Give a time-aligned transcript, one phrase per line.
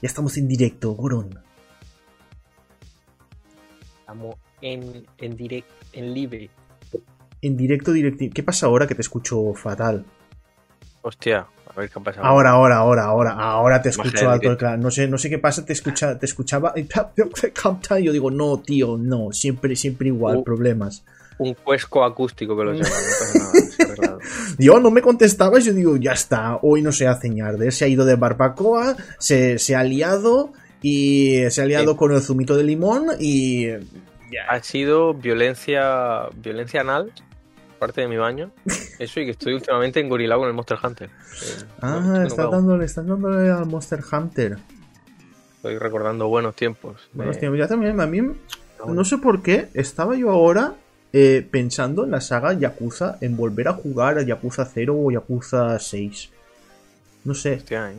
[0.00, 1.40] Ya estamos en directo, Goron.
[4.00, 6.50] Estamos en, en direct, en libre.
[7.42, 8.24] En directo, directo.
[8.32, 10.04] ¿Qué pasa ahora que te escucho fatal?
[11.02, 12.26] Hostia, a ver qué ha pasado.
[12.26, 14.56] Ahora, ahora, ahora, ahora, ahora te escucho alto.
[14.56, 14.78] claro.
[14.78, 16.72] No sé, no sé qué pasa, te escucha, te escuchaba.
[16.76, 16.86] y
[18.04, 20.44] Yo digo, no, tío, no, siempre, siempre igual, Uh.
[20.44, 21.04] problemas.
[21.38, 23.52] Un cuesco acústico que lo llaman, no pasa nada.
[24.58, 27.88] Yo no me contestabas, yo digo, ya está, hoy no se hace ñarder, se ha
[27.88, 31.98] ido de barbacoa, se, se ha liado y se ha liado Sí.
[31.98, 33.66] con el zumito de limón y.
[34.48, 37.12] Ha sido violencia violencia anal,
[37.78, 38.50] parte de mi baño.
[38.98, 41.08] Eso y que estoy últimamente engorilado con el Monster Hunter.
[41.08, 42.50] Eh, Ah, enojado.
[42.50, 44.58] dándole, estás dándole al Monster Hunter.
[45.56, 47.08] Estoy recordando buenos tiempos.
[47.12, 48.20] Bueno, de- hostia, ya también, a mí,
[48.86, 50.74] no sé por qué, estaba yo ahora
[51.12, 55.78] eh, pensando en la saga Yakuza, en volver a jugar a Yakuza 0 o Yakuza
[55.78, 56.30] 6.
[57.24, 57.96] No sé, Hostia, ¿eh?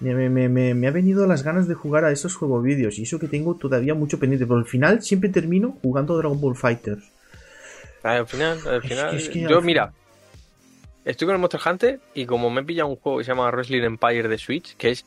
[0.00, 2.98] me, me- me- me- me ha venido las ganas de jugar a esos juegos vídeos
[2.98, 6.56] y eso que tengo todavía mucho pendiente, pero al final siempre termino jugando Dragon Ball
[6.56, 7.02] Fighters.
[8.02, 9.16] Al final, al Es que- final.
[9.16, 9.92] es que yo, al- mira,
[11.04, 13.50] estoy con el Monster Hunter y como me he pillado un juego que se llama
[13.50, 15.04] Wrestling Empire de Switch, que es,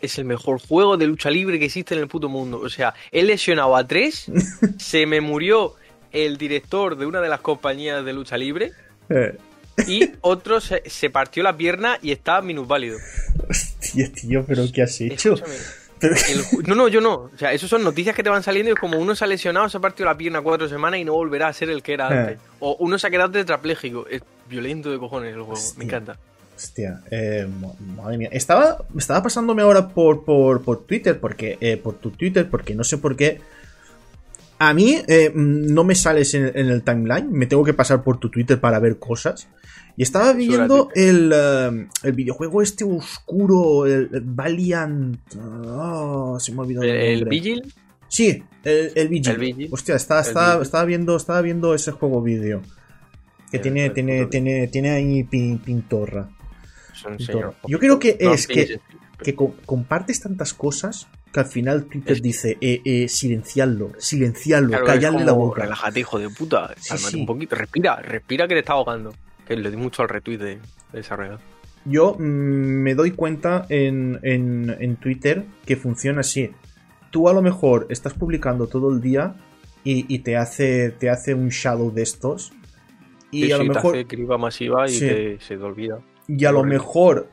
[0.00, 2.60] es el mejor juego de lucha libre que existe en el puto mundo.
[2.60, 4.26] O sea, he lesionado a tres,
[4.78, 5.74] se me murió
[6.12, 8.72] el director de una de las compañías de lucha libre
[9.08, 9.36] Eh,
[9.86, 12.98] y otro se, se partió la pierna y está minusválido.
[13.48, 15.34] hostia, tío, pero ¿qué has hecho?
[15.98, 17.14] Pero- el no, no, yo no.
[17.14, 19.26] O sea, eso son noticias que te van saliendo y es como uno se ha
[19.26, 21.92] lesionado, se ha partido la pierna cuatro semanas y no volverá a ser el que
[21.92, 22.18] era Eh.
[22.20, 22.38] antes.
[22.58, 24.06] O uno se ha quedado tetrapléjico.
[24.08, 25.52] Es violento de cojones el juego.
[25.52, 25.78] Hostia.
[25.78, 26.16] Me encanta.
[26.56, 27.72] Hostia, eh, ma-
[28.02, 28.28] madre mía.
[28.32, 32.82] Estaba, estaba pasándome ahora por, por, por Twitter, porque, eh, por tu Twitter, porque no
[32.84, 33.40] sé por qué.
[34.62, 38.04] A mí eh, mm, no me sales en, en el timeline, me tengo que pasar
[38.04, 39.48] por tu Twitter para ver cosas.
[39.96, 45.18] Y estaba viendo el, eh, el videojuego este oscuro, el, Valiant.
[45.38, 47.24] ah, se me ha olvidado El, el.
[47.24, 47.74] Vigil,
[48.08, 49.38] Sí, el, el Vigil.
[49.38, 49.68] Vigil.
[49.72, 50.62] Hostia, está- Vigil.
[50.62, 52.60] estaba, viendo, estaba viendo ese juego vídeo.
[53.50, 56.28] Que El- tiene, tiene, tiene, tiene ahí pin- pintorra.
[57.18, 57.54] señor.
[57.66, 58.78] Yo creo que es que-.
[59.22, 64.68] Que co- compartes tantas cosas que al final Twitter Es- dice, eh, eh, silenciarlo, silenciarlo,
[64.70, 65.62] Claro, callarle la boca.
[65.62, 66.74] Relájate, hijo de puta.
[66.76, 67.54] Sí, un poquito.
[67.56, 69.14] Respira, respira que te está ahogando.
[69.46, 70.58] Que le di mucho al retweet de,
[70.92, 71.38] de esa regla.
[71.84, 76.50] Yo mm, me doy cuenta en, en- en Twitter que funciona así.
[77.10, 79.34] Tú a lo mejor estás publicando todo el día
[79.82, 82.52] y, y te, hace, te hace un shadow de estos.
[83.30, 85.00] Y Sí, a sí, lo te mejor hace criba masiva y Sí.
[85.06, 86.00] te- se te olvida.
[86.28, 87.28] Y a lo mejor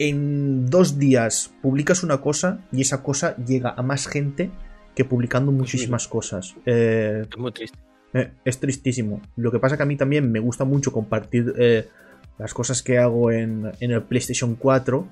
[0.00, 4.50] en dos días publicas una cosa y esa cosa llega a más gente
[4.96, 6.54] que publicando muchísimas cosas.
[6.66, 7.78] Eh, Es muy triste.
[8.14, 9.20] eh, es tristísimo.
[9.36, 11.86] Lo que pasa que a mí también me gusta mucho compartir eh,
[12.38, 15.06] las cosas que hago en, en el PlayStation 4.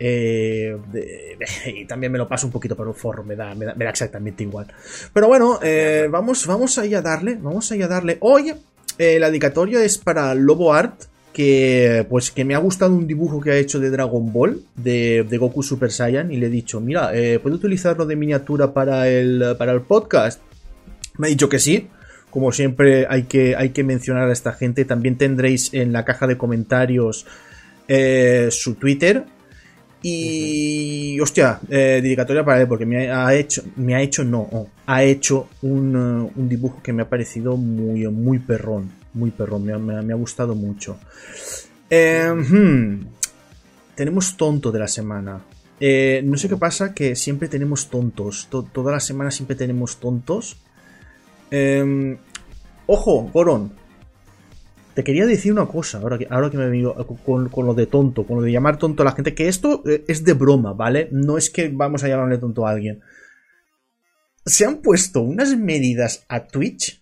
[0.00, 1.38] Eh, de-
[1.80, 3.84] y también me lo paso un poquito por un forro, me da, me da, me
[3.84, 4.66] da exactamente igual.
[5.12, 8.18] Pero bueno, eh, vamos, vamos ahí a darle, vamos ahí a darle.
[8.20, 8.52] Hoy
[8.98, 11.04] eh, la dedicatoria es para Lobo Art,
[11.38, 15.22] que pues que me ha gustado un dibujo que ha hecho de Dragon Ball, de,
[15.22, 19.08] de Goku Super Saiyan, y le he dicho, mira, eh, ¿puedo utilizarlo de miniatura para
[19.08, 20.40] el, para el podcast?
[21.16, 21.86] Me ha dicho que sí.
[22.28, 24.84] Como siempre hay que, hay que mencionar a esta gente.
[24.84, 27.24] También tendréis en la caja de comentarios
[27.86, 29.24] eh, su Twitter.
[30.02, 34.68] Y hostia, eh, dedicatoria para él, porque me ha hecho, me ha hecho, no, oh,
[34.86, 40.12] ha hecho un, un dibujo que me ha parecido muy, muy perrón, muy perrón, me
[40.12, 40.98] ha, gustado mucho.
[41.90, 43.06] Eh, hmm,
[43.94, 45.40] tenemos tonto de la semana.
[45.80, 48.46] Eh, no sé qué pasa, que siempre tenemos tontos.
[48.50, 50.56] To- toda la semana siempre tenemos tontos.
[51.50, 52.16] Eh,
[52.86, 53.72] ojo, Goron.
[54.94, 57.74] Te quería decir una cosa, ahora que, ahora que me he venido con, con lo
[57.74, 60.32] de tonto, con lo de llamar tonto a la gente, que esto eh, es de
[60.32, 61.08] broma, ¿vale?
[61.12, 63.00] No es que vamos a llamarle tonto a alguien.
[64.44, 67.00] Se han puesto unas medidas a Twitch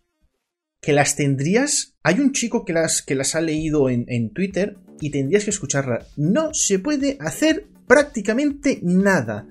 [0.86, 1.94] que las tendrías.
[2.04, 5.50] Hay un chico que las, que las ha leído en, en Twitter y tendrías que
[5.50, 6.06] escucharla.
[6.16, 9.46] No se puede hacer prácticamente nada.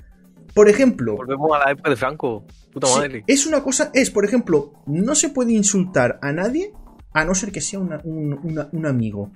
[0.54, 2.46] Por ejemplo, Volvemos a la época de Franco.
[2.72, 3.24] Puta Sí, madre.
[3.28, 6.72] es una cosa, es, por ejemplo, no se puede insultar a nadie
[7.14, 9.32] a no ser que sea una- un, una- un amigo.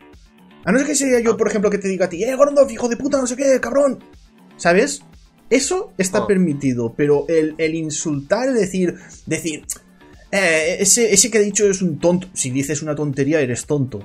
[0.65, 2.65] A no ser que sea yo, por ejemplo, que te diga a ti, eh, Gordo,
[2.69, 3.99] hijo de puta, no sé qué, cabrón.
[4.57, 5.01] ¿Sabes?
[5.49, 6.27] Eso está Ah.
[6.27, 9.65] permitido, pero el, el insultar, decir, decir,
[10.31, 12.27] eh, ese, ese que he dicho es un tonto.
[12.33, 13.99] Si dices una tontería, eres tonto.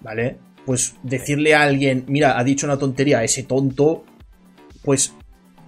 [0.00, 0.36] ¿Vale?
[0.64, 4.04] Pues decirle a alguien, mira, ha dicho una tontería, ese tonto,
[4.82, 5.12] pues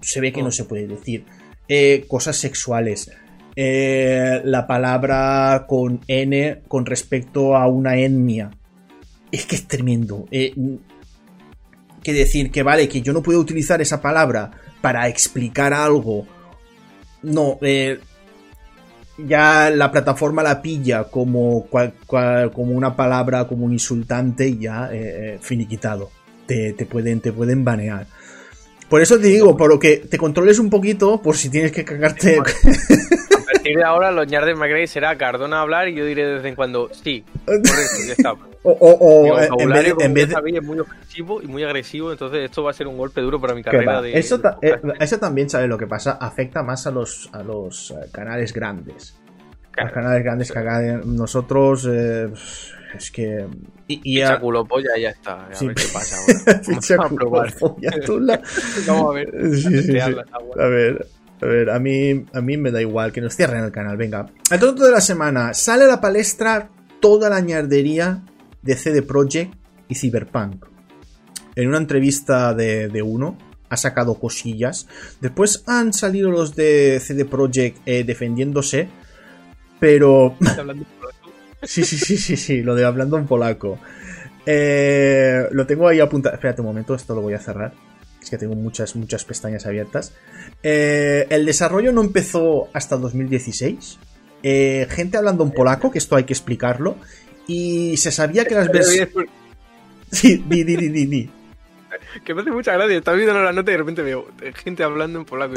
[0.00, 1.24] se ve que no se puede decir.
[1.68, 3.10] Eh, cosas sexuales.
[3.56, 8.50] Eh, la palabra con N con respecto a una etnia.
[9.32, 10.26] Es que es tremendo.
[10.30, 10.54] Eh,
[12.02, 16.26] que decir que vale, que yo no puedo utilizar esa palabra para explicar algo.
[17.22, 17.98] No, eh,
[19.18, 25.34] ya la plataforma la pilla como, como una palabra, como un insultante y ya eh,
[25.34, 26.10] eh, finiquitado.
[26.46, 28.06] Te, te, pueden, te pueden banear.
[28.88, 31.84] Por eso te digo, por lo que te controles un poquito, por si tienes que
[31.84, 32.38] cagarte.
[33.48, 36.44] A partir de ahora, los ñardes McGray será Cardona hablar y yo diré de vez
[36.44, 38.34] en cuando, sí, correcto, ya está.
[38.64, 40.34] O, o, en vez, en vez de...
[40.56, 43.54] es muy ofensivo y muy agresivo, entonces esto va a ser un golpe duro para
[43.54, 44.02] mi carrera.
[44.02, 46.18] De, eso, eh, eso, también, ¿sabes lo que pasa?
[46.20, 49.16] Afecta más a los, a los eh, canales grandes.
[49.76, 51.88] A los canales grandes que hagan nosotros.
[51.90, 52.28] Eh,
[52.96, 53.46] es que.
[53.86, 55.46] Y, y culo polla ya está.
[55.46, 56.60] A ver qué pasa ahora.
[56.66, 57.54] Vamos a probar.
[58.86, 59.30] Vamos a ver.
[59.54, 61.06] Sí, sí, a ver.
[61.40, 63.96] A ver, a mí, a mí me da igual que nos cierren el canal.
[63.96, 64.26] Venga.
[64.50, 65.54] El tonto de la semana.
[65.54, 66.70] Sale a la palestra
[67.00, 68.22] toda la ñardería
[68.62, 69.54] de CD Projekt
[69.88, 70.66] y Cyberpunk.
[71.54, 73.38] En una entrevista de, uno
[73.68, 74.88] ha sacado cosillas.
[75.20, 78.88] Después han salido los de CD Projekt eh, defendiéndose.
[79.78, 80.36] Pero.
[81.60, 83.80] Sí, sí, sí, sí, sí, lo de hablando en polaco.
[84.46, 86.36] Eh, lo tengo ahí apuntado.
[86.36, 87.72] Espérate un momento, esto lo voy a cerrar.
[88.22, 90.12] Es que tengo muchas, muchas pestañas abiertas.
[90.62, 93.98] Eh, el desarrollo no empezó hasta 2016.
[94.42, 96.96] Eh, gente hablando en polaco, que esto hay que explicarlo.
[97.46, 99.14] Y se sabía que las versiones.
[100.10, 101.30] Sí, di, di, di, di,
[102.24, 102.96] Que me hace mucha gracia.
[102.96, 105.54] Estaba viendo la nota y de repente veo gente hablando en polaco.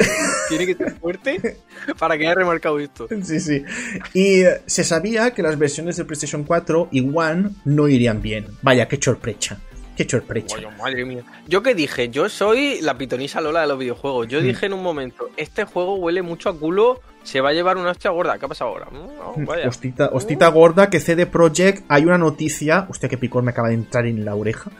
[0.48, 1.56] Tiene que ser fuerte
[1.98, 3.08] para que haya remarcado esto.
[3.22, 3.64] Sí, sí.
[4.12, 8.46] Y eh, se sabía que las versiones de PlayStation 4 y One no irían bien.
[8.62, 9.58] Vaya, qué chorprecha.
[9.96, 10.56] Qué chorprecha.
[10.78, 11.22] madre mía.
[11.46, 14.28] Yo que dije, yo soy la pitonisa Lola de los videojuegos.
[14.28, 14.44] Yo mm.
[14.44, 17.90] dije en un momento, este juego huele mucho a culo, se va a llevar una
[17.90, 18.38] hostia gorda.
[18.38, 18.86] ¿Qué ha pasado ahora?
[18.90, 19.48] Mm,
[20.12, 24.06] hostita, gorda que CD Projekt, hay una noticia, hostia que picor me acaba de entrar
[24.06, 24.70] en la oreja.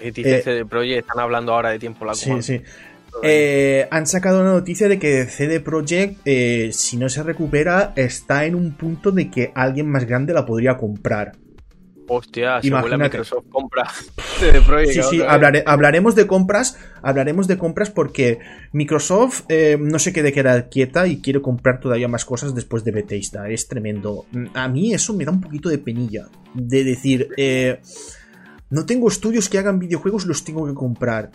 [0.00, 2.62] Dice eh, CD Projekt, están hablando ahora de tiempo la Sí, sí.
[3.22, 8.44] Eh, han sacado una noticia de que CD Projekt, eh, si no se recupera, está
[8.44, 11.32] en un punto de que alguien más grande la podría comprar.
[12.06, 13.84] Hostia, si Microsoft compra
[14.86, 18.38] Sí, sí, hablaremos de compras, hablaremos de compras porque
[18.72, 22.92] Microsoft eh, no se quede quedar quieta y quiere comprar todavía más cosas después de
[22.92, 23.48] Bethesda.
[23.48, 24.26] Es tremendo.
[24.54, 26.26] A mí eso me da un poquito de penilla.
[26.52, 27.80] De decir, eh,
[28.70, 31.30] no tengo estudios que hagan videojuegos, los tengo que comprar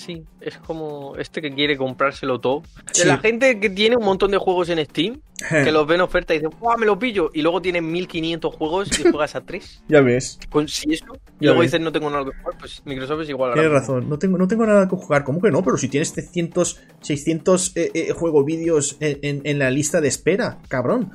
[0.00, 2.62] sí, es como este que quiere comprárselo todo.
[3.04, 6.34] La gente que tiene un montón de juegos en Steam, que los ven en oferta
[6.34, 7.30] y dicen, ¡guau, me lo pillo!
[7.32, 9.84] Y luego tienen 1500 juegos y juegas a 3.
[9.88, 10.38] ya ves.
[10.48, 11.06] Con si eso,
[11.38, 13.52] y luego dicen, no tengo nada que jugar, pues Microsoft es igual.
[13.52, 15.24] Tienes razón, no tengo, no tengo nada que jugar.
[15.24, 15.62] ¿Cómo que no?
[15.62, 20.58] Pero si tienes 300, 600 eh, eh, juego vídeos en, en la lista de espera,
[20.68, 21.12] cabrón.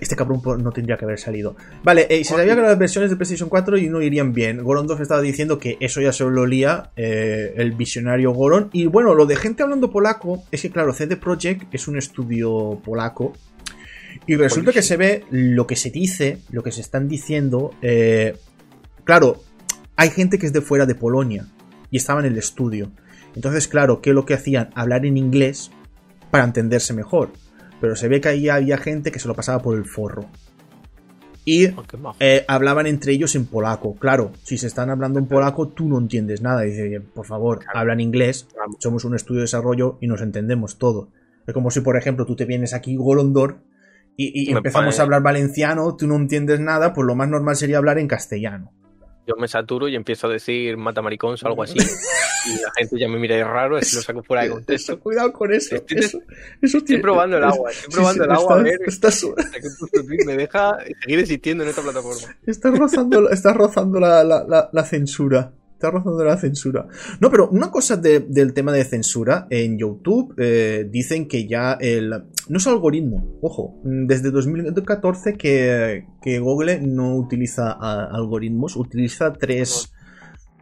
[0.00, 1.56] Este cabrón no tendría que haber salido.
[1.82, 4.62] Vale, eh, se sabía que las versiones de PlayStation 4 y no irían bien.
[4.62, 8.70] Gorondov estaba diciendo que eso ya se lo olía eh, el visionario Goron.
[8.72, 12.80] Y bueno, lo de gente hablando polaco es que, claro, CD Projekt es un estudio
[12.84, 13.32] polaco.
[14.26, 17.72] Y resulta que se ve lo que se dice, lo que se están diciendo.
[17.82, 18.36] Eh,
[19.04, 19.42] claro,
[19.96, 21.46] hay gente que es de fuera de Polonia
[21.90, 22.90] y estaba en el estudio.
[23.34, 24.70] Entonces, claro, ¿qué es lo que hacían?
[24.74, 25.70] Hablar en inglés
[26.30, 27.30] para entenderse mejor
[27.80, 30.26] pero se ve que ahí había gente que se lo pasaba por el forro.
[31.44, 31.84] Y oh,
[32.20, 33.96] eh, hablaban entre ellos en polaco.
[33.96, 36.62] Claro, si se están hablando en polaco, tú no entiendes nada.
[36.62, 38.46] Dice, por favor, hablan inglés.
[38.78, 41.08] Somos un estudio de desarrollo y nos entendemos todo.
[41.46, 43.62] Es como si, por ejemplo, tú te vienes aquí, Golondor,
[44.16, 47.98] y, empezamos a hablar valenciano, tú no entiendes nada, pues lo más normal sería hablar
[47.98, 48.72] en castellano.
[49.30, 51.06] Yo me saturo y empiezo a decir mata o
[51.46, 51.78] algo así.
[52.46, 54.98] y la gente ya me mira de raro, es lo saco fuera de contexto.
[54.98, 55.76] Cuidado con eso.
[55.76, 56.22] Estoy,
[56.62, 58.78] estoy probando el agua, estoy probando el agua a ver.
[60.26, 62.36] me deja seguir existiendo en esta plataforma.
[62.44, 65.52] Estás rozando, estás rozando la, la, la, censura.
[65.80, 66.86] Estás rozando la censura.
[67.20, 72.10] No, pero una cosa del tema de censura, en YouTube eh, dicen que ya el...
[72.50, 79.90] No es algoritmo, ojo, desde 2014 que, que Google no utiliza algoritmos, utiliza tres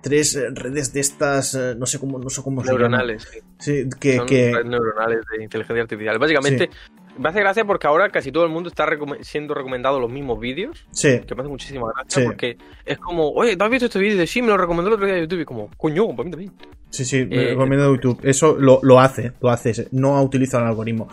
[0.00, 3.26] tres redes de estas, eh, no sé cómo, no sé cómo neuronales,
[3.58, 3.88] sí.
[3.98, 4.20] que,
[4.64, 6.18] neuronales de inteligencia artificial.
[6.20, 6.70] Básicamente,
[7.18, 8.86] me hace gracia porque ahora casi todo el mundo está
[9.20, 10.86] siendo recomendado los mismos vídeos.
[10.90, 11.20] Sí.
[11.26, 14.26] Que me hace muchísima gracia porque es como, oye, ¿tú has visto este vídeo?
[14.26, 15.40] Sí, me lo recomendó el otro día de YouTube.
[15.40, 16.52] Y como, coño, para mí también.
[16.90, 18.20] Sí, sí, me eh, recomiendo YouTube.
[18.22, 19.88] Eso lo, lo hace, lo hace.
[19.92, 21.08] No utiliza el algoritmo.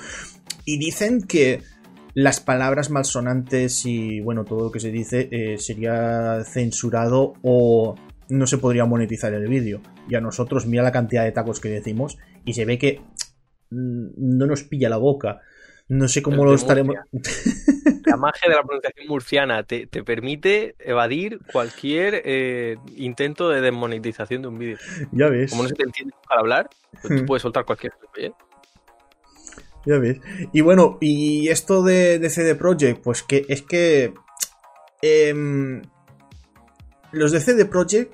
[0.63, 1.61] Y dicen que
[2.13, 7.95] las palabras malsonantes y bueno, todo lo que se dice sería censurado o
[8.29, 9.81] no se podría monetizar el vídeo.
[10.09, 13.01] Y a nosotros, mira la cantidad de tacos que decimos y se ve que
[13.69, 15.41] mm, no nos pilla la boca.
[15.87, 16.95] No sé cómo El lo estaremos.
[18.05, 24.41] La magia de la pronunciación murciana te, te permite evadir cualquier eh, intento de desmonetización
[24.41, 24.77] de un vídeo.
[25.11, 25.51] ya ves.
[25.51, 26.69] Como no se te entiende al hablar,
[27.01, 28.31] pues tú puedes soltar cualquier cosa, ¿eh?
[29.85, 30.19] Ya ves.
[30.51, 34.13] Y bueno, y esto de, de CD Projekt, pues que es que.
[35.01, 35.81] em,
[37.11, 38.13] los de CD Projekt.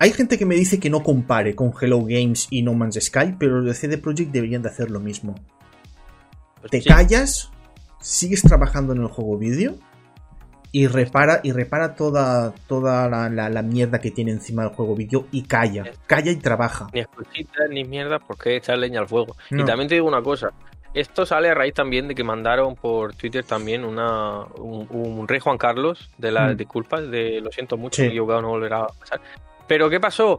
[0.00, 3.36] Hay gente que me dice que no compare con Hello Games y No Man's Sky,
[3.38, 5.36] pero los de CD Projekt deberían de hacer lo mismo.
[6.64, 6.88] Pues Te sí.
[6.88, 7.50] callas,
[8.00, 9.74] sigues trabajando en el juego vídeo
[10.72, 14.94] y repara, y repara toda, toda la, la- la mierda que tiene encima del juego
[14.96, 15.84] vídeo y calla.
[16.06, 16.86] Calla y trabaja.
[16.92, 19.36] Ni escuchitas ni mierda, porque echar leña al fuego.
[19.50, 19.62] No.
[19.62, 20.48] Y también te digo una cosa.
[20.94, 25.40] Esto sale a raíz también de que mandaron por Twitter también una, un, un rey
[25.40, 26.56] Juan Carlos de las Mm.
[26.56, 28.08] disculpas, de lo siento mucho, Sí.
[28.08, 29.20] equivocado, no volverá a pasar.
[29.68, 30.38] Pero ¿qué pasó?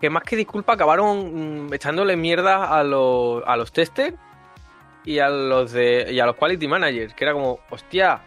[0.00, 4.14] Que más que disculpa acabaron mm, echándole mierda a los, a los testers
[5.04, 8.20] y a los de y a los quality managers, que era como, hostia,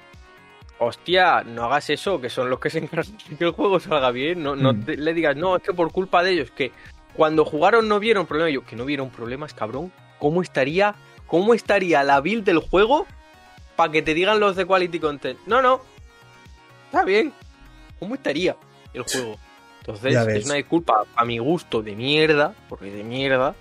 [0.79, 4.11] hostia, no hagas eso, que son los que se encargan de que el juego salga
[4.11, 4.83] bien, no, no Mm.
[4.85, 6.71] te- le digas, no, es que por culpa de ellos, que
[7.15, 10.95] cuando jugaron no vieron problemas, yo, que no vieron problemas, cabrón, ¿cómo estaría,
[11.27, 13.05] cómo estaría la build del juego
[13.75, 15.39] para que te digan los de quality content?
[15.45, 15.81] No, no,
[16.85, 17.31] está bien,
[17.99, 18.55] ¿cómo estaría
[18.93, 19.37] el juego?
[19.81, 23.53] Entonces, es una disculpa a mi gusto de mierda, porque de mierda.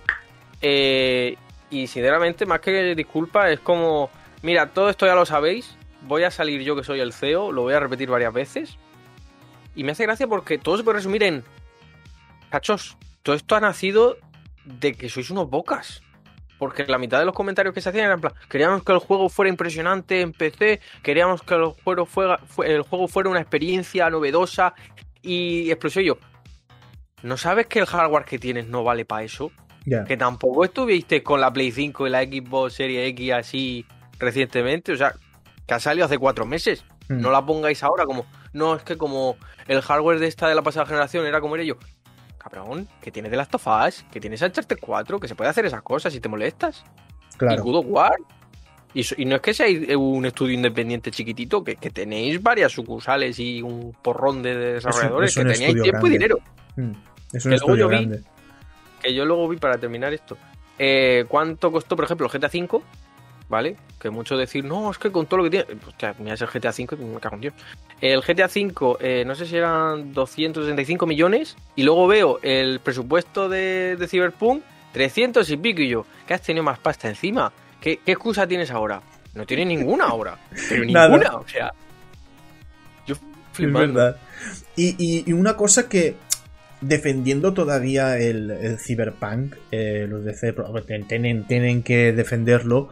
[0.61, 1.35] Eh,
[1.81, 4.09] y sinceramente, más que disculpa, es como,
[4.41, 7.63] mira, todo esto ya lo sabéis, voy a salir yo que soy el CEO, lo
[7.63, 8.77] voy a repetir varias veces.
[9.75, 11.43] Y me hace gracia porque todo se puede resumir en,
[12.49, 14.17] cachos, todo esto ha nacido
[14.65, 16.01] de que sois unos bocas.
[16.59, 18.99] Porque la mitad de los comentarios que se hacían eran en plan, queríamos que el
[18.99, 23.41] juego fuera impresionante en PC, queríamos que el juego fuera, fue- el juego fuera una
[23.41, 24.73] experiencia novedosa
[25.21, 26.05] y explosión.
[26.05, 26.17] Yo,
[27.23, 29.51] ¿no sabes que el hardware que tienes no vale para eso?
[30.05, 33.85] Que tampoco estuviste con la Play 5 y la Xbox Series X así
[34.19, 35.13] recientemente, o sea,
[35.67, 36.85] que ha salido hace cuatro meses.
[37.09, 37.19] Mm.
[37.21, 39.35] No la pongáis ahora como, no, es que como
[39.67, 41.75] el hardware de esta de la pasada generación era como era yo.
[42.37, 45.65] Cabrón, que tienes de Last of Us, que tienes Uncharted 4, que se puede hacer
[45.65, 46.83] esas cosas si te molestas.
[47.33, 47.63] Y Claro.
[47.63, 48.15] God of War.
[48.93, 53.39] Y, y no es que seáis un estudio independiente chiquitito, que, que tenéis varias sucursales
[53.39, 56.09] y un porrón de desarrolladores, es un que teníais tiempo y grande.
[56.09, 56.37] dinero.
[56.75, 56.91] Mm.
[57.35, 58.23] Es un que luego estudio yo vi- grande.
[59.03, 60.37] Que yo luego vi para terminar esto.
[60.79, 62.81] eh, ¿Cuánto costó, por ejemplo, el GTA V?
[63.49, 63.75] ¿Vale?
[63.99, 65.65] Que mucho decir, no, es que con todo lo que tiene.
[65.65, 67.53] Pues, hostia, mira, es el GTA V y me cago en Dios.
[68.01, 71.55] El GTA V, eh, no sé si eran 265 millones.
[71.75, 75.81] Y luego veo el presupuesto de, de Cyberpunk, 300 y pico.
[75.81, 77.51] Y yo, ¿qué has tenido más pasta encima?
[77.81, 79.01] ¿Qué, qué excusa tienes ahora?
[79.35, 80.37] No tienes ninguna ahora.
[80.69, 81.09] Pero Nada.
[81.09, 81.71] ninguna, o sea.
[83.05, 83.99] Yo Es flipando.
[83.99, 84.17] verdad.
[84.75, 86.15] Y, y- y una cosa que,
[86.83, 90.73] defendiendo todavía el, el Cyberpunk, eh, los de CD Pro-
[91.07, 92.89] tienen, tienen que defenderlo.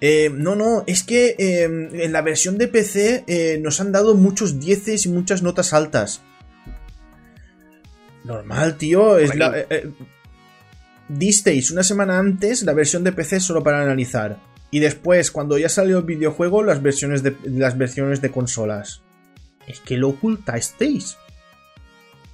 [0.00, 4.14] eh, no, no, es que eh, en la versión de PC eh, nos han dado
[4.14, 6.22] muchos dieces y muchas notas altas.
[8.24, 9.18] Normal, tío.
[9.18, 9.54] Es la,
[11.08, 14.38] disteis una semana antes la versión de PC solo para analizar.
[14.70, 19.02] Y después, cuando ya salió el videojuego, las versiones de, las versiones de consolas.
[19.68, 21.16] Es que lo ocultasteis.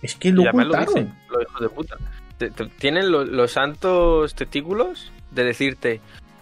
[0.03, 1.15] Es que lo lo ocultaron.
[1.43, 1.97] hijos de puta.
[2.79, 6.01] Tienen lo- los santos testículos de decirte,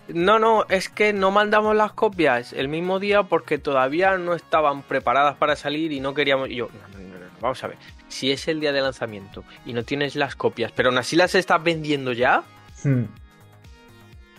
[0.09, 4.83] no, no, es que no mandamos las copias el mismo día porque todavía no estaban
[4.83, 6.49] preparadas para salir y no queríamos...
[6.51, 9.43] Y yo, no, no, no, no, vamos a ver, si es el día de lanzamiento
[9.67, 12.43] y no tienes las copias, pero aún así las estás vendiendo ya,
[12.85, 13.07] Hmm.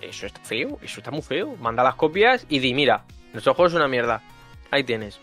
[0.01, 1.57] eso está feo, eso está muy feo.
[1.59, 4.21] Manda las copias y di, mira, nuestro juego es una mierda.
[4.71, 5.19] Ahí tienes.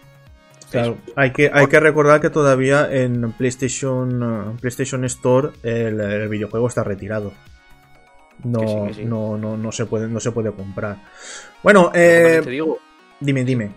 [0.71, 6.29] Claro, hay que, hay que recordar que todavía en PlayStation, eh, PlayStation Store el, el
[6.29, 7.33] videojuego está retirado.
[8.45, 9.05] No, Que sí, que sí.
[9.05, 10.97] no, no, no se puede, no se puede comprar.
[11.63, 12.79] Bueno, eh, te digo,
[13.21, 13.71] dime, dime.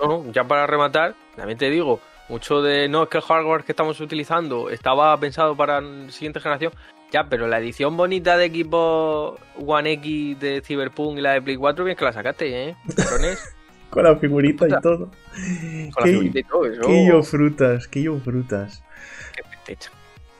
[0.00, 3.64] No, no, ya para rematar, también te digo, mucho de no es que el hardware
[3.64, 6.72] que estamos utilizando estaba pensado para la siguiente generación.
[7.12, 11.56] Ya, pero la edición bonita de equipo One X de Cyberpunk y la de Play
[11.56, 12.76] 4, bien que la sacaste, ¿eh?
[13.90, 15.10] Con la figurita y todo.
[15.92, 16.80] Con la figurita y todo eso.
[16.82, 18.82] Que yo frutas, que yo frutas.
[19.66, 19.76] Qué.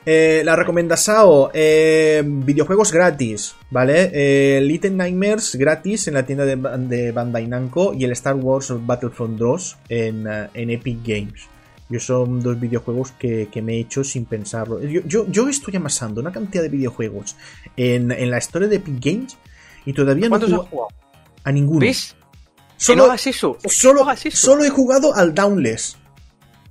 [0.03, 4.09] Eh, la recomendación, eh, videojuegos gratis, ¿vale?
[4.13, 8.73] Eh, Little Nightmares gratis en la tienda de, de Bandai Namco y el Star Wars
[8.83, 11.47] Battlefront 2 en, eh, en Epic Games.
[11.87, 14.81] Yo son dos videojuegos que, que me he hecho sin pensarlo.
[14.81, 17.35] Yo, yo, yo estoy amasando una cantidad de videojuegos
[17.77, 19.37] en, en la historia de Epic Games
[19.85, 20.87] y todavía no he ¿Cuántos has jugado?
[21.43, 21.81] a ninguno.
[21.81, 22.15] ¿Ves?
[22.83, 23.53] Solo, no hagas eso.
[23.57, 24.37] que no solo, hagas eso.
[24.37, 25.97] solo he jugado al Downless.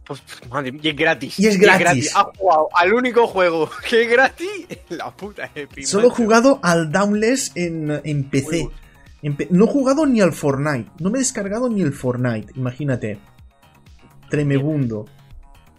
[0.05, 1.39] Pues, madre y es gratis.
[1.39, 2.15] Y es gratis.
[2.17, 4.67] Has jugado al único juego que es gratis.
[4.89, 5.85] La puta Epic.
[5.85, 8.69] Solo he jugado al Downless en, en PC.
[9.51, 10.91] No he jugado ni al Fortnite.
[10.99, 12.53] No me he descargado ni el Fortnite.
[12.57, 13.21] Imagínate.
[14.29, 15.07] Tremebundo.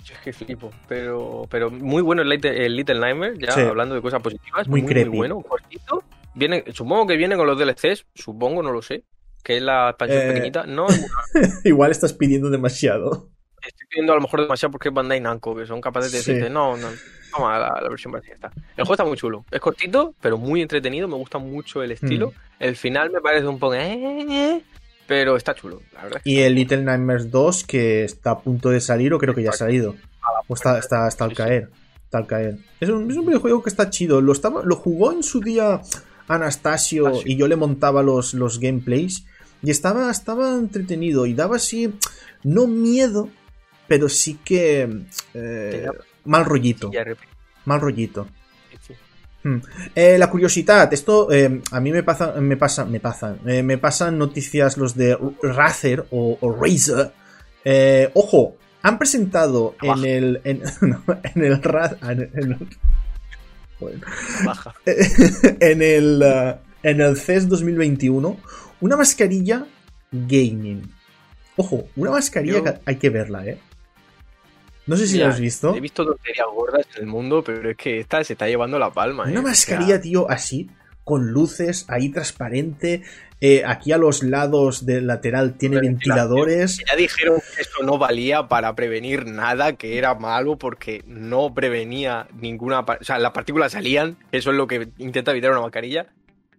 [0.04, 3.62] Yo es que flipo, pero, pero muy bueno el Little, el Little Nightmare, ya Sí.
[3.62, 4.68] hablando de cosas positivas.
[4.68, 5.10] Muy Muy, creepy.
[5.10, 6.04] muy bueno, cortito.
[6.34, 9.04] Viene, supongo que viene con los DLCs, supongo, no lo sé.
[9.44, 10.28] Que es la expansión Eh.
[10.34, 10.66] pequeñita.
[10.66, 10.86] No,
[11.64, 13.30] Igual estás pidiendo demasiado.
[13.62, 16.32] estoy pidiendo a lo mejor demasiado porque es Bandai Namco, que son capaces de Sí.
[16.34, 16.88] decirte, no, no,
[17.34, 18.34] vamos a la, la versión básica.
[18.36, 18.52] Está.
[18.78, 19.46] El juego está muy chulo.
[19.52, 21.08] Es cortito, pero muy entretenido.
[21.08, 22.30] Me gusta mucho el estilo.
[22.32, 22.34] Mm.
[22.64, 23.74] El final me parece un poco.
[23.76, 24.62] eh, eh,
[25.08, 26.22] pero está chulo, la verdad.
[26.24, 26.56] Y el.
[26.56, 29.96] Little Nightmares 2, que está a punto de salir, o creo que ya ha salido.
[30.48, 31.42] O está, está, está al Sí, sí.
[31.44, 31.70] caer.
[32.06, 32.58] Está al caer.
[32.80, 34.22] Es un, es un videojuego que está chido.
[34.22, 35.82] Lo, estaba, lo jugó en su día
[36.28, 37.22] Anastasio sí.
[37.34, 39.26] y yo le montaba los, los gameplays.
[39.64, 41.26] Y estaba, estaba entretenido.
[41.26, 41.94] Y daba así.
[42.44, 43.30] No miedo,
[43.88, 45.04] pero sí que.
[45.34, 45.88] eh,
[46.26, 46.92] mal rollito.
[47.66, 48.28] Mal rollito.
[48.86, 48.94] sí.
[49.96, 53.80] Eh, la curiosidad, esto eh, a mí me pasa, me pasa, me pasan, eh, me
[53.80, 57.12] pasan noticias los de Razer o, o Razer.
[57.66, 61.62] Eh, ojo, han presentado en el, en, no, en el
[62.02, 62.68] en el,
[63.80, 64.02] bueno,
[64.46, 64.76] Baja.
[64.86, 66.24] en el,
[66.84, 68.38] en el CES 2021
[68.82, 69.66] una mascarilla
[70.12, 70.82] gaming.
[71.58, 73.58] Ojo, una mascarilla Yo- que hay que verla, eh.
[74.88, 75.76] No sé si Mira, la has visto.
[75.76, 78.92] He visto tonterías gordas en el mundo, pero es que esta se está llevando la
[78.92, 79.26] palma.
[79.26, 79.32] ¿eh?
[79.32, 80.70] Una O sea, mascarilla, tío, así,
[81.04, 83.04] con luces, ahí transparente.
[83.44, 86.78] eh, aquí a los lados del lateral tiene ventiladores.
[86.88, 92.28] Ya dijeron que eso no valía para prevenir nada, que era malo porque no prevenía
[92.40, 92.82] ninguna...
[92.82, 96.08] O sea, las partículas salían, eso es lo que intenta evitar una mascarilla.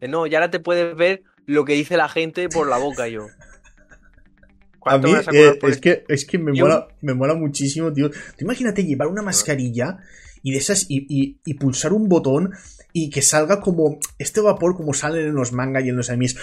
[0.01, 3.09] Eh, No, y ahora te puedes ver lo que dice la gente por la boca
[3.09, 3.27] yo.
[3.27, 7.93] A ¿Cuánto mí a eh, es, que, es que me Yo- mola, me mola muchísimo,
[7.93, 8.11] tío.
[8.11, 9.99] Tú imagínate llevar una mascarilla
[10.43, 12.51] y de esas y, y- y pulsar un botón
[12.93, 16.37] y que salga como este vapor como salen en los manga y en los animes.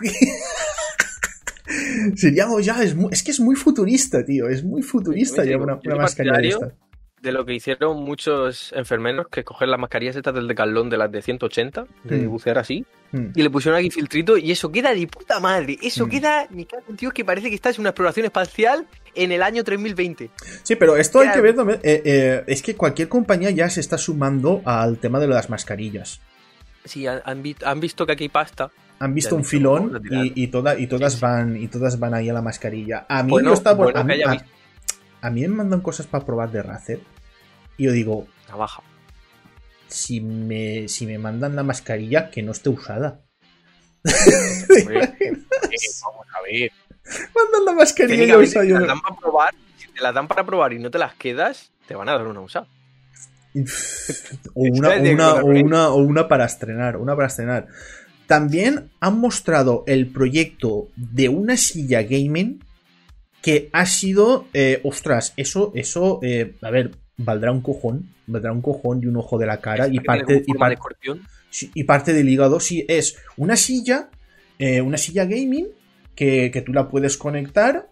[2.16, 4.48] Sería ya, es, es que es muy futurista, tío.
[4.48, 6.58] Es muy futurista llevar una, una mascarilla
[7.20, 11.12] de lo que hicieron muchos enfermeros que coger las mascarillas estas del decalón de las
[11.12, 12.28] de 180, de Mm.
[12.30, 13.26] bucear así, Hmm.
[13.34, 15.76] y le pusieron aquí filtrito y eso queda de puta madre.
[15.82, 16.10] Eso Mm.
[16.10, 19.62] queda, mi cago Dios, que parece que estás en una exploración espacial en el año
[19.64, 20.30] 3020.
[20.62, 23.98] Sí, pero esto hay que ver eh, eh, es que cualquier compañía ya se está
[23.98, 26.20] sumando al tema de las mascarillas.
[26.84, 28.70] Sí, han, han vi- han visto que aquí hay pasta.
[28.98, 31.22] Han visto un filón y, y, toda- y todas Sí, sí.
[31.24, 33.06] van y todas van ahí a la mascarilla.
[33.08, 34.04] A mí Bueno, yo estaba- bueno a,
[35.22, 37.00] a- mí me mandan cosas para probar de Razer
[37.76, 38.82] y yo digo, Navaja.
[39.88, 43.20] si me si me mandan la mascarilla que no esté usada.
[44.90, 46.72] Eh, vamos a ver.
[47.34, 50.44] mandan la mascarilla yo te no- las dan para probar, si te las dan para
[50.44, 52.66] probar y no te las quedas, te van a dar una usada.
[54.54, 54.90] o una,
[55.42, 57.66] o una, o una para estrenar, una para estrenar.
[58.26, 62.62] También han mostrado el proyecto de una silla gaming
[63.42, 68.60] que ha sido, eh, ostras, eso, eso, eh, a ver, valdrá un cojón, valdrá un
[68.62, 70.70] cojón y un ojo de la cara y parte, y, par-
[71.50, 72.60] sí, y parte del hígado.
[72.60, 74.10] Sí, es una silla,
[74.58, 75.68] eh, una silla gaming
[76.14, 77.88] que, que tú la puedes conectar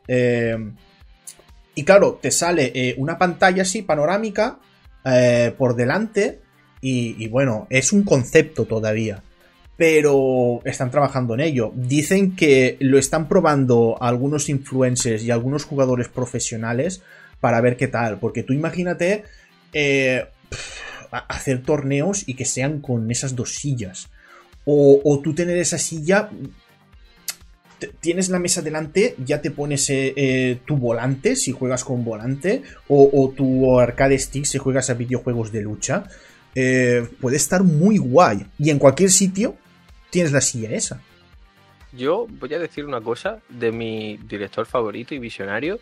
[1.74, 4.58] y claro, te sale una pantalla así panorámica
[5.56, 6.40] por delante
[6.80, 9.22] y, y bueno, es un concepto todavía.
[9.78, 11.72] Pero están trabajando en ello.
[11.74, 17.00] Dicen que lo están probando algunos influencers y algunos jugadores profesionales
[17.40, 18.18] para ver qué tal.
[18.18, 19.22] Porque tú imagínate
[19.72, 20.26] eh,
[21.10, 24.08] hacer torneos y que sean con esas dos sillas.
[24.64, 26.28] O, tú tener esa silla.
[28.00, 32.64] Tienes la mesa delante, ya te pones eh, eh, tu volante si juegas con volante,
[32.88, 36.02] o, tu arcade stick si juegas a videojuegos de lucha.
[36.52, 38.44] Puede estar muy guay.
[38.58, 39.54] Y en cualquier sitio
[40.10, 41.00] tienes la silla esa.
[41.92, 45.78] Yo voy a decir una cosa de mi director favorito y visionario.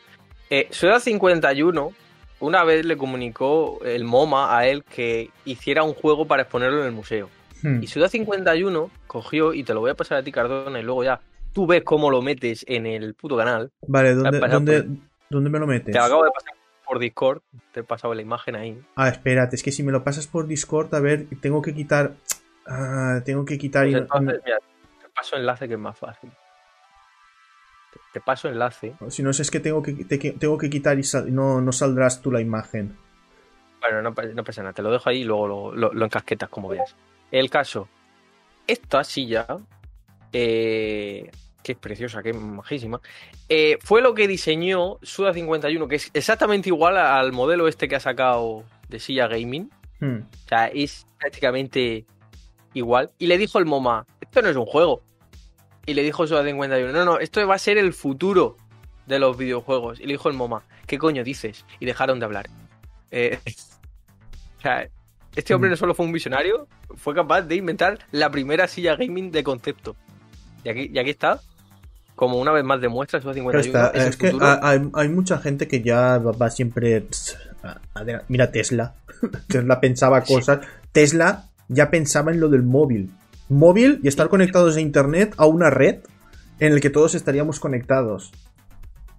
[0.51, 1.93] Eh, Suda 51
[2.39, 6.87] una vez le comunicó el MoMA a él que hiciera un juego para exponerlo en
[6.87, 7.31] el museo.
[7.63, 7.83] Hmm.
[7.83, 11.03] Y Suda 51 cogió, y te lo voy a pasar a ti, Cardona, y luego
[11.03, 11.21] ya
[11.55, 13.73] tú ves cómo lo metes en el puto canal.
[13.89, 14.97] Vale, ¿dónde, dónde, por-
[15.31, 15.93] dónde me lo metes?
[15.93, 16.53] Te lo acabo de pasar
[16.85, 17.41] por Discord,
[17.73, 18.79] te he pasado la imagen ahí.
[18.95, 22.13] Ah, espérate, es que si me lo pasas por Discord, a ver, tengo que quitar.
[22.67, 23.85] Ah, tengo que quitar.
[23.85, 24.59] Pues y- entonces, mira,
[25.01, 26.31] te paso enlace que es más fácil.
[27.93, 28.95] Te, te paso enlace.
[29.09, 31.73] Si no, es que tengo que, te- que- tengo que quitar y sal- no, no
[31.73, 32.97] saldrás tú la imagen.
[33.81, 36.69] Bueno, no pasa nada, te lo dejo ahí y luego lo, lo- lo encasquetas como
[36.69, 36.97] veas.
[37.31, 37.89] El caso,
[38.67, 39.47] esta silla,
[40.33, 41.31] eh,
[41.63, 43.01] que es preciosa, que es majísima,
[43.49, 47.97] eh, fue lo que diseñó Suda 51, que es exactamente igual al modelo este que
[47.97, 49.71] ha sacado de silla gaming.
[50.01, 50.19] Hmm.
[50.45, 52.05] O sea, es prácticamente
[52.77, 53.11] igual.
[53.19, 55.03] Y le dijo el MoMA, esto no es un juego,
[55.87, 58.57] y le dijo su 51, no, no, esto va a ser el futuro
[59.07, 59.99] de los videojuegos.
[60.01, 61.65] Y le dijo el MoMA, ¿qué coño dices?
[61.81, 62.49] Y dejaron de hablar.
[63.11, 63.39] Eh,
[64.59, 64.89] o sea,
[65.35, 69.31] este hombre no solo fue un visionario, fue capaz de inventar la primera silla gaming
[69.31, 69.97] de concepto.
[70.65, 71.41] Y aquí, y aquí está,
[72.15, 73.61] como una vez más demuestra su 51.
[73.61, 77.07] Está, es que hay, hay mucha gente que ya va siempre.
[77.63, 77.81] a-
[78.29, 78.95] Mira, Tesla.
[79.49, 80.61] Tesla pensaba cosas.
[80.93, 83.11] Tesla ya pensaba en lo del móvil.
[83.49, 85.97] Móvil y estar conectados a internet a una red
[86.59, 88.33] en el que todos estaríamos conectados.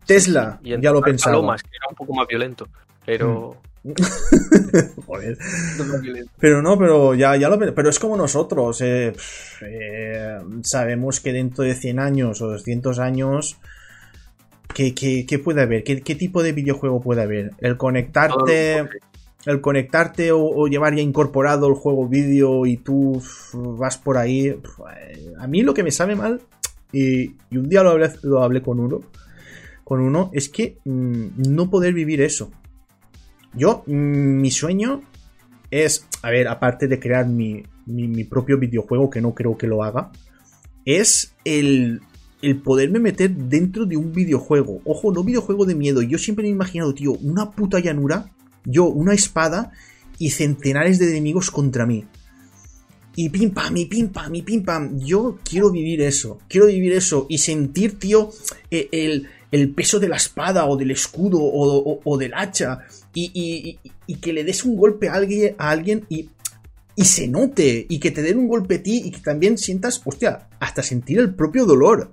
[0.06, 1.36] Tesla Y en ya lo pensaba.
[1.36, 2.68] Palomas, que era un poco más violento.
[3.06, 3.58] Pero.
[5.06, 5.38] Joder.
[5.88, 6.32] más violento.
[6.40, 8.82] Pero no, pero ya, ya lo Pero es como nosotros.
[8.82, 9.14] eh,
[9.62, 13.58] eh, sabemos que dentro de 100 años o 200 años.
[14.74, 15.84] ¿Qué, qué- qué puede haber?
[15.84, 17.52] ¿Qué, qué tipo de videojuego puede haber?
[17.60, 18.88] El conectarte.
[19.46, 23.22] El conectarte o, llevar ya incorporado el juego vídeo y tú
[23.54, 24.54] vas por ahí.
[25.40, 26.42] A mí lo que me sabe mal.
[26.92, 29.02] Y, y un día lo hablé, lo hablé con uno.
[29.84, 30.32] Con uno.
[30.34, 32.52] Es que mm, no poder vivir eso.
[33.54, 35.02] Yo, mm, mi sueño
[35.72, 39.68] es, a ver, aparte de crear mi, mi- mi propio videojuego, que no creo que
[39.68, 40.12] lo haga,
[40.84, 42.02] es el,
[42.42, 44.82] el poderme meter dentro de un videojuego.
[44.84, 46.02] Ojo, no videojuego de miedo.
[46.02, 48.30] Yo siempre me he imaginado, tío, una puta llanura,
[48.68, 49.72] yo, una espada
[50.20, 52.06] y centenares de enemigos contra mí.
[53.16, 55.00] Y pim pam, y pim pam, y pim pam.
[55.00, 56.38] Yo quiero vivir eso.
[56.48, 57.26] Quiero vivir eso.
[57.30, 58.30] Y sentir, tío,
[58.70, 62.82] eh, el, el peso de la espada o del escudo o, o- del hacha.
[63.16, 66.30] Y- y que le des un golpe a alguien, a alguien y,
[66.96, 67.88] y se note.
[67.90, 71.18] Y que te den un golpe a ti y que también sientas, hostia, hasta sentir
[71.18, 72.12] el propio dolor.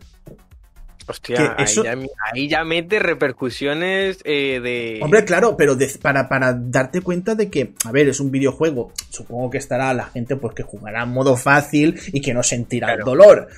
[1.06, 1.94] Hostia, ahí, eso- ya,
[2.32, 5.00] ahí ya mete repercusiones eh, de.
[5.02, 8.92] Hombre, claro, pero de- para, para darte cuenta de que, a ver, es un videojuego.
[9.10, 12.94] Supongo que estará la gente pues que jugará en modo fácil y que no sentirá
[12.94, 13.48] el dolor.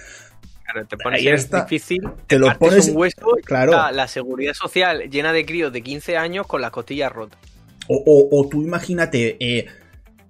[0.64, 1.62] Claro, te pones Ahí está.
[1.62, 3.70] difícil, Te lo pones- un hueso claro.
[3.72, 7.38] está la seguridad social llena de críos de 15 años con las costillas rotas.
[7.86, 9.66] O, o- o tú imagínate, eh,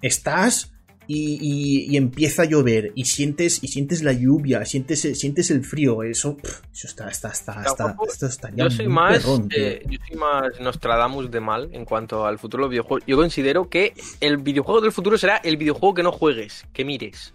[0.02, 0.72] estás
[1.08, 5.50] y, y- y empieza a llover y sientes y sientes la lluvia, sientes, el- sientes
[5.50, 6.36] el frío, eso,
[6.72, 11.30] eso está, está, está, Está esto Yo soy más, perrón, eh, yo soy más Nostradamus
[11.30, 13.04] de mal en cuanto al futuro de los videojuegos.
[13.06, 17.32] Yo considero que el videojuego del futuro será el videojuego que no juegues, que mires.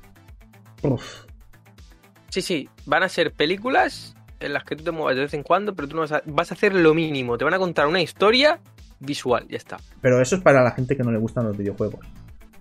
[0.84, 1.26] Uf,
[2.30, 5.44] Sí, sí, van a ser películas en las que tú te muevas de vez en
[5.44, 7.38] cuando, pero tú no vas a, vas a hacer lo mínimo.
[7.38, 8.60] Te van a contar una historia
[9.00, 9.78] visual, ya está.
[10.02, 12.00] pero eso es para la gente que no le gustan los videojuegos.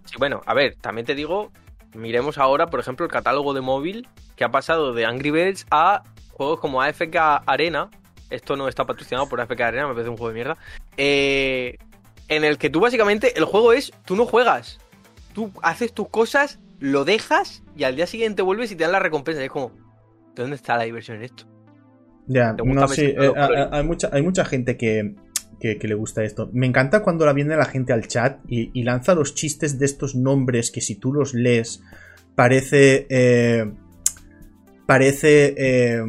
[0.05, 1.51] Sí, bueno, a ver, también te digo,
[1.95, 6.03] miremos ahora, por ejemplo, el catálogo de móvil que ha pasado de Angry Birds a
[6.31, 7.91] juegos como AFK Arena.
[8.31, 10.57] Esto no está patrocinado por AFK Arena, me parece un juego de mierda.
[10.97, 11.79] eh,
[12.29, 14.79] en el que tú básicamente, el juego es, tú no juegas.
[15.35, 19.01] Tú haces tus cosas, lo dejas y al día siguiente vuelves y te dan la
[19.01, 19.43] recompensa.
[19.43, 19.73] Y es como,
[20.35, 21.45] ¿de dónde está la diversión en esto?
[22.27, 25.17] Ya, ¿Te gusta no Pedro eh, hay mucha, hay mucha gente que,
[25.61, 26.49] que, que le gusta esto.
[26.53, 29.87] Me encanta cuando la viene la gente al chat y, y lanza los chistes de
[29.87, 31.83] estos nombres que si tú los lees
[32.35, 33.07] parece...
[33.11, 33.71] eh,
[34.87, 35.55] parece...
[35.57, 36.03] eh,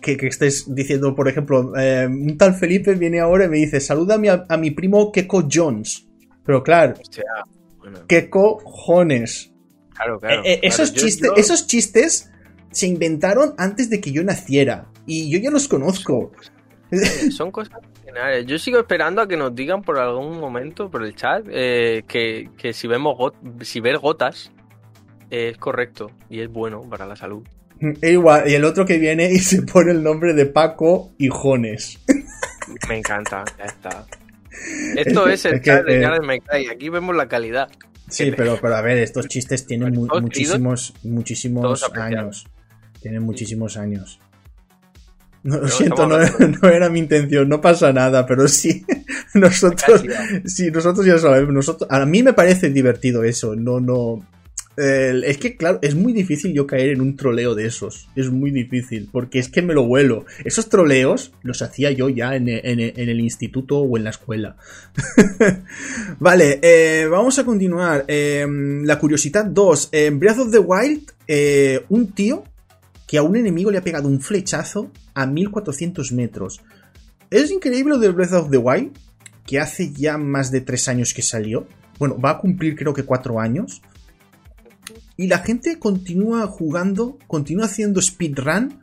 [0.00, 3.80] que, que estés diciendo, por ejemplo, eh, un tal Felipe viene ahora y me dice,
[3.80, 6.06] saluda a mi, a mi primo Keko Jones.
[6.44, 7.24] Pero claro, Hostia,
[7.78, 9.52] bueno, ¿qué cojones?
[9.92, 10.42] claro, claro.
[10.44, 12.30] Eh, eh, claro, esos, yo- chistes, yo- esos chistes
[12.70, 14.86] se inventaron antes de que yo naciera.
[15.04, 16.30] Y yo ya los conozco.
[16.90, 18.46] Eh, Son cosas generales.
[18.46, 22.48] Yo sigo esperando a que nos digan por algún momento, por el chat, eh, que,
[22.56, 24.50] que si vemos got- si ver gotas
[25.30, 27.46] eh, es correcto y es bueno para la salud.
[28.02, 32.00] E igual, y el otro que viene y se pone el nombre de Paco Hijones.
[32.88, 34.04] Me encanta, ya está.
[34.96, 36.66] Esto es el Es chat de eh, McKay.
[36.66, 37.68] Aquí vemos la calidad.
[38.08, 42.46] Sí, pero, pero a ver, estos chistes tienen mu- muchísimos, muchísimos años.
[43.00, 44.18] Tienen muchísimos años.
[45.44, 48.84] No, lo Pero siento, no, era mi intención, no pasa nada, pero sí,
[49.34, 50.02] nosotros,
[50.44, 54.26] sí, nosotros ya sabemos, nosotros, a mí me parece divertido eso, no, no,
[54.76, 58.30] eh, es que claro, es muy difícil yo caer en un troleo de esos, es
[58.30, 62.48] muy difícil, porque es que me lo vuelo, esos troleos los hacía yo ya en,
[62.48, 64.56] en- en el instituto o en la escuela.
[66.18, 68.46] vale, eh, vamos a continuar, Eh,
[68.84, 72.44] la curiosidad 2, en Breath of the Wild, eh, un tío
[73.08, 76.60] que a un enemigo le ha pegado un flechazo a 1400 metros.
[77.30, 78.92] Es increíble lo de Breath of the Wild,
[79.46, 81.66] que hace ya más de 3 años que salió.
[81.98, 83.82] Bueno, va a cumplir creo que 4 años.
[85.16, 88.78] Y la gente continúa jugando, continúa haciendo speedrun.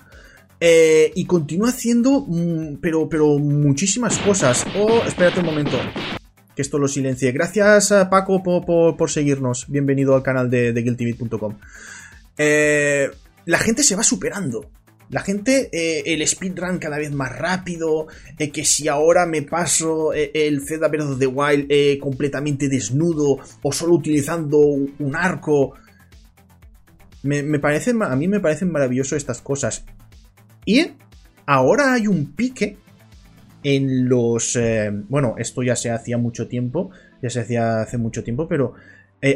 [0.61, 4.65] eh, y continúa haciendo, mm, pero, pero muchísimas cosas.
[4.77, 5.77] Oh, espérate un momento.
[6.55, 7.31] Que esto lo silencie.
[7.33, 9.65] Gracias a Paco por, por- seguirnos.
[9.67, 11.15] Bienvenido al canal de, de.
[12.37, 13.09] Eh,
[13.45, 14.69] la gente se va superando.
[15.09, 18.07] La gente, eh, el speedrun cada vez más rápido,
[18.39, 23.37] eh, que si ahora me paso eh, el Zelda Breath of the Wild completamente desnudo
[23.61, 25.75] o solo utilizando un arco.
[27.21, 29.85] Me, a mí me parecen maravillosas estas cosas.
[30.65, 30.91] Y
[31.45, 32.77] ahora hay un pique
[33.63, 34.57] en los...
[35.09, 38.73] bueno, esto ya se hacía mucho tiempo, ya se hacía hace mucho tiempo, pero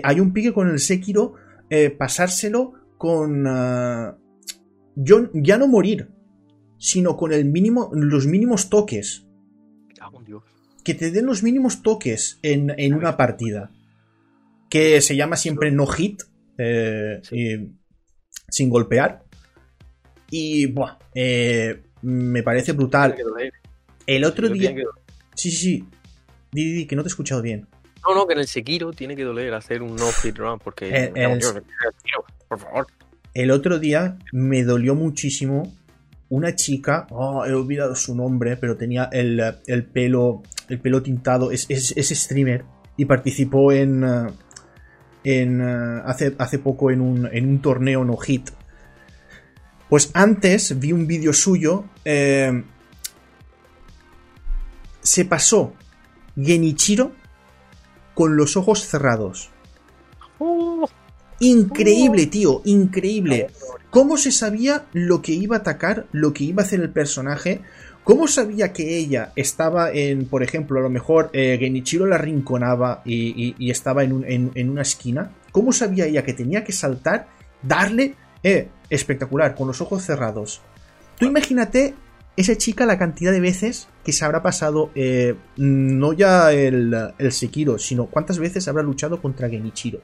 [0.04, 1.34] hay un pique con el Sekiro
[1.98, 3.48] pasárselo con...
[3.48, 4.18] Ah,
[4.96, 6.10] yo, ya no morir,
[6.78, 9.26] sino con el mínimo, los mínimos toques.
[10.84, 13.72] Que te den los mínimos toques en, una partida.
[14.70, 16.24] Que se llama siempre no hit.
[16.58, 17.22] Eh,
[18.50, 19.24] sin golpear.
[20.30, 23.16] Y, buah, eh, me parece brutal.
[24.06, 24.76] El otro día...
[25.36, 25.86] Sí, sí, sí.
[26.52, 27.68] Di, que no te he escuchado bien.
[28.04, 30.90] No, no, que en el Sekiro tiene que doler hacer un no hit run porque...
[30.90, 31.40] Eh,
[32.50, 32.88] por favor.
[33.34, 35.72] El otro día me dolió muchísimo
[36.30, 39.42] una chica, oh, he olvidado su nombre, pero tenía el,
[39.94, 42.66] pelo el pelo tintado, es, streamer
[42.98, 44.28] y participó en, eh,
[45.24, 48.50] en eh, hace, hace poco en un, en un torneo no hit.
[49.90, 52.64] Pues antes vi un vídeo suyo, eh,
[55.02, 55.74] se pasó
[56.36, 57.12] Genichiro
[58.14, 59.50] con los ojos cerrados.
[61.40, 62.30] Increíble, oh.
[62.30, 63.48] tío, increíble.
[63.90, 67.62] ¿Cómo se sabía lo que iba a atacar, lo que iba a hacer el personaje?
[68.04, 73.02] ¿Cómo sabía que ella estaba en, por ejemplo, a lo mejor eh, Genichiro la rinconaba
[73.06, 75.32] y, estaba en, en, una esquina?
[75.52, 77.28] ¿Cómo sabía ella que tenía que saltar,
[77.62, 78.16] darle?
[78.44, 80.62] Eh, espectacular, con los ojos cerrados.
[81.20, 81.94] Tú imagínate
[82.38, 87.32] esa chica la cantidad de veces que se habrá pasado, eh, no ya el, el
[87.32, 90.00] Sekiro, sino cuántas veces habrá luchado contra Genichiro.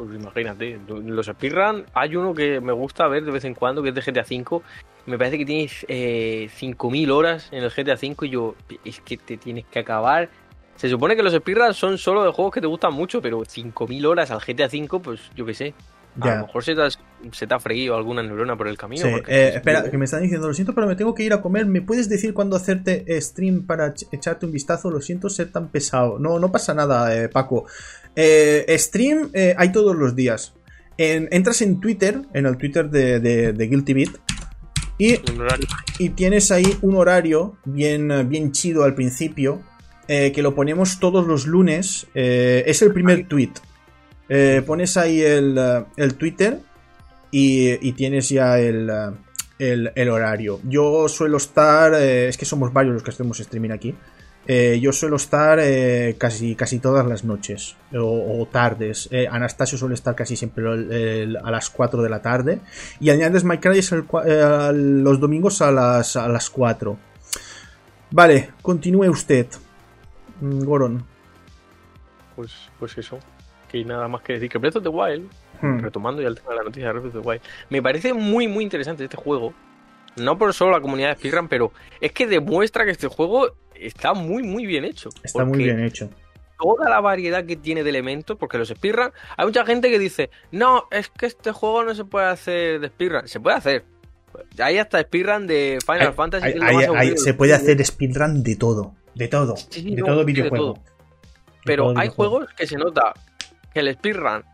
[0.00, 3.90] Pues imagínate, los speedrun, hay uno que me gusta ver de vez en cuando, que
[3.90, 4.62] es de GTA V.
[5.04, 9.18] Me parece que tienes eh, 5.000 horas en el GTA V y yo, es que
[9.18, 10.30] te tienes que acabar.
[10.76, 14.06] Se supone que los speedruns son solo de juegos que te gustan mucho, pero 5.000
[14.06, 15.74] horas al GTA V, pues yo qué sé.
[16.20, 19.06] A lo mejor se te, ha, se te, ha freído alguna neurona por el camino.
[19.28, 21.66] Eh, espera, que me están diciendo, lo siento, pero me tengo que ir a comer.
[21.66, 24.90] ¿Me puedes decir cuándo hacerte stream para echarte un vistazo?
[24.90, 26.18] Lo siento ser tan pesado.
[26.18, 27.66] No, no pasa nada, eh, Paco.
[28.16, 30.54] Eh, stream eh, hay todos los días.
[30.98, 34.10] entras en Twitter, en el Twitter de, Guilty Beat,
[34.98, 35.18] y,
[35.98, 39.62] y, tienes ahí un horario bien, bien chido al principio,
[40.08, 42.06] eh, que lo ponemos todos los lunes.
[42.14, 43.52] es el primer tweet.
[44.66, 46.60] Pones ahí el, Twitter
[47.30, 48.90] y, tienes ya el,
[49.58, 50.60] el, horario.
[50.64, 53.94] Yo suelo estar, es que somos varios los que hacemos streaming aquí.
[54.46, 59.08] Eh, yo suelo estar eh, casi, casi todas las noches o, tardes.
[59.12, 62.60] Eh, Anastasio suele estar casi siempre a las 4 de la tarde.
[62.98, 66.98] Y añades Mike es los domingos a las, a las 4.
[68.10, 69.46] Vale, continúe usted,
[70.40, 71.04] mm, Goron.
[72.34, 73.18] Pues, pues eso.
[73.70, 75.30] Que nada más que decir que Breath of the Wild,
[75.62, 75.80] hmm.
[75.80, 78.48] retomando ya el tema de la noticia de Breath of the Wild, me parece muy,
[78.48, 79.54] muy interesante este juego.
[80.16, 84.12] No por solo la comunidad de Speedrun, pero es que demuestra que este juego está
[84.12, 85.10] muy, muy bien hecho.
[85.22, 86.10] Está muy bien hecho.
[86.58, 90.30] Toda la variedad que tiene de elementos, porque los speedrun, hay mucha gente que dice,
[90.50, 93.28] no, es que este juego no se puede hacer de speedrun.
[93.28, 93.84] Se puede hacer.
[94.58, 96.54] Hay hasta speedrun de Final Fantasy.
[97.16, 98.94] se puede hacer speedrun de todo.
[99.14, 99.54] De todo.
[99.74, 100.78] de todo videojuego.
[101.64, 103.14] Pero hay juegos que se nota
[103.72, 104.44] que el speedrun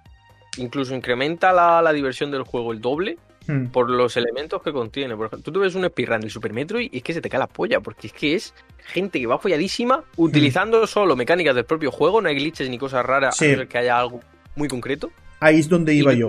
[0.59, 3.67] incluso incrementa la, la diversión del juego el doble Hmm.
[3.67, 5.15] por los elementos que contiene.
[5.17, 7.29] Por ejemplo, tú te ves un speedrun del Super Metroid y es que se te
[7.29, 8.55] cae la polla, porque es que es
[8.87, 10.87] gente que va folladísima utilizando hmm.
[10.87, 14.21] solo mecánicas del propio juego, no hay glitches ni cosas raras, a que haya algo
[14.57, 15.13] muy concreto.
[15.39, 16.29] Ahí es donde iba yo.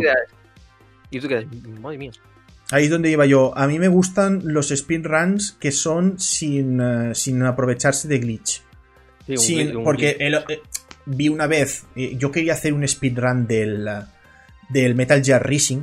[1.10, 1.46] y tú quedas,
[1.82, 2.12] madre mía.
[2.70, 3.58] Ahí es donde iba yo.
[3.58, 8.62] A mí me gustan los speedruns que son sin, eh, sin aprovecharse de glitch.
[9.84, 10.62] porque eh,
[11.08, 13.90] vi una vez, eh, yo quería hacer un speedrun del,
[14.70, 15.82] del Metal Gear Rising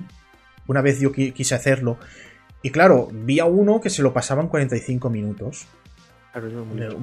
[0.66, 1.98] una vez yo quise hacerlo.
[2.62, 5.66] Y claro, vi a uno que se lo pasaba en 45 minutos.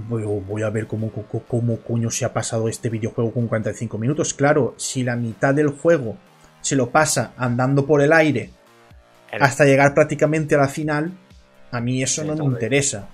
[0.09, 1.11] Voy, a ver cómo,
[1.47, 4.33] cómo, coño se ha pasado este videojuego con 45 minutos.
[4.33, 6.17] Claro, si la mitad del juego
[6.59, 8.49] se lo pasa andando por el aire
[9.39, 11.13] hasta llegar prácticamente a la final,
[11.71, 13.07] a mí eso no me interesa.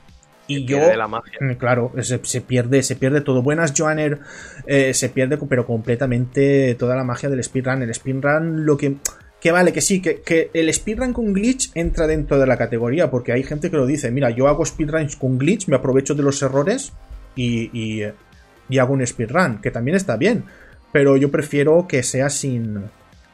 [0.47, 3.41] Y yo, mm, claro, se, pierde, se pierde todo.
[3.41, 4.19] Buenas, Joanner,
[4.65, 7.83] eh, se pierde, pero completamente toda la magia del speedrun.
[7.83, 8.95] El speedrun, lo que
[9.39, 13.33] que vale, que sí, que, el speedrun con glitch entra dentro de la categoría, porque
[13.33, 16.41] hay gente que lo dice, mira, yo hago speedruns con glitch, me aprovecho de los
[16.41, 16.91] errores
[17.35, 20.43] y, y, hago un speedrun, que también está bien,
[20.91, 22.85] pero yo prefiero que sea sin,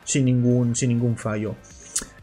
[0.04, 1.56] sin, ningún, sin ningún fallo.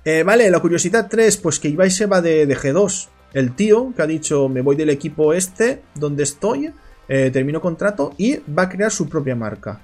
[0.05, 3.09] Eh, vale, la curiosidad 3, pues que Ibai se va de, de G2.
[3.33, 6.73] El tío que ha dicho, me voy del equipo este, donde estoy,
[7.09, 9.81] eh, termino contrato y va a crear su propia marca.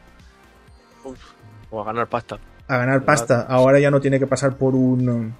[1.04, 1.18] Uf,
[1.70, 2.38] o a ganar pasta.
[2.68, 3.42] A ganar pasta.
[3.42, 5.34] Ahora ya no tiene que pasar por un...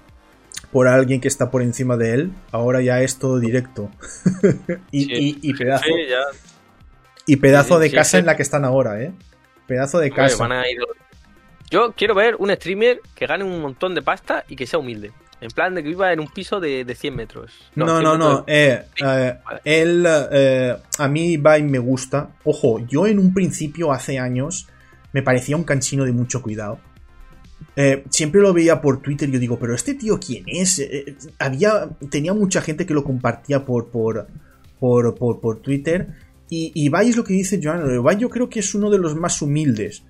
[0.71, 2.31] Por alguien que está por encima de él.
[2.51, 3.89] Ahora ya es todo directo.
[4.91, 6.17] y, Sí, y- y pedazo, Sí, ya.
[7.25, 9.11] y pedazo sí, de casa en la que están ahora, ¿eh?
[9.65, 10.37] Pedazo de casa.
[10.37, 10.79] van a ir-
[11.69, 15.11] Yo quiero ver un streamer que gane un montón de pasta y que sea humilde.
[15.39, 17.51] En plan de que viva en un piso de, de 100 metros.
[17.75, 18.43] No, 100 no, no.
[18.47, 22.31] eh, eh, él, eh, a mí Ibai me gusta.
[22.43, 24.67] Ojo, yo en un principio, hace años,
[25.13, 26.79] me parecía un cansino de mucho cuidado.
[28.09, 30.81] Siempre lo veía por Twitter y yo digo, pero este tío quién es?
[31.37, 34.27] Había, tenía mucha gente que lo compartía por, por,
[34.79, 36.07] por, por, por Twitter.
[36.49, 37.93] Y Ibai es lo que dice Joan.
[37.93, 40.01] Ibai yo creo que es uno de los más humildes.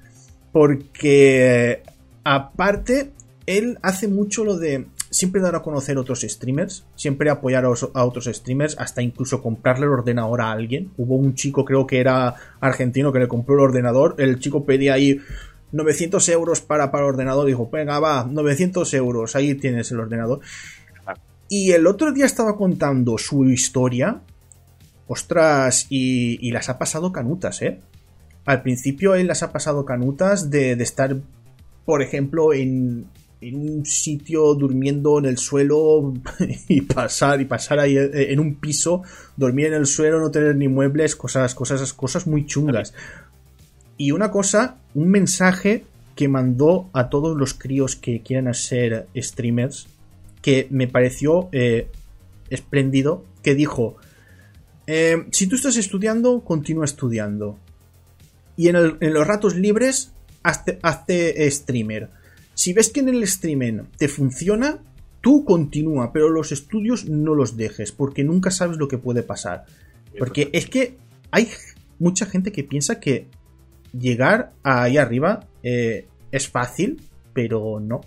[0.54, 1.84] Porque,
[2.24, 3.12] aparte,
[3.46, 7.90] él hace mucho lo de siempre dar a conocer otros streamers, siempre apoyar a, os-
[7.94, 10.92] a otros streamers, hasta incluso comprarle el ordenador a alguien.
[10.98, 14.16] Hubo un chico, creo que era argentino, que le compró el ordenador.
[14.18, 15.20] El chico pedía ahí
[15.72, 17.46] 900 euros para, para el ordenador.
[17.48, 20.40] Dijo, venga, va, 900 euros, ahí tienes el ordenador.
[21.50, 24.22] Y el otro día estaba contando su historia.
[25.08, 27.80] Ostras, y, y las ha pasado canutas, ¿eh?
[28.46, 31.16] Al principio él las ha pasado canutas de, de estar,
[31.86, 33.06] por ejemplo, en,
[33.40, 36.14] en un sitio durmiendo en el suelo
[36.68, 39.04] y pasar y pasar ahí eh, en un piso,
[39.36, 42.94] dormir en el suelo, no tener ni muebles, cosas, cosas, cosas muy chungas.
[43.98, 49.88] Y una cosa, un mensaje que mandó a todos los críos que quieran ser streamers,
[50.42, 51.90] que me pareció eh,
[52.50, 53.98] espléndido, que dijo,
[54.88, 57.58] eh, si tú estás estudiando, continúa estudiando.
[58.56, 60.12] Y en, en los ratos libres,
[60.44, 62.10] hazte, hazte streamer.
[62.58, 64.80] Si ves que en el streaming te funciona,
[65.22, 69.66] tú continúa, pero los estudios no los dejes, porque nunca sabes lo que puede pasar.
[70.18, 70.98] Porque es que
[71.30, 71.50] hay
[72.00, 73.28] mucha gente que piensa que
[73.94, 77.00] llegar ahí arriba eh, es fácil,
[77.32, 78.02] pero no.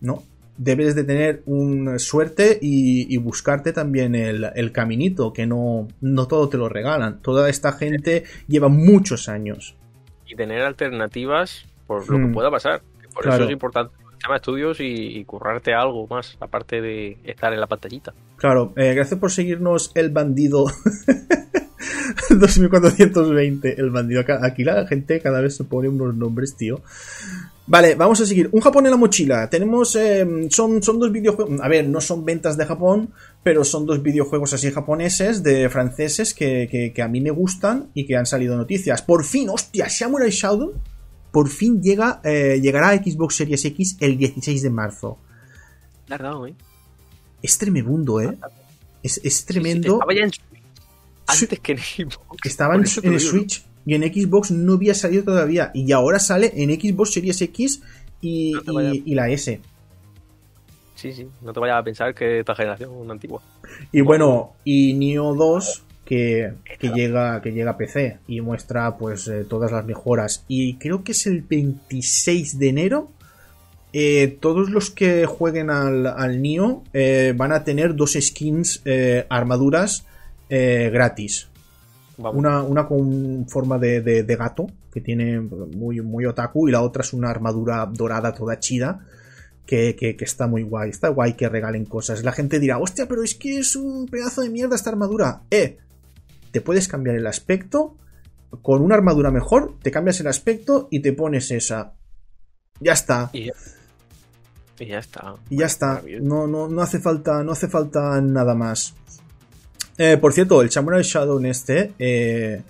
[0.00, 0.22] No.
[0.58, 6.28] Debes de tener un suerte y, y buscarte también el, el caminito, que no, no
[6.28, 7.20] todo te lo regalan.
[7.20, 9.74] Toda esta gente lleva muchos años.
[10.24, 12.26] Y tener alternativas por lo Hmm.
[12.28, 12.82] que pueda pasar.
[13.16, 13.36] Por Claro.
[13.36, 14.84] eso es importante el tema de estudios y,
[15.18, 18.12] y currarte algo más, aparte de estar en la pantallita.
[18.36, 20.66] Claro, eh, gracias por seguirnos el bandido
[22.30, 23.80] 2420.
[23.80, 24.22] El bandido.
[24.42, 26.80] Aquí la gente cada vez se pone unos nombres, tío.
[27.68, 28.48] Vale, vamos a seguir.
[28.52, 29.48] Un Japón en la mochila.
[29.50, 29.96] Tenemos.
[29.96, 31.60] eh, son, son dos videojuegos.
[31.60, 33.10] A ver, no son ventas de Japón,
[33.42, 37.88] pero son dos videojuegos así japoneses, de franceses, que, que- que a mí me gustan
[37.94, 39.02] y que han salido noticias.
[39.02, 40.72] Por fin, hostia, Samurai Shodown.
[41.36, 45.18] Por fin llega, eh, llegará a Xbox Series X el 16 de marzo.
[46.08, 46.54] Tardado, ¿eh?
[47.42, 48.34] Es tremebundo, ¿eh?
[49.02, 49.92] Es, es tremendo.
[50.00, 50.62] Estaba ya en Switch.
[51.26, 51.78] Antes que en
[52.10, 52.38] Xbox.
[52.42, 55.70] estaba en, digo, Switch y en Xbox no había salido todavía.
[55.74, 57.82] Y ahora sale en Xbox Series X
[58.22, 58.94] y, No te vayas.
[58.94, 59.60] y- y la S.
[60.94, 61.28] Sí, sí.
[61.42, 63.42] No te vayas a pensar que esta generación es una antigua.
[63.92, 69.28] Y bueno, y Neo 2 que, que llega, que llega a PC y muestra pues
[69.28, 70.44] eh, todas las mejoras.
[70.48, 73.10] Y creo que es el 26 de enero.
[73.92, 78.82] eh, todos los que jueguen al, al Neo eh, van a tener dos skins,
[79.28, 80.06] armaduras
[80.48, 81.48] gratis.
[82.18, 82.36] Vamos.
[82.38, 86.80] Una, una con forma de, de- de gato, que tiene muy, muy otaku, y la
[86.80, 89.00] otra es una armadura dorada toda chida,
[89.66, 90.88] que, que- que está muy guay.
[90.90, 92.22] Está guay que regalen cosas.
[92.24, 95.42] La gente dirá, hostia, pero es que es un pedazo de mierda esta armadura.
[95.50, 95.76] Eh,
[96.50, 97.96] te puedes cambiar el aspecto.
[98.62, 101.94] Con una armadura mejor, te cambias el aspecto y te pones esa.
[102.80, 103.30] Ya está.
[103.32, 103.52] Y ya,
[104.78, 105.34] y ya está.
[105.50, 106.02] Y ya está.
[106.20, 107.42] No, no, no hace falta.
[107.42, 108.94] No hace falta nada más.
[109.98, 111.92] Eh, por cierto, el Samurai Shadow este.
[111.98, 112.62] eh,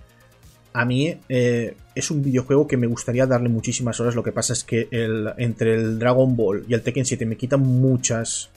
[0.73, 4.15] a mí eh, es un videojuego que me gustaría darle muchísimas horas.
[4.15, 7.37] Lo que pasa es que el, entre el Dragon Ball y el Tekken 7 me
[7.37, 8.51] quitan muchas.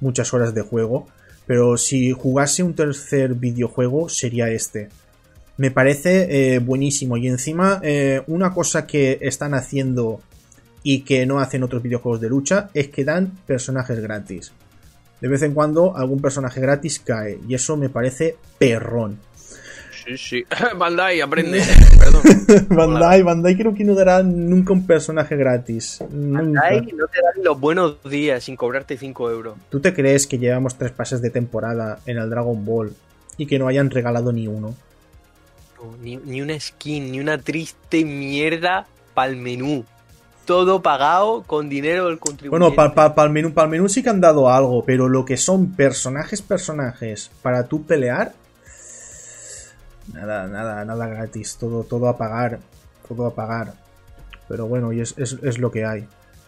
[0.00, 1.06] Muchas horas de juego.
[1.50, 4.88] Pero si jugase un tercer videojuego sería este.
[5.56, 7.16] Me parece eh, buenísimo.
[7.16, 10.20] Y encima, eh, una cosa que están haciendo
[10.84, 14.52] y que no hacen otros videojuegos de lucha es que dan personajes gratis.
[15.20, 19.18] De vez en cuando algún personaje gratis cae y eso me parece perrón.
[20.10, 20.44] Sí, sí.
[20.76, 21.62] Bandai, aprende.
[21.98, 22.22] Perdón.
[22.68, 26.02] Bandai, Bandai creo que no dará nunca un personaje gratis.
[26.10, 26.42] Nunca.
[26.42, 29.56] Bandai no te dan los buenos días sin cobrarte 5 euros.
[29.70, 32.92] ¿Tú te crees que llevamos tres pases de temporada en el Dragon Ball
[33.36, 34.74] y que no hayan regalado ni uno?
[35.78, 39.84] No, ni, ni una skin, ni una triste mierda para el menú.
[40.44, 42.76] todo pagado con dinero del Bueno, contribuyente.
[42.94, 47.30] para el menú, menú sí que han dado algo, pero lo que son personajes, personajes,
[47.40, 48.32] para tú pelear,
[50.12, 52.60] nada, nada, nada gratis, todo, todo a pagar,
[53.08, 53.74] todo a pagar.
[54.48, 56.06] Pero bueno, y es, es, es lo que hay.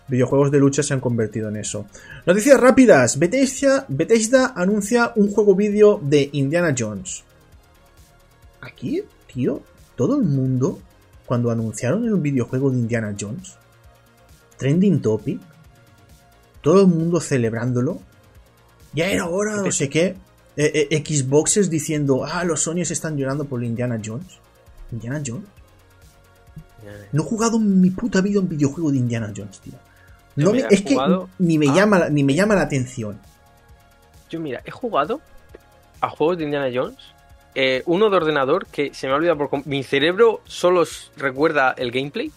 [0.09, 1.87] Videojuegos de lucha se han convertido en eso.
[2.27, 3.19] Noticias rápidas.
[3.19, 7.25] Bethesda, Bethesda anuncia un juego vídeo de Indiana Jones.
[8.61, 9.03] Aquí,
[9.33, 9.63] tío,
[9.97, 10.81] todo el mundo,
[11.27, 13.57] cuando anunciaron el videojuego de Indiana Jones,
[14.57, 15.41] trending topic,
[16.61, 18.01] todo el mundo celebrándolo,
[18.95, 20.17] ya era hora, no sé qué,
[20.57, 24.39] eh, eh, Xboxes diciendo, ah, los Sony's están llorando por Indiana Jones.
[24.91, 25.45] ¿Indiana Jones?
[27.13, 29.75] No he jugado en mi puta vida un videojuego de Indiana Jones, tío.
[30.37, 30.97] No me- es que
[31.39, 33.19] ni me, a- llama, la- ni me llama la atención.
[34.31, 35.21] Yo, mira, he jugado
[36.01, 36.99] a juegos de Indiana Jones.
[37.55, 40.85] eh, uno de ordenador que se me ha olvidado por Mi cerebro solo
[41.19, 42.33] recuerda el gameplay,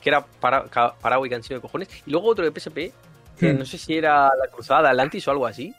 [0.00, 0.66] que era para,
[1.00, 1.88] parado y cansino de cojones.
[2.06, 2.92] Y luego otro de PSP,
[3.36, 3.58] que Hmm.
[3.58, 5.74] no sé si era La Cruzada Atlantis o algo así.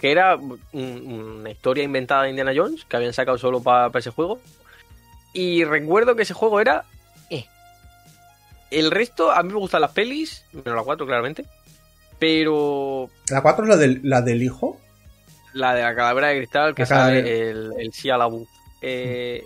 [0.00, 4.10] Que era un- una historia inventada de Indiana Jones que habían sacado solo para ese
[4.10, 4.40] juego.
[5.32, 6.84] Y recuerdo que ese juego era.
[7.30, 7.44] eh.
[8.70, 11.44] El resto, a mí me gustan las pelis, menos la 4 claramente.
[12.18, 14.78] Pero ¿La 4 es la del, la del hijo?
[15.54, 18.48] la de la calavera de cristal que La sale el, el Shia LaBeouf.
[18.82, 19.42] Eh,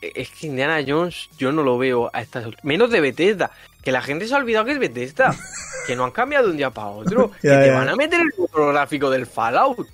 [0.00, 2.64] es que Indiana Jones yo no lo veo a estas alturas.
[2.64, 3.50] Menos de Bethesda.
[3.82, 5.34] Que la gente se ha olvidado que es Bethesda.
[5.86, 7.30] que no han cambiado de un día para otro.
[7.42, 7.74] Ya, que te ya.
[7.78, 9.88] van a meter el motor gráfico del Fallout.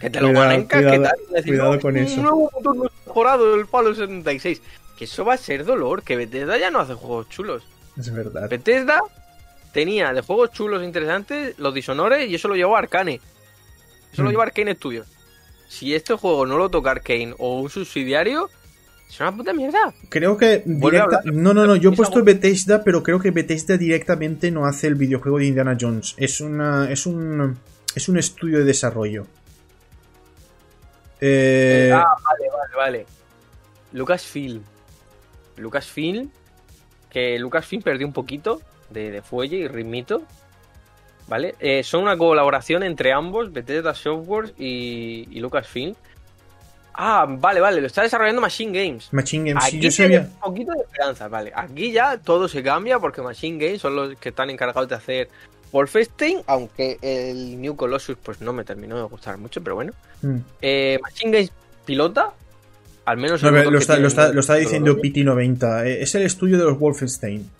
[0.00, 2.20] Que te lo van a encasquetar cuidado, decir, cuidado "No, con un eso".
[2.20, 4.60] nuevo motor mejorado del Fallout 76.
[4.98, 6.02] Que eso va a ser dolor.
[6.02, 7.62] Que Bethesda ya no hace juegos chulos.
[7.96, 8.48] Es verdad.
[8.50, 9.00] Bethesda
[9.72, 13.20] tenía de juegos chulos e interesantes los Dishonored y eso lo llevó Arcane.
[14.12, 14.32] Eso lo Hmm.
[14.32, 15.06] lleva Arcane Studios.
[15.68, 18.50] Si este juego no lo toca Arcane o un subsidiario,
[19.08, 19.94] es una puta mierda.
[20.08, 21.22] Creo que directa-.
[21.24, 22.22] No, no, no, yo he puesto.
[22.22, 26.14] Bethesda, pero creo que Bethesda directamente no hace el videojuego de Indiana Jones.
[26.16, 26.90] Es una.
[26.90, 27.58] es un.
[27.94, 29.26] es un estudio de desarrollo.
[31.20, 33.06] Eh, Ah, vale, vale, vale.
[33.92, 34.62] Lucasfilm.
[35.56, 36.30] Lucasfilm.
[37.10, 40.22] Que Lucasfilm perdió un poquito de, de fuelle y ritmito.
[41.28, 41.54] ¿Vale?
[41.58, 45.94] Eh, son una colaboración entre ambos, Bethesda Software y, y Lucasfilm.
[46.98, 49.08] Ah, vale, vale, lo está desarrollando Machine Games.
[49.12, 50.20] Machine Games, sí, yo sabía.
[50.20, 51.52] un poquito de esperanza, vale.
[51.54, 55.28] Aquí ya todo se cambia porque Machine Games son los que están encargados de hacer
[55.72, 59.92] Wolfenstein, aunque el New Colossus pues no me terminó de gustar mucho, pero bueno.
[60.22, 60.36] Mm.
[60.62, 61.52] Eh, Machine Games
[61.84, 62.32] pilota,
[63.04, 65.12] al menos No, lo, está, tiene lo, está, el- lo está el diciendo Colossus.
[65.12, 65.86] PT90.
[65.86, 67.50] eh, Es el estudio de los Wolfenstein.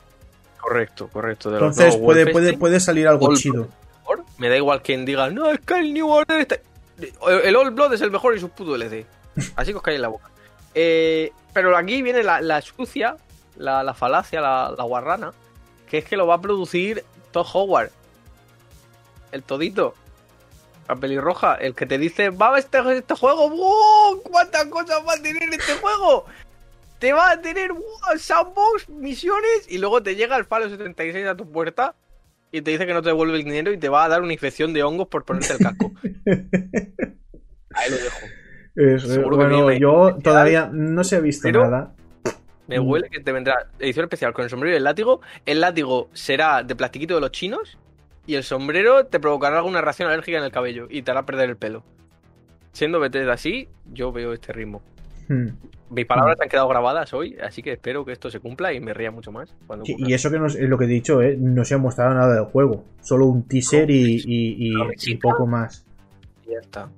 [0.59, 1.51] Correcto, correcto.
[1.51, 3.69] de Entonces puede, puede, puede salir algo chido.
[4.09, 6.57] Blood, Me da igual quien diga, no, es que el New Order está...
[7.43, 9.05] El Old Blood es el mejor y su puto LC.
[9.57, 10.31] Así que os caéis en la boca.
[10.75, 13.17] Eh, pero aquí viene la, la sucia,
[13.57, 15.33] la, la falacia, la, la guarrana,
[15.89, 17.91] que es que lo va a producir Todd Howard.
[19.33, 19.95] El todito.
[20.89, 24.23] La pelirroja, el que te dice, va a este, este juego, ¡wow!
[24.23, 26.27] ¿Cuántas cosas va a tener este juego?
[27.01, 27.83] Te va a tener ¡wow!
[28.19, 31.97] sandbox, misiones, y luego te llega el Fallout 76 a tu puerta
[32.53, 34.33] y te dice que no te devuelve el dinero y te va a dar una
[34.33, 35.93] infección de hongos por ponerte el casco.
[37.75, 38.17] Ahí lo dejo.
[38.77, 41.93] Es- que bueno, yo todavía no se ha visto pero- nada.
[42.69, 45.21] Me huele que te vendrá edición especial con el sombrero y el látigo.
[45.47, 47.79] El látigo será de plastiquito de los chinos
[48.27, 51.49] y el sombrero te provocará alguna reacción alérgica en el cabello y te hará perder
[51.51, 51.85] el pelo.
[52.73, 54.83] Siendo Bethesda así, yo veo este ritmo.
[55.29, 55.47] Hmm.
[55.91, 58.93] Mis palabras han quedado grabadas hoy, así que espero que esto se cumpla y me
[58.93, 59.55] ría mucho más.
[59.69, 60.11] Cuando Sí, ocurra.
[60.11, 61.37] Y eso que no es es lo que he dicho, ¿eh?
[61.39, 62.83] no se ha mostrado nada del juego.
[63.01, 65.21] Solo un teaser y, y- y- Una y risita.
[65.23, 65.87] poco más.
[66.45, 66.89] Y ya está.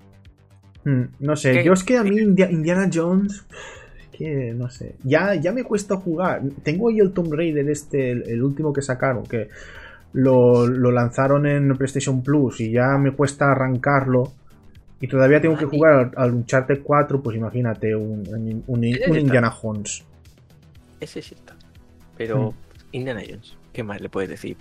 [0.85, 1.64] Hmm, No sé, ¿Qué?
[1.64, 3.45] yo es que a mí India- Indiana Jones.
[4.01, 4.95] es que no sé.
[5.05, 6.43] Ya, ya me cuesta jugar.
[6.62, 9.49] Tengo ahí el Tomb Raider, este, el, el último que sacaron, que
[10.12, 14.33] lo, lo lanzaron en PlayStation Plus y ya me cuesta arrancarlo.
[15.01, 18.85] Y todavía tengo que jugar al, al Uncharted 4, pues imagínate, un, un.
[18.85, 20.05] Indiana Jones.
[20.99, 21.55] Ese sí está.
[22.16, 22.55] Pero Hmm.
[22.91, 24.57] Indiana Jones, ¿qué más le puedes decir?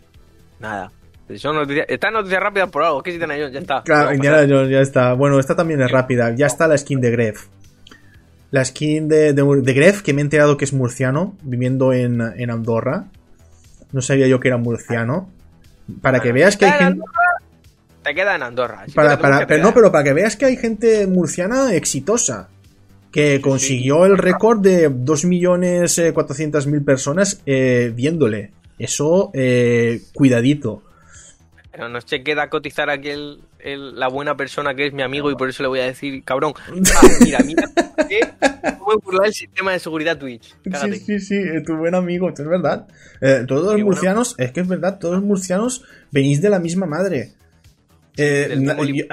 [0.59, 0.91] Nada.
[1.35, 3.03] Son noticias, están noticias rápidas por algo.
[3.03, 3.53] ¿Qué es Indiana Jones?
[3.53, 3.83] Ya está.
[3.83, 4.45] Claro, Indiana.
[4.47, 5.13] Jones ya está.
[5.13, 6.33] Bueno, esta también es rápida.
[6.33, 7.47] Ya está la skin de Gref.
[8.51, 12.21] La skin de, de, de Gref, que me he enterado que es murciano, viviendo en,
[12.21, 13.07] en Andorra.
[13.91, 15.29] No sabía yo que era murciano.
[16.01, 17.03] Para que veas que hay gente.
[18.03, 18.85] Te queda en Andorra.
[18.95, 19.17] Para,
[19.47, 22.47] pero no, pero para que veas que hay gente murciana exitosa.
[23.11, 28.51] Que consiguió el récord de 2.400.000 personas eh, viéndole.
[28.77, 30.83] Eso, eh, cuidadito.
[31.77, 35.29] Pero no se queda cotizar aquí el, el- la buena persona que es mi amigo
[35.29, 37.69] y por eso le voy a decir, cabrón, ah, mira, mira,
[38.09, 38.19] eh,
[38.79, 40.55] cómo he burlado el sistema de seguridad Twitch.
[40.63, 40.95] Cágate.
[40.97, 42.87] Sí, sí, sí, eh, tu buen amigo, esto es verdad.
[43.21, 43.85] Eh, todos los bueno.
[43.85, 47.33] murcianos, es que es verdad, todos los murcianos venís de la misma madre.
[48.17, 49.05] Eh, la, yo-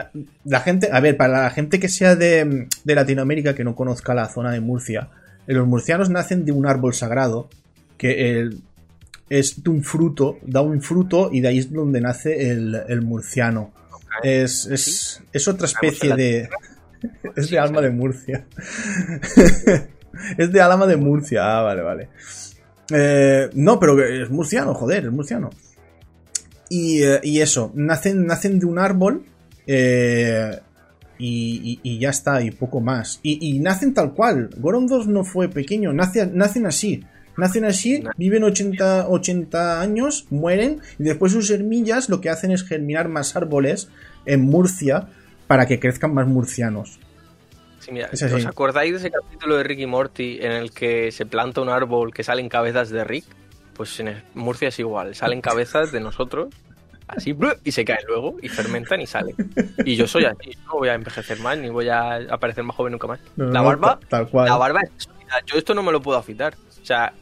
[0.47, 4.15] la gente, a ver, para la gente que sea de, de Latinoamérica que no conozca
[4.15, 5.11] la zona de Murcia,
[5.47, 7.51] eh, los murcianos nacen de un árbol sagrado
[7.99, 8.63] que el-
[9.39, 13.03] es de un fruto, da un fruto y de ahí es donde nace el, el
[13.03, 13.73] murciano.
[14.23, 16.49] Es, es, es otra especie de.
[17.37, 18.47] Es de alma de Murcia.
[20.39, 21.59] es de alma de Murcia.
[21.59, 22.09] Ah, vale, vale.
[22.91, 25.51] Eh, no, pero es murciano, joder, es murciano.
[26.71, 29.25] Y, eh, y eso, nacen, nacen de un árbol
[29.67, 30.59] eh,
[31.19, 33.21] y, y- y ya está, y poco más.
[33.23, 34.51] Y, y nacen tal cual.
[34.57, 37.05] Goron 2 no fue pequeño, nace- nacen así.
[37.37, 42.63] Nacen así, viven 80, 80 años, mueren y después sus semillas lo que hacen es
[42.65, 43.89] germinar más árboles
[44.27, 45.09] en Murcia
[45.47, 46.99] para que crezcan más murcianos.
[47.81, 48.09] Sí, mira.
[48.13, 51.69] ¿os acordáis de ese capítulo de Rick y Morty en el que se planta un
[51.69, 53.25] árbol que salen cabezas de Rick?
[53.75, 56.49] Pues en Murcia es igual, salen cabezas de nosotros,
[57.09, 59.35] así, y se caen luego, y fermentan y salen.
[59.85, 62.93] Y yo soy así, no voy a envejecer más, ni voy a aparecer más joven
[62.93, 63.19] nunca más.
[63.37, 64.47] No, La no, barba, ta- tal cual.
[64.49, 65.09] la barba es
[65.47, 66.55] yo esto no me lo puedo afitar.
[66.81, 67.13] O sea,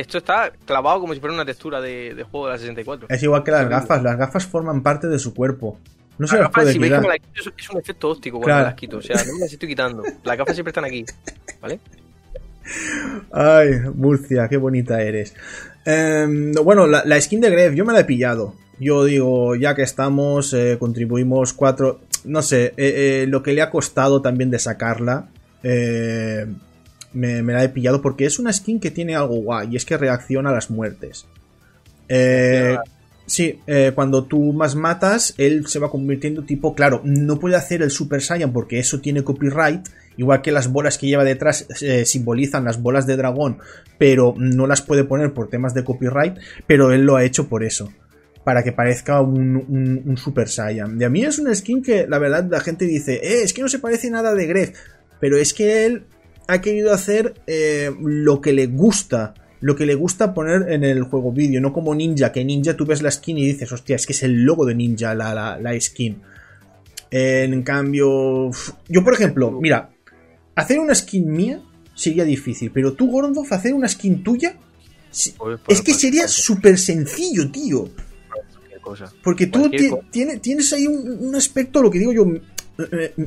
[0.00, 3.06] esto está clavado como si fuera una textura de, de juego de la 64.
[3.10, 5.78] Es igual que las gafas, las gafas forman parte de su cuerpo.
[6.18, 7.02] No se Las las gafas, puede si veis que quitar.
[7.12, 8.64] me las quito, es- un efecto óptico cuando Claro.
[8.66, 8.96] las quito.
[8.98, 10.02] O sea, no me las estoy quitando.
[10.24, 11.04] Las gafas siempre están aquí.
[11.60, 11.78] ¿Vale?
[13.32, 15.34] Ay, Murcia, qué bonita eres.
[15.84, 18.54] Em, bueno, la, la skin de Gref, yo me la he pillado.
[18.78, 22.00] Yo digo, ya que estamos, eh, contribuimos cuatro.
[22.24, 25.28] No sé, eh, eh, lo que le ha costado también de sacarla.
[25.62, 26.46] eh,
[27.18, 29.84] me, me la he pillado porque es una skin que tiene algo guay y es
[29.84, 31.26] que reacciona a las muertes.
[32.08, 32.76] Eh,
[33.26, 37.82] sí, eh, cuando tú más matas, él se va convirtiendo tipo, claro, no puede hacer
[37.82, 42.04] el Super Saiyan porque eso tiene copyright, igual que las bolas que lleva detrás eh,
[42.06, 43.58] simbolizan las bolas de dragón,
[43.98, 47.64] pero no las puede poner por temas de copyright, pero él lo ha hecho por
[47.64, 47.92] eso.
[48.44, 50.96] Para que parezca un, un- un Super Saiyan.
[50.96, 53.60] De a mí es una skin que la verdad la gente dice, eh, es que
[53.60, 54.72] no se parece nada de Gref.
[55.20, 56.04] Pero es que él
[56.48, 59.34] ha querido hacer eh, lo que le gusta.
[59.60, 61.60] Lo que le gusta poner en el juego vídeo.
[61.60, 64.22] No como Ninja, que Ninja tú ves la skin y dices, hostia, es que es
[64.22, 66.20] el logo de Ninja la, la, la skin.
[67.10, 68.50] En cambio,
[68.88, 69.90] yo por ejemplo, mira,
[70.54, 71.60] hacer una skin mía
[71.94, 72.70] sería difícil.
[72.70, 74.54] Pero tú, Gordof, hacer una skin tuya...
[75.10, 77.88] sí- Pues, es que pues, sería súper sencillo, tío.
[78.80, 79.12] cosa.
[79.24, 82.26] Porque tú ti- tiene- tienes ahí un, un aspecto, lo que digo yo,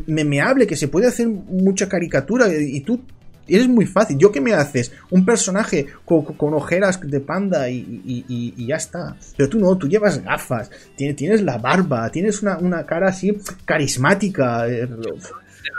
[0.08, 3.02] memeable, que se puede hacer mucha caricatura y tú
[3.48, 4.18] eres muy fácil.
[4.18, 4.92] ¿Yo qué me haces?
[5.10, 9.18] Un personaje con, con ojeras de panda y, y- y- y ya está.
[9.36, 13.38] Pero tú no, tú llevas gafas, tienes, tienes la barba, tienes una, una cara así
[13.66, 14.68] carismática.
[14.68, 14.88] eh, De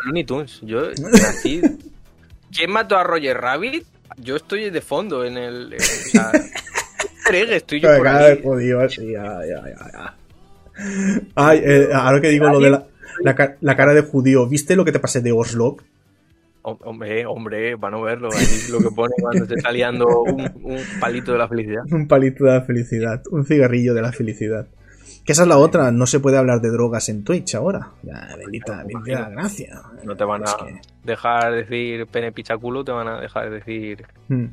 [0.04, 0.60] Looney Tunes.
[0.62, 1.62] Yo nací.
[2.54, 3.84] ¿Quién mató a Roger Rabbit?
[4.18, 5.72] Yo estoy de fondo en el.
[5.72, 6.32] en- o sea,
[7.32, 8.36] estoy yo por Cara ahí.
[8.36, 10.14] de jodido, así, ya, ya, ya, ya.
[11.34, 12.84] Ay, eh, ahora que digo lo de la,
[13.22, 15.76] la ca- la cara de judío, ¿viste lo que te pasé de Oslo?
[16.62, 18.28] Hom- Hombre, hombre, van a verlo.
[18.32, 21.82] Ahí lo que pone cuando se está liando un, un palito de la felicidad.
[21.90, 24.66] Un palito de la felicidad, un cigarrillo de la felicidad.
[25.24, 27.90] Que esa es la otra, no se puede hablar de drogas en Twitch ahora.
[28.02, 29.82] Ya, bendita, bendita la gracia.
[30.04, 34.04] No te van a que- dejar decir pene pichaculo, te van a dejar decir.
[34.28, 34.46] Hmm.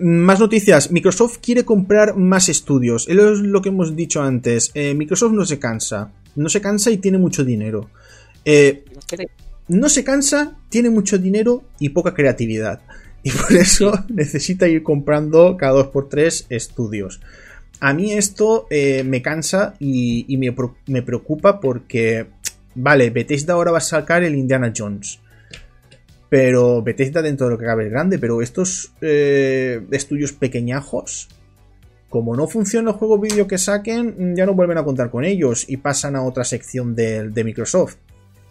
[0.00, 0.90] Más noticias.
[0.90, 3.08] Microsoft quiere comprar más estudios.
[3.08, 4.70] Es lo que hemos dicho antes.
[4.74, 6.10] Eh, Microsoft no se cansa.
[6.36, 7.90] No se cansa y tiene mucho dinero.
[8.44, 8.84] Eh,
[9.68, 12.80] no se cansa, tiene mucho dinero y poca creatividad.
[13.22, 17.20] Y por eso necesita ir comprando cada dos por tres estudios.
[17.78, 20.56] A mí esto eh, me cansa y, y me,
[20.86, 22.28] me preocupa porque,
[22.74, 25.18] vale, Bethesda ahora va a sacar el Indiana Jones.
[26.30, 31.28] Pero Bethesda dentro de lo que cabe es grande, pero estos eh, estudios pequeñajos,
[32.10, 35.64] como no funciona el juego vídeo que saquen, ya no vuelven a contar con ellos
[35.66, 37.96] y pasan a otra sección de, de Microsoft.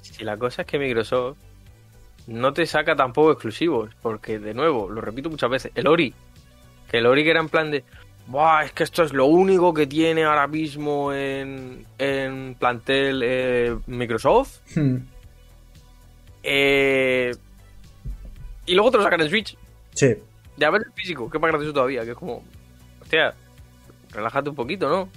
[0.01, 1.38] Si la cosa es que Microsoft
[2.26, 6.14] no te saca tampoco exclusivos, porque de nuevo, lo repito muchas veces, el Ori,
[6.89, 7.84] que el Ori que era en plan de,
[8.28, 13.76] Buah, es que esto es lo único que tiene ahora mismo en, en plantel eh,
[13.88, 14.60] Microsoft.
[14.76, 14.97] Hmm,
[16.43, 17.32] Eh,
[18.66, 19.57] y luego te lo sacan en Switch.
[19.93, 20.16] Sí,
[20.57, 22.43] Ya ves el físico, que es más gracioso todavía, que es como,
[23.01, 23.34] hostia,
[24.12, 25.10] relájate un poquito, ¿no?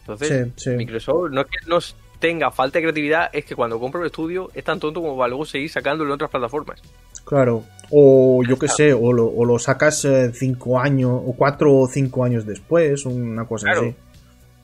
[0.00, 0.70] Entonces, sí, sí.
[0.70, 1.78] Microsoft no es que no
[2.18, 5.28] tenga falta de creatividad, es que cuando compra un estudio es tan tonto como para
[5.28, 6.80] luego seguir sacándolo en otras plataformas.
[7.24, 7.62] Claro.
[7.90, 11.86] O yo qué sé, o lo, o lo sacas eh, cinco años, o cuatro o
[11.86, 13.80] cinco años después, una cosa Claro.
[13.82, 13.94] así.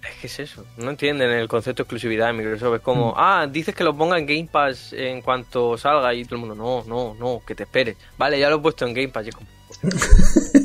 [0.03, 0.64] Es que es eso.
[0.76, 2.74] No entienden el concepto de exclusividad de Microsoft.
[2.76, 6.35] Es como, ah, dices que lo ponga en Game Pass en cuanto salga y todo
[6.37, 7.97] el mundo, no, no, no, que te esperes.
[8.18, 9.24] Vale, ya lo he puesto en Game Pass.
[9.26, 9.49] Y es como,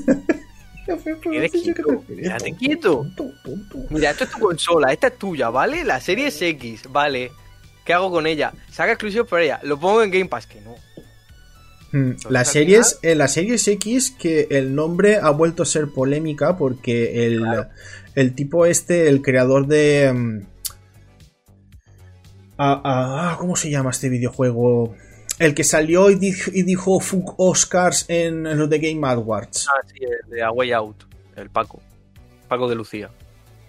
[0.98, 3.06] Quieto, quédate quieto.
[3.90, 5.84] Mira, esto es tu consola, esta es tuya, ¿vale?
[5.84, 7.32] La serie es X, vale.
[7.86, 8.54] ¿Qué hago con ella?
[8.72, 9.60] Saca exclusivo por ella.
[9.64, 10.76] Lo pongo en Game Pass, que no.
[11.92, 15.66] Hmm, La serie, es, eh, la serie es X que el nombre ha vuelto a
[15.66, 17.44] ser polémica porque el,
[18.14, 20.14] el tipo este, el creador de...
[20.14, 20.42] mm,
[22.60, 24.96] ah, ¿Cómo se llama este videojuego?
[25.40, 29.68] El que salió y dijo, y dijo Fuck Oscars en los de Game Awards.
[29.70, 31.04] Ah, sí, el de A Way Out,
[31.38, 31.82] el Paco.
[32.48, 33.10] Paco de Lucía.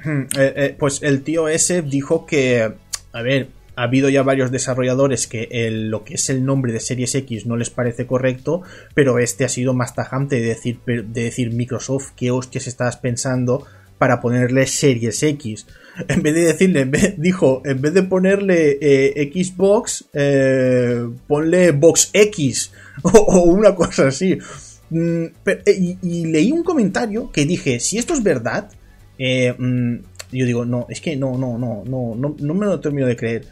[0.03, 2.73] Hmm, eh, eh, pues el tío ese dijo que,
[3.12, 6.81] a ver, ha habido ya varios desarrolladores que el- lo que es el nombre de
[6.81, 8.62] Series X no les parece correcto,
[8.95, 13.66] pero este ha sido más tajante de decir, de decir Microsoft, ¿qué hostias estabas pensando
[13.99, 15.66] para ponerle Series X?
[16.09, 21.72] En vez de decirle, en vez- dijo, en vez de ponerle eh, Xbox, eh, ponle
[21.72, 22.72] Box X
[23.03, 24.38] o, o una cosa así.
[24.91, 28.70] Mm, pe- eh, y, y leí un comentario que dije, si esto es verdad,
[29.18, 29.95] eh, mm,
[30.32, 33.16] yo digo, no, es que no, no, no, no, no, no me lo termino de
[33.16, 33.45] creer.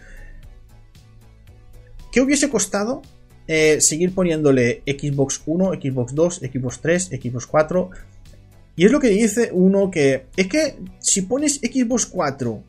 [2.13, 3.03] ¿Qué hubiese costado
[3.47, 7.91] eh, seguir poniéndole Xbox 1, Xbox 2, Xbox 3, Xbox 4?
[8.79, 12.63] Y es lo que dice uno que es que si pones Xbox 4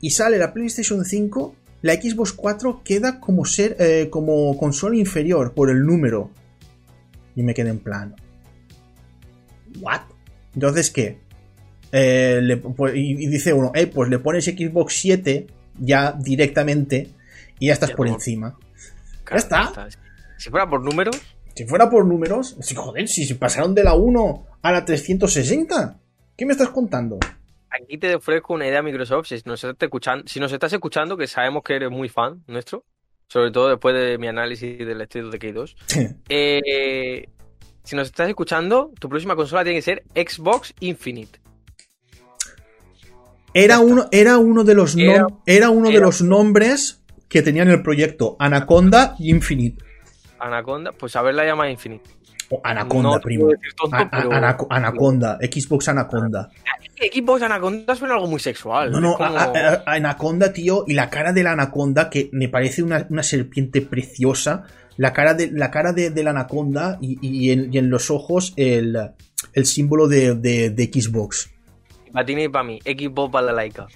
[0.00, 5.54] y sale la PlayStation 5, la Xbox 4 queda como ser eh, como consola inferior
[5.54, 6.30] por el número.
[7.34, 8.14] Y me quedé en plan.
[9.80, 10.02] ¿What?
[10.54, 11.18] Entonces, ¿qué?
[11.90, 15.46] Eh, le- pues, y, dice uno, eh, pues le pones Xbox 7
[15.80, 17.10] ya directamente
[17.58, 18.56] y ya estás Ya por encima.
[19.24, 19.88] Claro, está.
[20.38, 21.20] Si fuera por números,
[21.56, 25.98] Si fuera por números, si, joder, si se pasaron de la 1 a la 360,
[26.36, 27.18] ¿qué me estás contando?
[27.68, 29.26] aquí te ofrezco una idea Microsoft.
[29.28, 32.84] Si nos, estás escuchando, si nos estás escuchando, que sabemos que eres muy fan nuestro,
[33.28, 35.76] sobre todo después de mi análisis del State of Decay 2.
[36.28, 37.28] Eh,
[37.84, 41.40] si nos estás escuchando, tu próxima consola tiene que ser Xbox Infinite.
[43.54, 47.68] Era uno, era uno de los nom- Era- era uno de los nombres que tenían
[47.68, 49.82] el proyecto Anaconda y Infinite.
[50.38, 52.08] Anaconda, pues haberla llamado Infinite.
[52.50, 53.48] O Anaconda, No primo.
[53.76, 56.48] tonto, A- a- pero- Anaconda, Xbox Anaconda.
[57.12, 58.92] Xbox Anaconda suena algo muy sexual.
[58.92, 62.30] No, no, como- a- a- a- Anaconda, tío, y la cara de la Anaconda, que
[62.32, 64.64] me parece una, una serpiente preciosa.
[64.96, 68.10] La cara de la, cara de, de la Anaconda y, y en, y en los
[68.12, 68.96] ojos el,
[69.52, 71.50] el símbolo de, de- de Xbox.
[72.12, 73.88] Para ti y para mí, Xbox para la laica.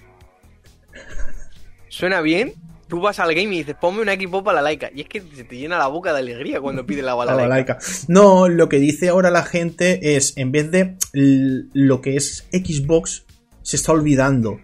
[1.87, 2.53] ¿Suena bien?
[2.91, 4.91] Tú vas al game y dices, ponme una Xbox para la laica.
[4.93, 7.47] Y es que se te llena la boca de alegría cuando pides la bala la
[7.47, 7.75] laica.
[7.75, 7.87] laica.
[8.09, 13.23] No, lo que dice ahora la gente es, en vez de lo que es Xbox,
[13.61, 14.59] se está olvidando.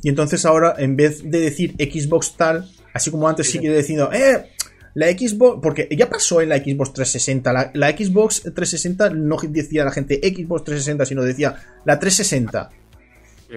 [0.00, 4.12] Y entonces ahora, en vez de decir Xbox tal, así como antes sí que diciendo,
[4.12, 4.46] eh,
[4.94, 9.84] la Xbox, porque ya pasó en la Xbox 360, la, la Xbox 360 no decía
[9.84, 12.70] la gente Xbox 360, sino decía la 360.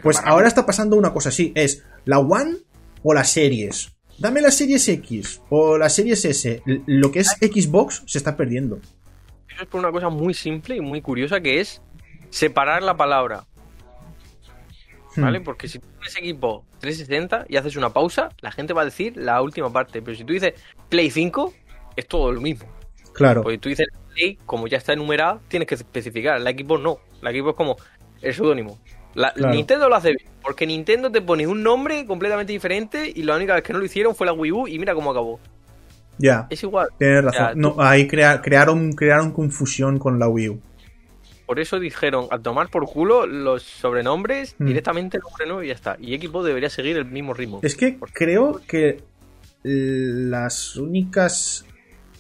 [0.01, 2.57] Pues ahora está pasando una cosa así, es la One
[3.03, 3.91] o las series.
[4.19, 6.61] Dame las series X o las series S.
[6.65, 8.79] Lo que es Xbox se está perdiendo.
[9.47, 11.81] Eso es por una cosa muy simple y muy curiosa que es
[12.29, 13.45] separar la palabra.
[15.15, 15.39] ¿Vale?
[15.39, 15.43] Hmm.
[15.43, 19.15] Porque si tú pones Xbox 360 y haces una pausa, la gente va a decir
[19.15, 20.01] la última parte.
[20.01, 20.53] Pero si tú dices
[20.89, 21.53] Play 5,
[21.95, 22.67] es todo lo mismo.
[23.13, 23.41] Claro.
[23.41, 26.41] Porque tú dices Play, como ya está enumerada, tienes que especificar.
[26.41, 26.99] La Xbox no.
[27.21, 27.77] La Xbox es como
[28.21, 28.79] el seudónimo.
[29.15, 29.53] La- Claro.
[29.55, 30.29] Nintendo lo hace bien.
[30.41, 33.85] Porque Nintendo te pone un nombre completamente diferente y la única vez que no lo
[33.85, 35.39] hicieron fue la Wii U y mira cómo acabó.
[36.17, 36.47] Ya.
[36.49, 36.89] Es igual.
[36.97, 37.45] Tienes razón.
[37.47, 40.61] Ya, tú- No, ahí crea- crearon, crearon confusión con la Wii U.
[41.45, 44.65] Por eso dijeron, a tomar por culo los sobrenombres, Mm.
[44.67, 45.97] directamente el nombre nuevo y ya está.
[45.99, 47.59] Y Xbox debería seguir el mismo ritmo.
[47.63, 48.99] Es que creo que
[49.63, 51.65] las únicas.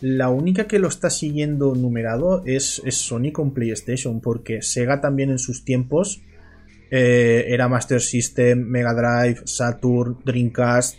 [0.01, 5.29] La única que lo está siguiendo numerado es, es Sony con PlayStation, porque Sega también
[5.29, 6.21] en sus tiempos
[6.91, 10.97] eh, era Master System, Mega Drive, Saturn, Dreamcast.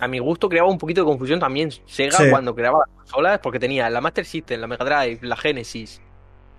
[0.00, 2.24] A mi gusto creaba un poquito de confusión también Sega Sí.
[2.30, 6.00] cuando creaba las consolas, porque tenía la Master System, la Mega Drive, la Genesis,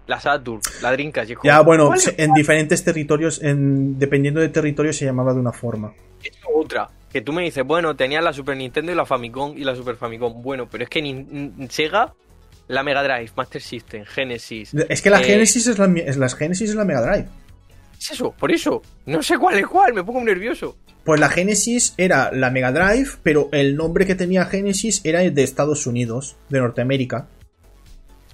[0.08, 1.30] la Saturn, la Dreamcast.
[1.30, 4.92] y es como, Ya, bueno, ¿cuál se- es en diferentes territorios, en, dependiendo de territorio,
[4.92, 5.94] se llamaba de una forma.
[6.22, 6.90] esta otra?
[7.10, 9.96] Que tú me dices, bueno, tenía la Super Nintendo y la Famicom y la Super
[9.96, 10.44] Famicom.
[10.44, 11.28] Bueno, pero es que nin-
[11.58, 12.14] n- Sega,
[12.68, 14.74] la Mega Drive, Master System, Genesis.
[14.90, 17.28] Es que la Eh, Genesis es la, es las Genesis es la Mega Drive.
[18.00, 18.82] Es eso, por eso.
[19.06, 20.78] No sé cuál es cuál, me pongo nervioso.
[21.04, 25.34] Pues la Genesis era la Mega Drive, pero el nombre que tenía Genesis era el
[25.34, 27.28] de Estados Unidos, de Norteamérica.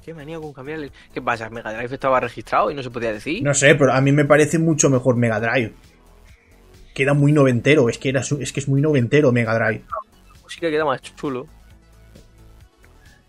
[0.03, 0.91] Qué manía con cambiar el...
[1.13, 1.49] ¿Qué pasa?
[1.49, 3.41] ¿Mega Drive estaba registrado y no se podía decir?
[3.41, 5.73] No sé, pero a mí me parece mucho mejor Mega Drive.
[6.93, 7.89] queda muy noventero.
[7.89, 9.83] Es que, era, es que es muy noventero Mega Drive.
[9.89, 11.47] La música queda más chulo.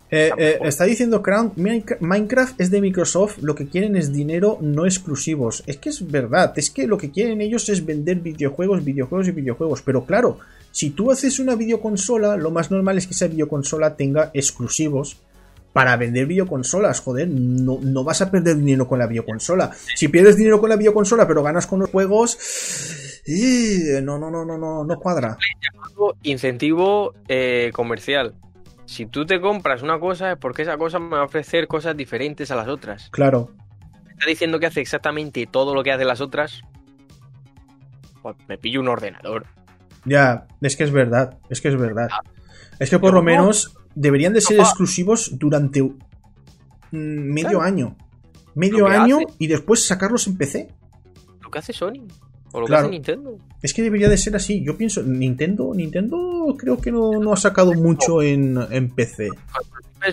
[0.09, 1.51] Eh, eh, está diciendo Crown,
[1.99, 5.63] Minecraft es de Microsoft, lo que quieren es dinero, no exclusivos.
[5.67, 9.31] Es que es verdad, es que lo que quieren ellos es vender videojuegos, videojuegos y
[9.31, 9.81] videojuegos.
[9.81, 10.39] Pero claro,
[10.71, 15.17] si tú haces una videoconsola, lo más normal es que esa videoconsola tenga exclusivos
[15.73, 19.71] para vender videoconsolas, joder, no, no vas a perder dinero con la videoconsola.
[19.95, 22.35] Si pierdes dinero con la videoconsola pero ganas con los juegos,
[24.01, 25.37] no, no, no, no, no, no cuadra.
[26.23, 28.33] Incentivo eh, comercial
[28.87, 31.95] si tú te compras una cosa es porque esa cosa me va a ofrecer cosas
[31.95, 33.09] diferentes a las otras.
[33.11, 33.51] Claro.
[34.09, 36.61] está diciendo que hace exactamente todo lo que hacen las otras.
[38.21, 39.45] Pues me pillo un ordenador.
[40.05, 42.07] Ya, es que es verdad, es que es verdad.
[42.11, 42.21] Ah.
[42.79, 45.91] Es que por lo menos deberían de ser exclusivos durante mm,
[46.91, 47.97] medio año.
[48.55, 50.69] Medio año y después sacarlos en PC.
[51.41, 52.07] Lo que hace Sony.
[52.51, 53.37] O lo que hace Nintendo.
[53.61, 54.63] Es que debería de ser así.
[54.63, 59.29] Yo pienso, Nintendo, Nintendo creo que no, ha sacado mucho en, en, PC.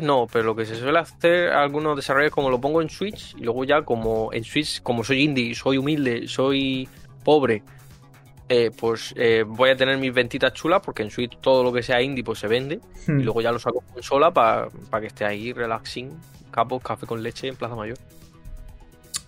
[0.03, 3.45] No, pero lo que se suele hacer algunos desarrolladores como lo pongo en Switch y
[3.45, 6.89] luego ya como en Switch, como soy indie, soy humilde, soy
[7.23, 7.63] pobre,
[8.49, 11.83] eh, pues eh, voy a tener mis ventitas chulas porque en Switch todo lo que
[11.83, 13.21] sea indie pues se vende y hmm.
[13.23, 14.69] luego ya lo saco en consola para
[15.01, 16.11] que esté ahí relaxing,
[16.51, 17.99] capos, café con leche en Plaza Mayor.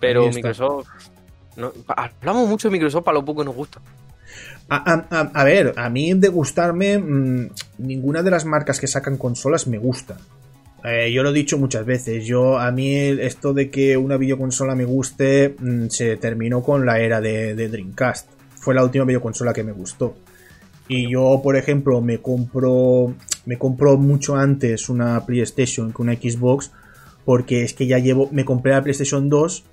[0.00, 0.88] Pero Microsoft
[1.86, 3.80] hablamos mucho de Microsoft para lo poco que nos gusta.
[4.68, 9.78] A, ver, a mí de gustarme, mm, ninguna de las marcas que sacan consolas me
[9.78, 10.16] gusta.
[10.84, 12.24] Eh, yo lo he dicho muchas veces.
[12.26, 16.98] Yo, a mí, esto de que una videoconsola me guste mm, se terminó con la
[16.98, 18.28] era de, Dreamcast.
[18.56, 20.16] Fue la última videoconsola que me gustó.
[20.88, 23.14] Y yo, por ejemplo, me compro.
[23.44, 26.72] Me compro mucho antes una PlayStation que una Xbox.
[27.24, 28.28] Porque es que ya llevo.
[28.32, 29.64] Me compré la PlayStation 2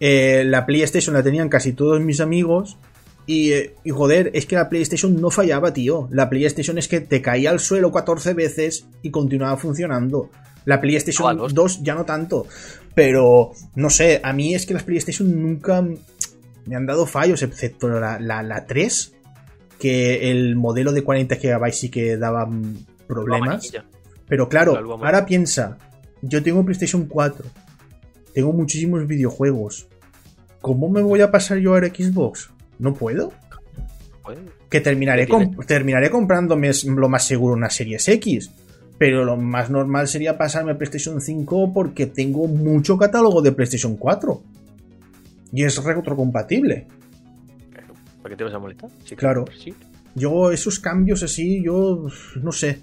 [0.00, 2.78] eh, la PlayStation la tenían casi todos mis amigos.
[3.26, 6.08] Eh, y, joder, es que la PlayStation no fallaba, tío.
[6.10, 10.30] La PlayStation es que te caía al suelo 14 veces y continuaba funcionando.
[10.64, 12.46] La PlayStation 2 ya no tanto.
[12.94, 15.82] Pero, no sé, a mí es que las PlayStation nunca
[16.66, 19.14] me han dado fallos, excepto la, la 3.
[19.78, 22.50] Que el modelo de 40 GB sí que daba
[23.06, 23.70] problemas.
[24.28, 25.78] Pero claro, ahora piensa,
[26.22, 27.44] yo tengo PlayStation 4
[28.34, 29.88] tengo muchísimos videojuegos.
[30.60, 32.50] ¿Cómo me voy a pasar yo a Xbox?
[32.78, 33.32] ¿No puedo?
[34.68, 35.26] Que terminaré,
[35.66, 38.50] terminaré comprándome lo más seguro una Series X.
[38.98, 43.96] Pero lo más normal sería pasarme a PlayStation 5 porque tengo mucho catálogo de PlayStation
[43.96, 44.42] 4.
[45.52, 46.86] Y es retrocompatible.
[48.22, 48.90] ¿Para qué te vas a molestar?
[49.16, 49.46] claro.
[50.14, 52.06] Yo, esos cambios así, yo
[52.42, 52.80] no sé.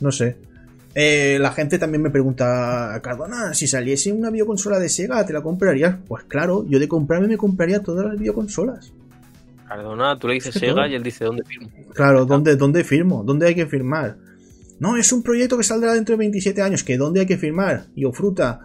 [0.00, 0.36] No sé.
[1.00, 5.42] Eh, la gente también me pregunta, Cardona, si saliese una videoconsola de Sega, ¿te la
[5.42, 5.94] comprarías?
[6.08, 8.92] Pues claro, yo de comprarme me compraría todas las videoconsolas.
[9.68, 11.70] Cardona, tú le dices Sega y él dice, ¿dónde firmo?
[11.94, 13.22] Claro, ¿dónde, ¿dónde firmo?
[13.22, 14.16] ¿Dónde hay que firmar?
[14.80, 17.84] No, es un proyecto que saldrá dentro de 27 años, ¿que dónde hay que firmar?
[17.94, 18.58] Yo, fruta.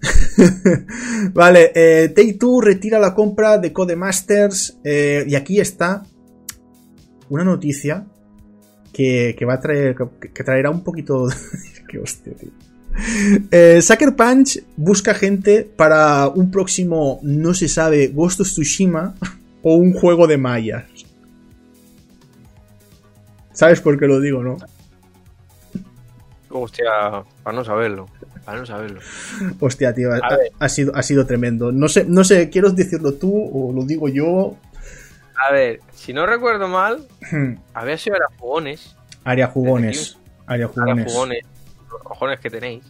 [1.32, 6.04] vale, eh, Take Two retira la compra de Codemasters eh, y aquí está
[7.28, 8.06] una noticia
[8.94, 11.26] que, va a traer, que, traerá un poquito...
[11.88, 12.50] qué hostia, tío.
[13.50, 19.14] Eh, Sucker Punch busca gente para un próximo, no se sabe, Ghost of Tsushima
[19.62, 20.84] o un juego de mayas.
[23.52, 24.56] ¿Sabes por qué lo digo, no?
[26.50, 28.06] Hostia, para no saberlo.
[28.44, 29.00] Para no saberlo.
[29.58, 30.10] Hostia, tío,
[30.60, 31.72] ha, sido, ha sido tremendo.
[31.72, 34.56] No sé, no sé, ¿quieres decirlo tú o lo digo yo?
[35.36, 37.06] A ver, si no recuerdo mal,
[37.74, 38.96] había sido Área Jugones.
[39.24, 40.18] Área Jugones.
[40.46, 41.12] Área Jugones.
[41.12, 41.44] Jugones.
[41.90, 42.84] Los cojones que tenéis.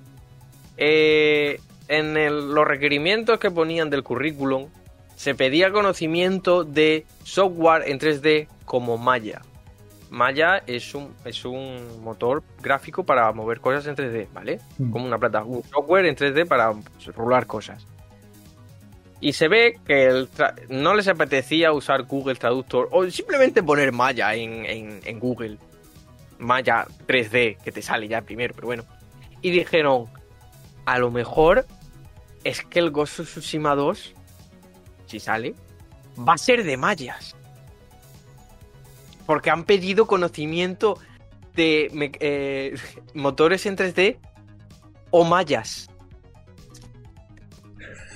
[0.77, 2.15] Eh, en
[2.55, 4.69] los requerimientos que ponían del currículum,
[5.17, 9.43] se pedía conocimiento de software en 3D como Maya.
[10.11, 14.61] Maya es un, es un motor gráfico para mover cosas en 3D, ¿vale?
[14.79, 14.91] Hmm.
[14.91, 17.87] Como una plata, un software en 3D para pues, rular cosas.
[19.21, 20.27] Y se ve que
[20.69, 25.59] no les apetecía usar Google Traductor o simplemente poner Maya en, Google.
[26.39, 28.85] Maya 3D, que te sale ya primero, pero bueno.
[29.41, 30.07] Y dijeron,
[30.85, 31.67] a lo mejor
[32.43, 34.15] es que el Ghost of Tsushima 2,
[35.07, 35.55] si sale,
[36.19, 37.35] va a ser de mayas.
[39.27, 40.99] Porque han pedido conocimiento
[41.55, 41.89] de
[42.21, 42.75] eh,
[43.15, 44.19] motores en 3D
[45.11, 45.89] o mayas.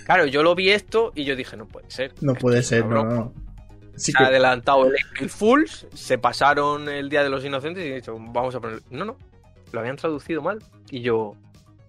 [0.08, 2.14] Claro, yo lo vi esto y yo dije, no puede ser.
[2.22, 3.34] No puede ser, no.
[3.94, 4.90] se ha adelantado
[5.20, 8.80] el Fools, se pasaron el Día de los Inocentes y he dicho, vamos a poner.
[8.90, 9.18] No, no,
[9.70, 10.60] lo habían traducido mal.
[10.90, 11.34] Y yo,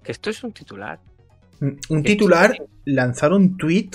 [0.03, 0.99] que esto es un titular.
[1.61, 3.91] Un titular, lanzaron un tweet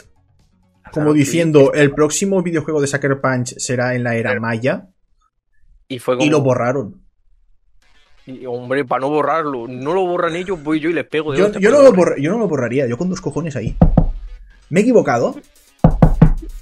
[0.91, 4.89] como diciendo, el próximo videojuego de Sucker Punch será en la era Maya.
[5.87, 6.27] Y fue como...
[6.27, 7.03] Y lo borraron.
[8.25, 11.33] Y, hombre, para no borrarlo, no lo borran ellos, voy yo y les pego.
[11.33, 12.03] De Yo, hostia, yo pero no lo bueno.
[12.12, 13.77] borra- yo no lo borraría, yo con dos cojones ahí.
[14.71, 15.41] ¿Me he equivocado?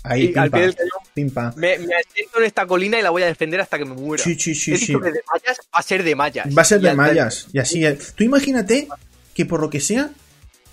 [0.05, 3.03] Ahí, Y pim, al pie pam, del cañón, me, me asiento en esta colina y
[3.03, 4.23] la voy a defender hasta que me muera.
[4.23, 4.93] Sí, sí, sí, sí.
[4.95, 6.49] de va a ser de mayas.
[6.57, 7.47] Va a ser Y de mayas.
[7.53, 8.13] Y así es.
[8.15, 8.89] Tú imagínate
[9.35, 10.11] que por lo que sea,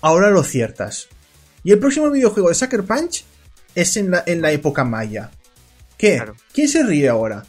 [0.00, 1.08] ahora lo ciertas.
[1.62, 3.24] Y el próximo videojuego de Sucker Punch
[3.74, 5.30] es en la, en la época maya.
[5.96, 6.16] ¿Qué?
[6.16, 6.34] Claro.
[6.52, 7.44] ¿Quién se ríe ahora?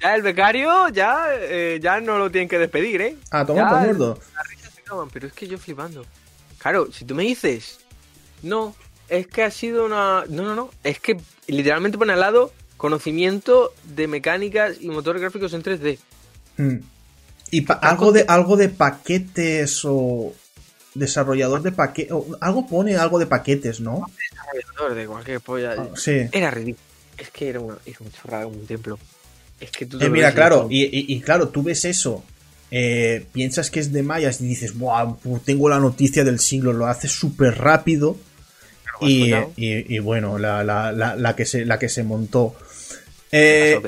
[0.00, 3.16] Ya el becario ya, eh, ya no lo tienen que despedir, ¿eh?
[3.30, 4.20] Ah, toma por muerto.
[4.34, 6.06] Las risas se acaban, pero es que yo flipando.
[6.58, 7.80] Claro, si tú me dices,
[8.42, 8.74] no,
[9.10, 10.24] es que ha sido una.
[10.28, 10.70] No, no, no.
[10.84, 15.98] Es que literalmente pone al lado conocimiento de mecánicas y motores gráficos en 3D.
[16.56, 16.76] Hmm.
[17.50, 20.32] Y algo de algo de paquetes o
[20.94, 22.12] desarrollador de paquetes.
[22.40, 24.06] Algo pone algo de paquetes, ¿no?
[24.54, 25.74] Desarrollador de cualquier polla.
[25.78, 26.28] Ah, sí.
[26.32, 26.84] Era ridículo.
[27.18, 28.98] Es que era una, era una chorrada, un templo.
[29.60, 32.24] Es que tú te Eh, mira, claro, y- y, y- y claro, tú ves eso,
[32.70, 35.04] eh, piensas que es de mayas y dices, ¡buah!
[35.22, 38.16] pu- Tengo la noticia del siglo, lo hace súper rápido.
[39.08, 42.54] Y, y- y bueno, la, la- la- la que se, la que se montó.
[43.32, 43.78] Eh,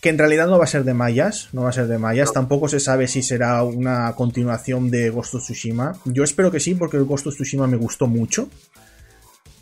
[0.00, 2.30] que en realidad no va a ser de mayas, no va a ser de mayas,
[2.34, 5.94] tampoco se sabe si será una continuación de Ghost of Tsushima.
[6.04, 8.48] Yo espero que sí, porque el Ghost of Tsushima me gustó mucho.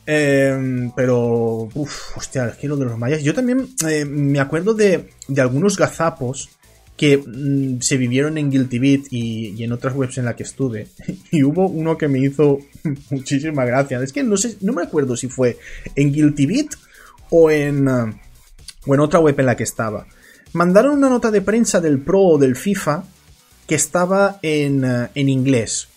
[0.05, 3.23] Eh, pero, uff, hostia, es que lo de los mayas.
[3.23, 6.49] Yo también eh, me acuerdo de, de algunos gazapos
[7.03, 10.87] que mm, se vivieron en Guilty Beat y, en otras webs en la que estuve.
[11.33, 12.61] Y hubo uno que me hizo
[13.11, 14.01] muchísima gracia.
[14.01, 15.59] Es que no sé, no me acuerdo si fue
[15.97, 16.67] en Guilty Beat
[17.31, 18.21] o en, eh,
[18.87, 20.07] o en otra web en la que estaba.
[20.53, 23.03] Mandaron una nota de prensa del Pro o del FIFA
[23.67, 25.89] que estaba en, eh, en inglés.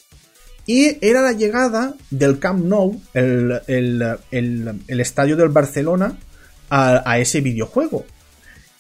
[0.66, 6.18] Y era la llegada del Camp Nou, el, el- el- estadio del Barcelona,
[6.72, 8.08] a ese videojuego.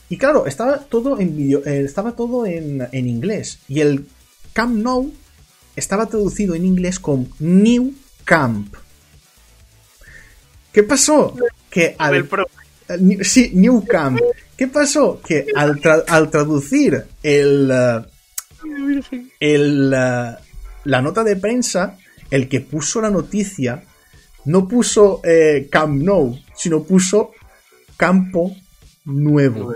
[0.10, 3.60] Y claro, estaba todo en, video- eh, estaba todo en, en inglés.
[3.68, 4.06] Y el
[4.54, 5.12] Camp Nou
[5.76, 7.94] estaba traducido en inglés con New
[8.24, 8.76] Camp.
[10.72, 11.36] ¿Qué pasó?
[11.70, 12.14] Que al,
[12.90, 14.20] eh, New- Sí, New Camp.
[14.58, 15.20] ¿Qué pasó?
[15.26, 18.02] Que al, tra- al traducir el, eh,
[19.40, 21.98] el, la nota de prensa,
[22.30, 23.84] el que puso la noticia
[24.46, 27.32] no puso eh, Camp Nou, sino puso
[27.98, 28.56] Campo
[29.06, 29.74] Nuevo.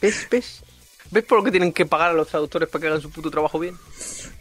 [0.00, 0.26] ¿Ves?
[0.30, 0.62] ¿Ves?
[1.10, 3.30] ¿Ves por lo que tienen que pagar a los traductores para que hagan su puto
[3.30, 3.74] trabajo bien?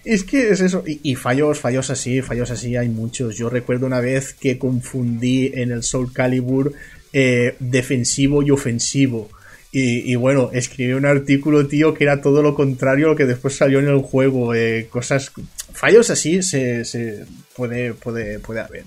[0.03, 0.83] Es que es eso.
[0.85, 3.37] Y, y fallos, fallos así, fallos así hay muchos.
[3.37, 6.73] Yo recuerdo una vez que confundí en el Soul Calibur
[7.13, 9.29] eh, defensivo y ofensivo.
[9.71, 13.25] Y, y bueno, escribí un artículo, tío, que era todo lo contrario a lo que
[13.25, 14.53] después salió en el juego.
[14.53, 15.31] eh, cosas.
[15.73, 17.25] Fallos así se, se
[17.55, 18.83] puede, puede, puede haber.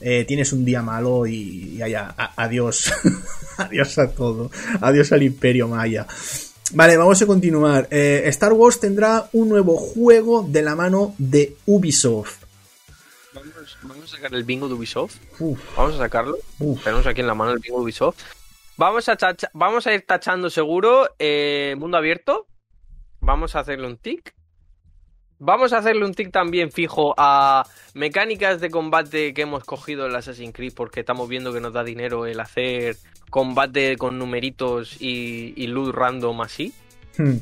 [0.00, 2.92] Eh, tienes un día malo y, y allá, a- adiós.
[3.58, 4.50] adiós a todo.
[4.80, 6.06] Adiós al Imperio Maya.
[6.72, 7.88] Vale, vamos a continuar.
[7.90, 12.44] Eh, Star Wars tendrá un nuevo juego de la mano de Ubisoft.
[13.34, 15.16] Vamos, vamos a sacar el bingo de Ubisoft.
[15.38, 16.38] Uf, Vamos a sacarlo.
[16.58, 16.82] uf.
[16.84, 18.18] Tenemos aquí en la mano el bingo de Ubisoft.
[18.76, 19.16] Vamos a,
[19.54, 22.46] vamos a ir tachando seguro eh, mundo abierto.
[23.20, 24.34] Vamos a hacerle un tic.
[25.40, 27.64] Vamos a hacerle un tic también fijo a
[27.94, 31.84] mecánicas de combate que hemos cogido en Assassin's Creed porque estamos viendo que nos da
[31.84, 32.96] dinero el hacer
[33.30, 36.72] combate con numeritos y, y loot random así.
[37.16, 37.36] Hmm.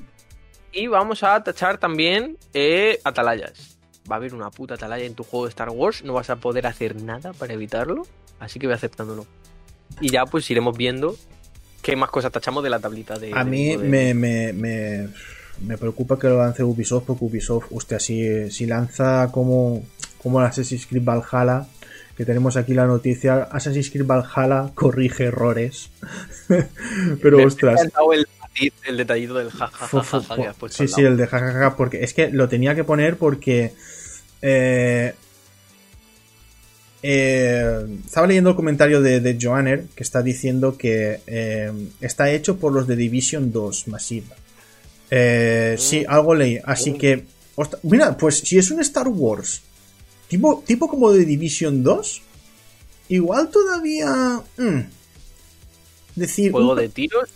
[0.73, 3.79] Y vamos a tachar también eh, atalayas.
[4.11, 6.37] Va a haber una puta atalaya en tu juego de Star Wars, no vas a
[6.37, 8.03] poder hacer nada para evitarlo,
[8.39, 9.27] así que voy aceptándolo.
[10.03, 11.17] Y ya pues iremos viendo
[11.83, 13.33] qué más cosas tachamos de la tablita de...
[13.35, 15.09] A de- mí de- me, me, me,
[15.61, 19.85] me preocupa que lo lance Ubisoft porque Ubisoft, hostia, si, si lanza como,
[20.23, 21.67] como el Assassin's Creed Valhalla,
[22.17, 25.91] que tenemos aquí la noticia, Assassin's Creed Valhalla corrige errores.
[26.49, 27.79] Pero Me- me ostras.
[27.81, 28.27] ha encantado el,
[28.97, 30.03] detallito del jajaja
[30.71, 33.75] Sí, sí, el de jajaja, porque es que lo tenía que poner porque
[34.43, 35.15] eh,
[37.03, 42.57] eh, estaba leyendo el comentario de, de Joanner que está diciendo que eh, está hecho
[42.57, 44.27] por los de Division 2 Massive.
[45.11, 47.25] Eh, sí, algo leí, así que
[47.85, 49.63] mira, pues si es un Star Wars
[50.29, 52.23] tipo, tipo como de Division 2,
[53.09, 54.81] igual todavía mm,
[56.17, 57.29] decir Juego de tiros,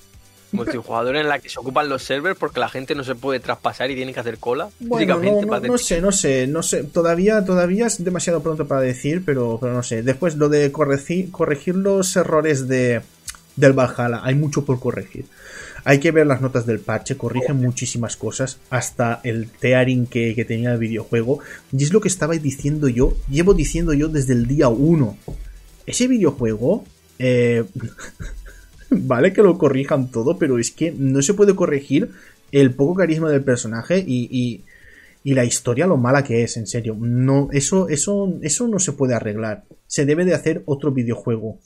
[0.52, 3.90] multijugador en la que se ocupan los servers porque la gente no se puede traspasar
[3.90, 4.68] y tiene que hacer cola.
[4.80, 6.84] Bueno, no, no, no sé, no sé, no sé.
[6.84, 10.02] Todavía, todavía es demasiado pronto para decir, pero, pero no sé.
[10.02, 13.02] Después lo de corregir, corregir los errores de,
[13.56, 14.20] del Valhalla.
[14.24, 15.26] Hay mucho por corregir.
[15.84, 20.72] Hay que ver las notas del parche, corrigen muchísimas cosas, hasta el tearing que, tenía
[20.72, 21.40] el videojuego.
[21.72, 25.16] Y es lo que estaba diciendo yo, llevo diciendo yo desde el día 1.
[25.86, 26.84] Ese videojuego,
[27.18, 27.64] eh,
[28.90, 32.10] vale que lo corrijan todo, pero es que no se puede corregir
[32.52, 34.64] el poco carisma del personaje y, y,
[35.22, 36.96] y la historia lo mala que es, en serio.
[36.98, 39.64] No, eso, eso, eso no se puede arreglar.
[39.86, 41.58] Se debe de hacer otro videojuego.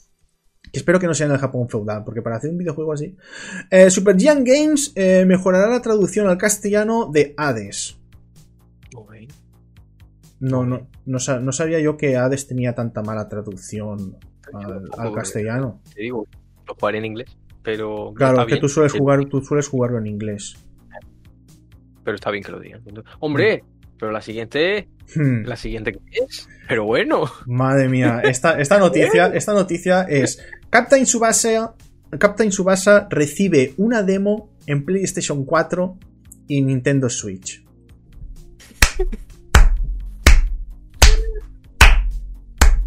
[0.75, 3.15] Que espero que no sea en el Japón feudal, porque para hacer un videojuego así.
[3.71, 7.97] Eh, Super Giant Games eh, mejorará la traducción al castellano de Hades.
[8.95, 9.13] Ok.
[10.41, 14.17] No, no, no, sa- no sabía yo que Hades tenía tanta mala traducción
[14.53, 15.81] al, al castellano.
[15.93, 16.27] Te digo,
[16.67, 17.37] lo jugaré en inglés.
[17.63, 20.55] Pero Claro, que bien, tú sueles jugar, tú sueles jugarlo en inglés.
[22.03, 22.81] Pero está bien que lo digan.
[23.19, 23.63] Hombre,
[23.97, 24.87] pero la siguiente.
[25.15, 25.45] Hmm.
[25.45, 26.47] ¿La siguiente qué es?
[26.67, 27.25] Pero bueno.
[27.47, 30.43] Madre mía, esta, esta noticia, esta noticia es
[30.75, 31.73] Captain Subasa,
[32.19, 35.97] Captain Subasa recibe una demo en PlayStation 4
[36.49, 37.63] y Nintendo Switch.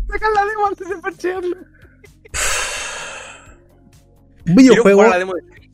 [0.07, 1.57] Sacan la demo antes de parchearlo.
[4.47, 4.99] Un videojuego.
[4.99, 5.71] jugar a la demo de Switch.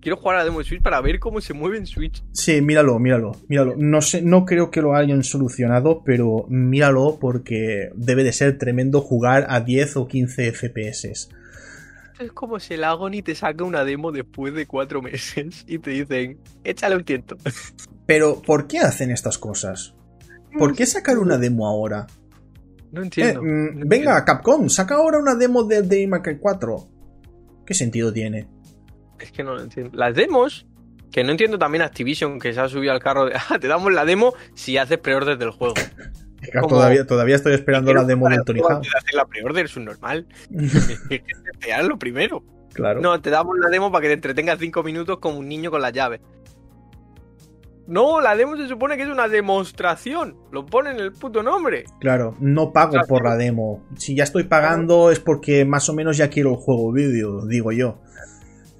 [0.00, 2.22] Quiero jugar a la demo de Switch para ver cómo se mueve en Switch.
[2.30, 3.74] Sí, míralo, míralo, míralo.
[3.76, 9.00] No sé, no creo que lo hayan solucionado, pero míralo porque debe de ser tremendo
[9.00, 11.28] jugar a 10 o 15 FPS.
[12.18, 15.90] Es como si el Agony te saca una demo después de cuatro meses y te
[15.90, 17.36] dicen, échale un tiento.
[18.06, 19.94] Pero, ¿por qué hacen estas cosas?
[20.58, 22.06] ¿Por qué sacar una demo ahora?
[22.92, 23.42] No Eh, entiendo.
[23.42, 26.88] mm, no venga, Capcom, saca ahora una demo de Devil May Cry 4.
[27.66, 28.48] ¿Qué sentido tiene?
[29.18, 29.90] Es que no lo entiendo.
[29.94, 30.66] Las demos,
[31.10, 33.92] que no entiendo también Activision, que se ha subido al carro de, ah, te damos
[33.92, 35.74] la demo si haces preorden del juego.
[36.52, 38.84] Como- Todavía, todavía estoy esperando la demo del Tony Hawk.
[39.14, 40.26] La preorden es un normal.
[41.08, 42.42] Te lo primero.
[42.74, 43.00] Claro.
[43.00, 45.80] No, te damos la demo para que te entretengas cinco minutos como un niño con
[45.80, 46.20] las llaves.
[47.86, 50.36] No, la demo se supone que es una demostración.
[50.50, 51.84] Lo pone en el puto nombre.
[52.00, 53.86] Claro, no pago por la demo.
[53.96, 57.70] Si ya estoy pagando es porque más o menos ya quiero el juego vídeo, digo
[57.72, 57.98] yo.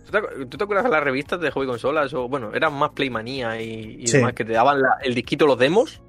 [0.04, 2.12] ¿Tú te, acu- tú te acuerdas de las revistas de hobby consolas?
[2.14, 4.16] O, bueno, eran más Playmanía y, y Sí.
[4.18, 6.02] demás, que te daban la- el disquito, los demos.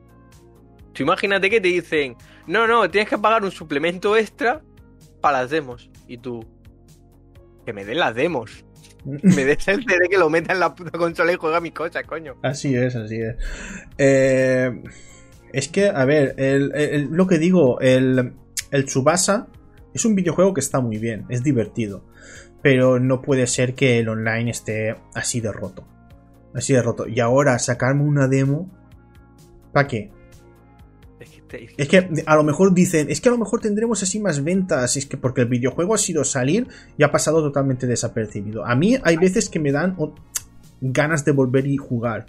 [0.97, 2.15] Tú imagínate que te dicen,
[2.47, 4.61] no, no, tienes que pagar un suplemento extra
[5.21, 5.91] para las demos.
[6.07, 6.43] Y tú,
[7.65, 8.65] que me den las demos.
[9.05, 12.03] Me des el CD que lo meta en la puta consola y juega mis cosas,
[12.05, 12.35] coño.
[12.43, 13.35] Así es, así es.
[13.97, 14.81] Eh,
[15.53, 18.33] es que, a ver, el- el- lo que digo, el,
[18.71, 19.47] el Tsubasa
[19.93, 22.03] es un videojuego que está muy bien, es divertido.
[22.61, 25.87] Pero no puede ser que el online esté así de roto.
[26.53, 27.07] Así de roto.
[27.07, 28.69] Y ahora sacarme una demo.
[29.71, 30.11] ¿Para qué?
[31.77, 34.97] Es que, a lo mejor dicen, es que a lo mejor tendremos así más ventas,
[34.97, 36.67] es que porque el videojuego ha sido salir
[36.97, 38.65] y ha pasado totalmente desapercibido.
[38.65, 39.95] A mí hay veces que me dan
[40.81, 42.25] ganas de volver y jugar,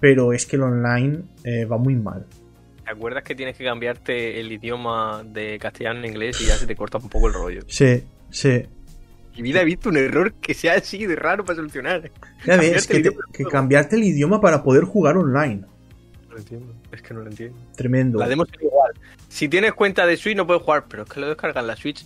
[0.00, 2.26] pero es que el online eh, va muy mal.
[2.84, 6.66] ¿Te acuerdas que tienes que cambiarte el idioma de castellano a inglés y ya se
[6.66, 7.62] te corta un poco el rollo?
[7.66, 8.48] Sí, sí.
[8.48, 12.10] En mi vida he visto un error que sea así de raro para solucionar.
[12.46, 15.64] Ya ves, que, te- que cambiarte el idioma para poder jugar online.
[16.36, 17.56] Lo entiendo, es que no lo entiendo.
[17.74, 18.18] Tremendo.
[18.18, 18.92] La demo es igual.
[19.28, 21.76] Si tienes cuenta de Switch no puedes jugar, pero es que lo descargas en la
[21.76, 22.04] Switch.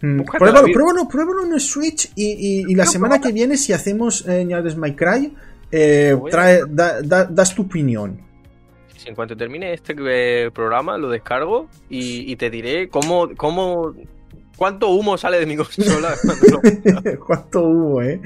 [0.00, 3.72] Mm, Pruébalo, pruébalo, pruébalo en el Switch y, y- y la semana que viene, si
[3.72, 5.34] hacemos eh, Ñades My Cry,
[5.72, 8.20] eh, trae, da- da- das tu opinión.
[8.96, 13.94] Si en cuanto termine este eh, programa lo descargo y, y te diré cómo, cómo,
[14.56, 16.14] cuánto humo sale de mi consola.
[17.26, 18.20] ¿Cuánto humo, eh?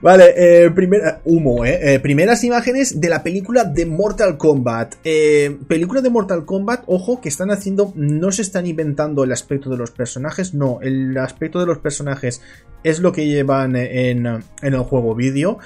[0.00, 1.94] Vale, eh, primera, humo, eh.
[1.94, 4.96] Eh, Primeras imágenes de la película de Mortal Kombat.
[5.04, 9.70] Eh, película de Mortal Kombat, ojo, que están haciendo, no se están inventando el aspecto
[9.70, 12.42] de los personajes, no, el aspecto de los personajes
[12.82, 15.58] es lo que llevan en, en el juego vídeo.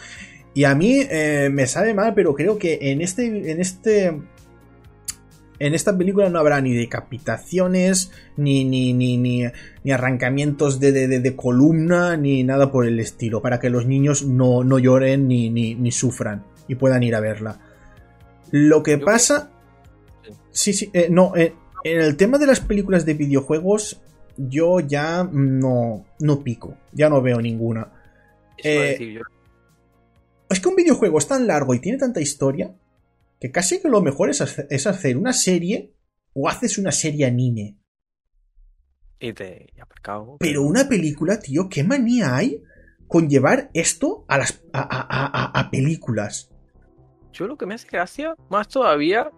[0.55, 4.20] Y a mí eh, me sabe mal, pero creo que en este, en este,
[5.66, 9.44] en esta película no habrá ni decapitaciones, ni, ni, ni, ni,
[9.84, 14.24] ni arrancamientos de, de- de- columna, ni nada por el estilo, para que los niños
[14.24, 17.60] no, no lloren ni, ni, ni sufran y puedan ir a verla.
[18.50, 19.50] Lo que pasa...
[20.50, 21.54] Sí, sí, eh, no, eh,
[21.84, 24.00] en el tema de las películas de videojuegos,
[24.36, 27.88] yo ya no, no pico, ya no veo ninguna.
[28.58, 29.20] Eh.
[30.50, 32.70] Es que un videojuego es tan largo y tiene tanta historia
[33.43, 34.40] que casi que lo mejor es
[34.70, 35.97] es hacer una serie
[36.32, 37.76] o haces una serie anime.
[39.18, 40.36] Y te cabo.
[40.38, 42.62] Pero una película, tío, ¿qué manía hay
[43.09, 46.51] con llevar esto a las a, a- a- películas?
[47.32, 49.28] Yo lo que me hace gracia, más todavía,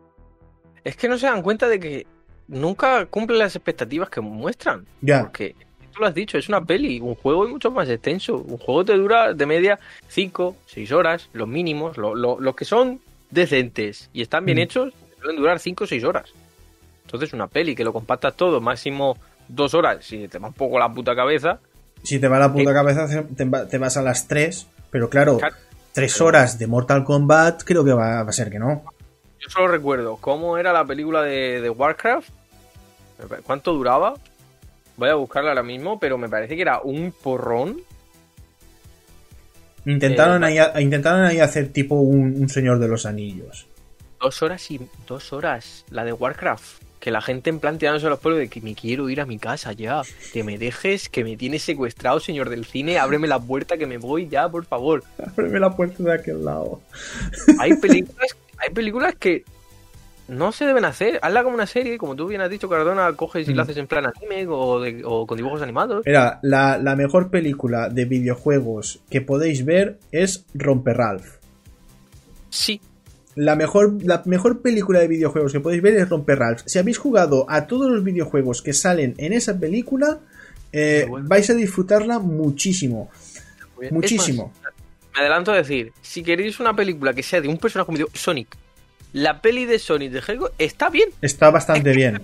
[0.84, 2.06] es que no se dan cuenta de que
[2.46, 4.86] nunca cumplen las expectativas que muestran.
[5.00, 5.54] Ya, Porque
[5.92, 7.00] tú lo has dicho, es una peli.
[7.00, 8.36] Un juego es mucho más extenso.
[8.36, 9.78] Un juego te dura de media
[10.08, 11.96] 5, 6 horas, los mínimos.
[11.96, 13.00] Los que son
[13.34, 14.62] decentes y están bien mm.
[14.62, 16.32] hechos, pueden durar 5 o 6 horas.
[17.04, 19.18] Entonces, una peli que lo compactas todo, máximo
[19.48, 21.58] 2 horas, si te va un poco la puta cabeza.
[22.02, 25.38] Si te va la puta eh, cabeza, te, vas a las 3, pero claro,
[25.92, 28.84] 3 horas de Mortal Kombat, creo que va, a ser que no.
[29.40, 32.30] Yo solo recuerdo cómo era la película de Warcraft
[33.44, 34.14] ¿Cuánto duraba?
[34.96, 37.80] Voy a buscarla ahora mismo, pero me parece que era un porrón.
[39.86, 43.66] Intentaron, eh, ahí, intentaron ahí hacer tipo un, Señor de los Anillos.
[44.20, 45.84] Dos horas y dos horas.
[45.90, 46.82] La de Warcraft.
[47.00, 49.38] Que la gente en plan tirándose los pueblos de que me quiero ir a mi
[49.38, 50.02] casa ya.
[50.32, 52.98] Que me dejes, que me tienes secuestrado, señor del cine.
[52.98, 55.04] Ábreme la puerta que me voy ya, por favor.
[55.18, 56.80] Ábreme la puerta de aquel lado.
[57.58, 59.44] Hay películas, hay películas que
[60.28, 61.18] no se deben hacer.
[61.22, 63.64] Hazla como una serie, como tú bien has dicho, Cardona, coges y la mm.
[63.64, 66.04] haces en plan anime o, con dibujos animados.
[66.06, 71.36] Mira, la, mejor película de videojuegos que podéis ver es Romper Ralph.
[72.50, 72.80] Sí.
[73.34, 76.62] La mejor, la mejor película de videojuegos que podéis ver es Romper Ralph.
[76.66, 80.20] Si habéis jugado a todos los videojuegos que salen en esa película,
[80.72, 83.10] eh, vais a disfrutarla muchísimo.
[83.90, 84.52] Muchísimo.
[85.14, 88.56] me adelanto a decir, si queréis una película que sea de un personaje como Sonic,
[89.14, 91.08] la peli de Sonic de Hedgehog está bien.
[91.22, 92.20] Está bastante bien.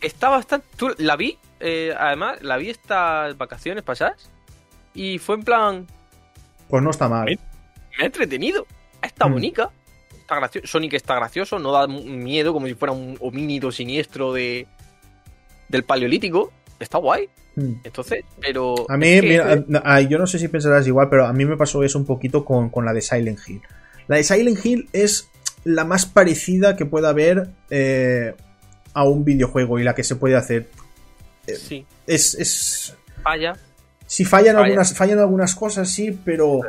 [0.00, 0.66] Está bastante.
[0.76, 1.38] ¿Tú la vi?
[1.60, 4.28] Eh, además, la vi estas vacaciones pasadas.
[4.94, 5.86] Y fue en plan.
[6.68, 7.26] Pues no está mal.
[7.26, 7.38] Me,
[8.02, 8.66] ha entretenido.
[9.00, 9.32] Está mm.
[9.32, 9.70] bonita.
[10.18, 10.66] Está gracioso.
[10.66, 11.60] Sonic está gracioso.
[11.60, 14.66] No da miedo como si fuera un homínido siniestro de.
[15.68, 16.52] del paleolítico.
[16.80, 17.28] Está guay.
[17.54, 17.74] Mm.
[17.84, 18.86] Entonces, pero.
[18.88, 21.96] A mí, mira, yo no sé si pensarás igual, pero a mí me pasó eso
[21.96, 23.62] un poquito con, con la de Silent Hill.
[24.08, 25.30] La de Silent Hill es
[25.64, 28.34] la más parecida que pueda haber eh,
[28.94, 30.68] a un videojuego y la que se puede hacer.
[31.46, 31.86] Eh, sí.
[32.06, 32.94] Es, es.
[33.22, 33.56] Falla.
[34.06, 36.60] Sí, fallan, Algunas, fallan algunas cosas, sí, pero.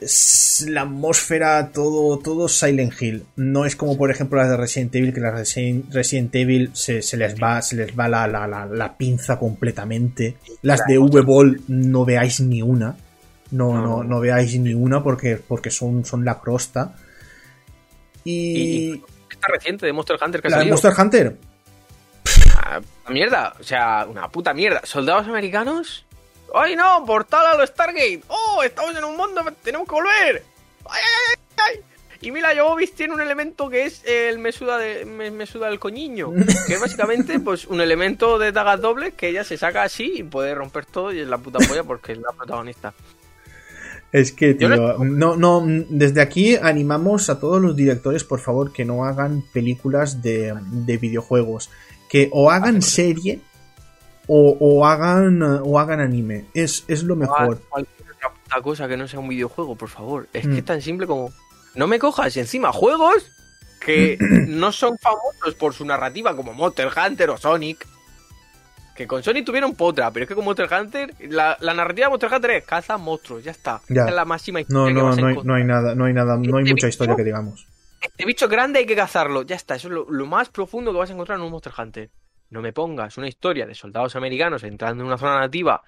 [0.00, 3.24] Es la atmósfera, todo, todo Silent Hill.
[3.36, 7.02] No es como, por ejemplo, las de Resident Evil, que las de Resident Evil se,
[7.16, 10.36] les va, se les va la, la, la, pinza completamente.
[10.62, 12.96] Las de V-Ball no veáis ni una.
[13.50, 16.94] No, no, no, veáis ni una porque, porque son, son la crosta.
[18.28, 19.02] Y...
[19.30, 21.36] esta reciente de Monster Hunter que ¿La de Monster Hunter?
[22.56, 24.82] Ah, una mierda, o sea, una puta mierda.
[24.84, 26.04] ¿Soldados americanos?
[26.54, 27.04] ¡Ay no!
[27.06, 28.22] ¡Portal a los Stargate!
[28.28, 28.62] ¡Oh!
[28.62, 30.44] Estamos en un mundo, tenemos que volver.
[30.88, 31.84] ¡Ay, ay, ay!
[32.20, 36.32] Y Mila Jovovich tiene un elemento que es el mesuda, de, mesuda del coñiño.
[36.66, 40.22] Que es básicamente pues un elemento de dagas dobles que ella se saca así y
[40.24, 42.92] puede romper todo y es la puta polla porque es la protagonista.
[44.10, 48.84] Es que, tío, no, no, desde aquí animamos a todos los directores, por favor, que
[48.84, 50.54] no hagan películas de,
[51.00, 51.70] videojuegos.
[52.08, 53.40] Que o hagan serie
[54.26, 56.46] o, hagan o hagan anime.
[56.54, 57.60] Es, es lo mejor.
[57.68, 57.98] Cualquier
[58.46, 60.28] otra cosa que no sea un videojuego, por favor.
[60.32, 60.66] Es que es mm.
[60.66, 61.30] tan simple como.
[61.74, 63.30] No me cojas encima juegos
[63.78, 64.16] que
[64.48, 67.86] no son famosos por su narrativa como Monster Hunter o Sonic
[68.98, 72.32] que con Sonic tuvieron potra, pero es que con Monster Hunter, la, narrativa de Monster
[72.34, 73.80] Hunter es caza monstruos, ya está.
[73.88, 74.06] Ya.
[74.06, 74.92] es la máxima historia.
[74.92, 77.14] No, no, no, hay, no hay nada, no hay nada, no hay este mucha historia
[77.14, 77.68] que digamos.
[78.00, 79.76] Este bicho grande hay que cazarlo, ya está.
[79.76, 82.10] Eso es lo, más profundo que vas a encontrar en un Monster Hunter.
[82.50, 85.80] No me pongas una historia de soldados americanos entrando en una zona nativa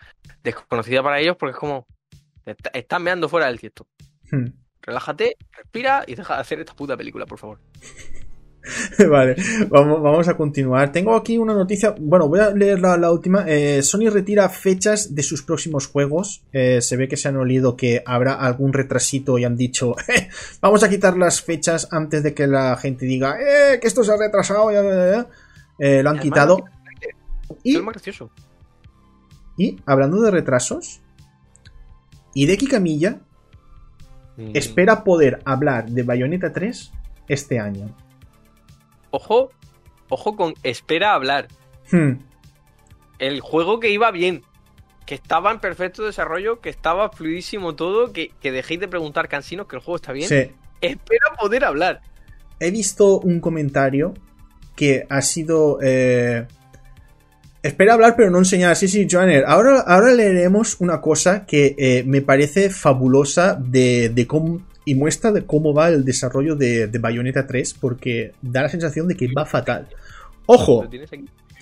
[0.45, 1.89] desconocida para ellos porque es como.
[2.73, 3.89] Están meando fuera del tiesto.
[4.31, 4.51] Hmm.
[4.83, 7.59] Relájate, respira y deja de hacer esta puta película, por favor.
[9.11, 9.37] vale,
[9.69, 10.93] vamos, vamos, a continuar.
[10.93, 11.95] Tengo aquí una noticia.
[11.99, 13.45] Bueno, voy a leer la, última.
[13.47, 16.43] Eh, Sony retira fechas de sus próximos juegos.
[16.53, 20.29] Eh, se ve que se han olido que habrá algún retrasito y han dicho: eh,
[20.61, 23.39] Vamos a quitar las fechas antes de que la gente diga
[23.81, 24.71] que esto se ha retrasado.
[24.71, 26.65] lo han quitado.
[27.65, 27.79] Y,
[29.57, 31.01] y hablando de retrasos,
[32.35, 33.21] Hideki Camilla
[34.37, 34.51] mm.
[34.55, 36.93] espera poder hablar de Bayonetta 3
[37.27, 37.95] este año
[39.11, 39.51] ojo,
[40.09, 41.49] ojo con espera a hablar.
[41.91, 42.19] Hmm.
[43.19, 44.43] El juego que iba bien,
[45.07, 49.77] que estaba en perfecto desarrollo, que estaba fluidísimo todo, que, dejéis de preguntar cansinos que
[49.77, 50.29] el juego está bien.
[50.29, 50.53] Sí.
[50.81, 52.01] Espera poder hablar.
[52.59, 54.15] He visto un comentario
[54.77, 55.79] que ha sido...
[55.83, 56.47] Eh,
[57.63, 58.77] espera hablar pero no enseñar.
[58.77, 59.45] Sí, sí, Joanner.
[59.47, 65.31] Ahora, ahora leeremos una cosa que eh, me parece fabulosa de, de cómo y muestra
[65.31, 69.47] de cómo va el desarrollo de, Bayonetta 3 porque da la sensación de que va
[69.47, 69.87] fatal.
[70.47, 70.91] ¡Ojo!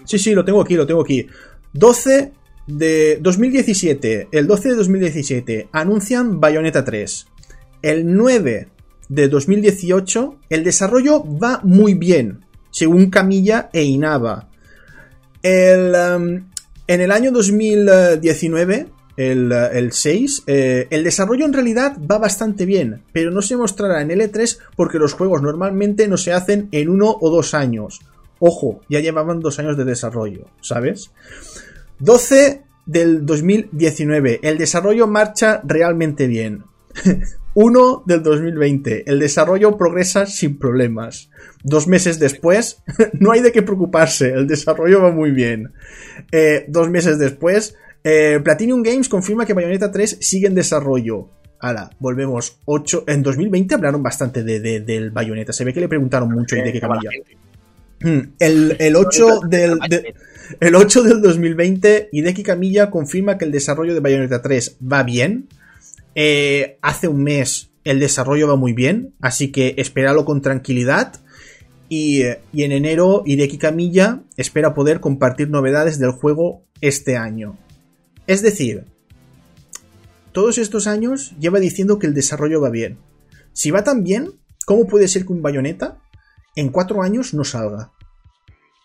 [0.07, 1.27] Sí, sí, lo tengo aquí, lo tengo aquí.
[1.75, 2.33] 12
[2.67, 7.27] de 2017, el 12 de 2017 anuncian Bayonetta 3.
[7.83, 8.69] El 9
[9.11, 14.49] de 2018 el desarrollo va muy bien, según Camilla e Inaba.
[15.43, 16.49] El, um,
[16.87, 18.87] En el año 2019,
[19.19, 24.01] el, el 6, eh, el desarrollo en realidad va bastante bien, pero no se mostrará
[24.01, 28.01] en L3 porque los juegos normalmente no se hacen en uno o dos años.
[28.39, 31.11] Ojo, ya llevaban dos años de desarrollo, ¿sabes?
[31.99, 36.63] 12 del 2019, el desarrollo marcha realmente bien.
[37.55, 41.29] 1 del 2020, el desarrollo progresa sin problemas.
[41.65, 42.85] Dos meses después,
[43.15, 45.73] no hay de qué preocuparse, el desarrollo va muy bien.
[46.31, 47.75] Eh, dos meses después,
[48.05, 51.29] eh, Platinum Games confirma que Bayonetta 3 sigue en desarrollo.
[51.61, 52.59] Ahora, volvemos.
[52.67, 53.05] 8.
[53.09, 55.53] En 2020 hablaron bastante de, de- del Bayonetta.
[55.53, 57.11] Se ve que le preguntaron mucho y de qué camilla.
[58.01, 60.15] Mm, El, el 8 del, de-
[60.61, 65.49] el 8 del 2020, Hideki Camilla confirma que el desarrollo de Bayonetta 3 va bien.
[66.15, 71.15] Eh, hace un mes el desarrollo va muy bien, así que espéralo con tranquilidad.
[71.89, 77.57] Y, eh, y en enero, Hideki Camilla espera poder compartir novedades del juego este año.
[78.29, 78.85] Es decir,
[80.33, 82.99] todos estos años lleva diciendo que el desarrollo va bien.
[83.55, 85.97] Si va tan bien, ¿cómo puede ser que un Bayonetta
[86.55, 87.91] en cuatro años no salga?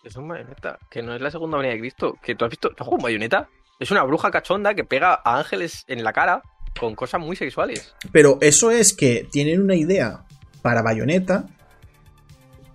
[0.02, 2.14] Es un bayoneta, que no es la segunda venida de Cristo.
[2.22, 2.68] Que tú has visto.
[2.68, 3.50] ¿Te has jugado un bayoneta?
[3.78, 6.42] Es una bruja cachonda que pega a ángeles en la cara
[6.78, 7.94] con cosas muy sexuales.
[8.12, 10.24] Pero eso es que tienen una idea
[10.62, 11.48] para Bayonetta,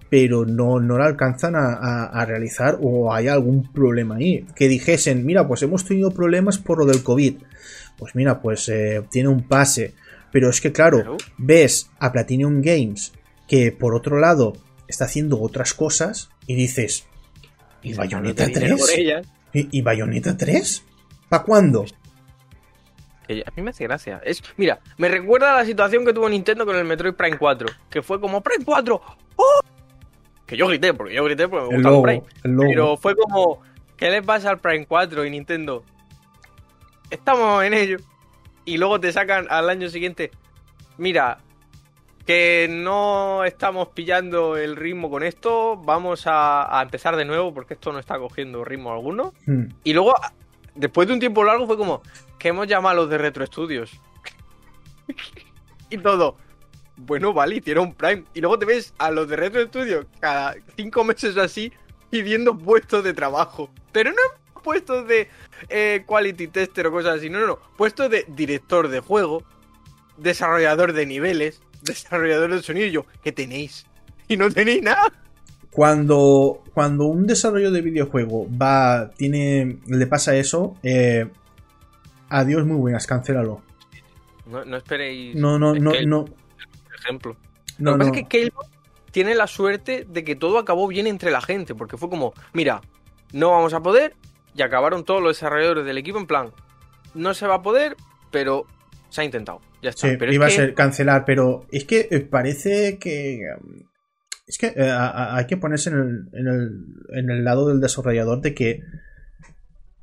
[0.09, 4.45] pero no, no la alcanzan a, a- a realizar o hay algún problema ahí.
[4.55, 7.35] Que dijesen, mira, pues hemos tenido problemas por lo del COVID.
[7.97, 9.93] Pues mira, pues eh, tiene un pase.
[10.31, 13.13] Pero es que claro, ves a Platinum Games
[13.47, 14.53] que por otro lado
[14.87, 17.05] está haciendo otras cosas y dices,
[17.83, 18.87] ¿y Bayonetta Dando dinero 3?
[18.89, 19.27] por ellas.
[19.53, 20.83] ¿Y, y Bayonetta 3?
[21.29, 21.85] ¿Para cuándo?
[23.29, 24.19] A mí me hace gracia.
[24.23, 27.67] Es, mira, me recuerda a la situación que tuvo Nintendo con el Metroid Prime 4.
[27.89, 29.01] Que fue como Prime 4.
[29.35, 29.59] ¡Oh!
[30.49, 32.23] Que yo grité, porque yo grité porque me gusta el logo, Prime.
[32.43, 32.57] el.
[32.57, 33.61] Pero fue como,
[33.95, 35.83] ¿qué le pasa al Prime 4 y Nintendo?
[37.11, 37.97] Estamos en ello.
[38.65, 40.31] Y luego te sacan al año siguiente.
[40.97, 41.37] Mira,
[42.25, 45.77] que no estamos pillando el ritmo con esto.
[45.77, 49.35] Vamos a, a empezar de nuevo porque esto no está cogiendo ritmo alguno.
[49.45, 49.65] Hmm.
[49.83, 50.15] Y luego,
[50.73, 52.01] después de un tiempo largo, fue como
[52.39, 53.91] que hemos llamado a los de Retro Studios.
[55.91, 56.37] y todo.
[57.05, 58.25] Bueno, vale, hicieron Prime.
[58.33, 61.71] Y luego te ves a los de Retro Studios cada cinco meses o así
[62.09, 63.69] pidiendo puestos de trabajo.
[63.91, 65.29] Pero no puestos de
[65.69, 67.29] eh, quality tester o cosas así.
[67.29, 67.59] No, no, no.
[67.77, 69.43] Puestos de director de juego,
[70.17, 72.87] desarrollador de niveles, desarrollador de sonido.
[72.87, 73.85] Y yo, ¿qué tenéis?
[74.27, 75.11] Y no tenéis nada.
[75.71, 81.27] Cuando, cuando un desarrollo de videojuego va, tiene, le pasa eso, eh,
[82.27, 83.61] adiós muy buenas, cancélalo.
[84.47, 85.35] No, no esperéis.
[85.35, 86.25] No, no, no, no,
[86.99, 87.35] ejemplo.
[87.77, 88.11] no, Lo que no.
[88.11, 88.67] pasa es que Cable
[89.11, 92.81] tiene la suerte de que todo acabó bien entre la gente, porque fue como, mira,
[93.33, 94.15] no vamos a poder,
[94.55, 96.51] y acabaron todos los desarrolladores del equipo en plan,
[97.15, 97.95] no se va a poder,
[98.31, 98.65] pero
[99.09, 99.61] se ha intentado.
[99.81, 100.07] Ya está.
[100.09, 103.39] Sí, pero es iba que- a ser cancelar, pero es que eh, parece que...
[103.59, 103.83] um,
[104.45, 107.67] Es que eh, a- a- hay que ponerse en el, en, el, en el lado
[107.67, 108.81] del desarrollador de que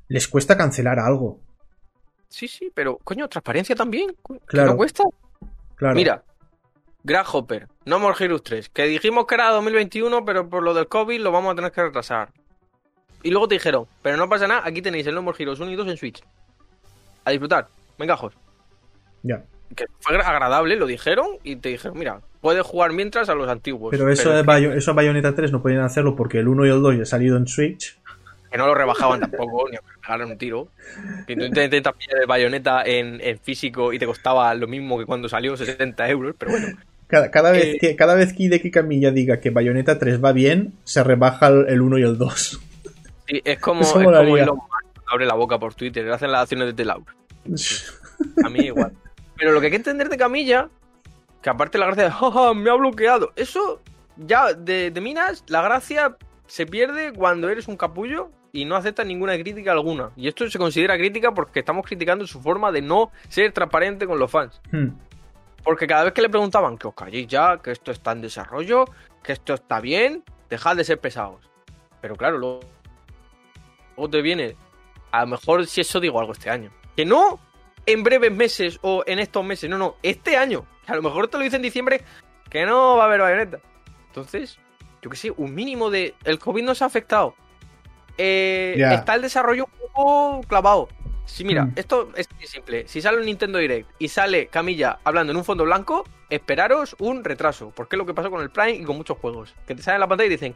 [0.09, 1.41] les cuesta cancelar algo.
[2.29, 4.11] Sí, sí, pero coño, transparencia también.
[4.27, 4.71] que Claro.
[4.73, 5.03] no cuesta.
[5.77, 5.95] Claro.
[5.95, 6.23] Mira,
[7.07, 11.21] Grasshopper, No More Heroes 3, que dijimos que era 2021, pero por lo del COVID
[11.21, 12.31] lo vamos a tener que retrasar.
[13.23, 15.71] Y luego te dijeron, pero no pasa nada, aquí tenéis el No More Heroes 1
[15.71, 16.23] y 2 en Switch.
[17.25, 17.69] A disfrutar.
[17.97, 18.35] Venga, Jos.
[19.23, 19.43] Ya.
[19.75, 23.91] que fue agradable, lo dijeron y te dijeron, mira, puedes jugar mientras a los antiguos.
[23.93, 26.71] Pero eso, es Bayo- eso a Bayonetta 3 no podían hacerlo porque el 1 y
[26.71, 27.97] el 2 ya han salido en Switch.
[28.51, 30.69] que, no lo rebajaban tampoco, ni le pegaran un tiro.
[31.27, 34.99] Que tú te intentas pillar el bayoneta en, en físico y te costaba lo mismo
[34.99, 36.77] que cuando salió, 70 euros, pero bueno.
[37.07, 40.75] Cada, cada vez, que, cada vez que Hideki Kamiya diga que Bayonetta 3 va bien,
[40.85, 42.61] se rebaja el, el 1 y el 2.
[43.29, 44.11] Sí, es como, es como.
[44.11, 47.05] Elon Musk abre la boca por Twitter, le hacen las acciones de Telaur.
[48.45, 48.93] A mí igual.
[49.37, 50.69] Pero lo que hay que entender de Camilla,
[51.43, 53.81] que aparte la gracia de, "Ja, ja, me ha bloqueado, eso
[54.17, 56.17] ya de, de Minas, la gracia
[56.47, 60.11] se pierde cuando eres un capullo y no aceptas ninguna crítica alguna.
[60.17, 64.19] Y esto se considera crítica porque estamos criticando su forma de no ser transparente con
[64.19, 64.61] los fans.
[64.73, 64.89] Hmm.
[65.67, 68.85] Porque cada vez que le preguntaban que os calléis ya, que esto está en desarrollo,
[69.21, 71.51] que esto está bien, dejad de ser pesados.
[72.01, 72.61] Pero claro, luego,
[73.97, 74.55] luego te viene,
[75.11, 76.71] a lo mejor si eso digo algo este año.
[76.95, 77.41] Que no
[77.85, 80.65] en breves meses o en estos meses, no, no, este año.
[80.87, 82.01] Que a lo mejor te lo dice en diciembre,
[82.49, 83.59] que no va a haber bayoneta.
[84.07, 84.61] Entonces,
[85.03, 86.15] yo que sé, un mínimo de...
[86.23, 87.35] El COVID nos ha afectado.
[88.17, 88.77] Eh.
[88.93, 90.89] Está el desarrollo un poco clavado.
[91.27, 91.73] Sí, mira, Hmm.
[91.77, 92.89] esto es muy simple.
[92.89, 97.23] Si sale un Nintendo Direct y sale Camilla hablando en un fondo blanco, esperaros un
[97.25, 97.73] retraso.
[97.75, 99.55] Porque es lo que pasó con el Prime y con muchos juegos.
[99.67, 100.55] Que te salen en la pantalla y dicen,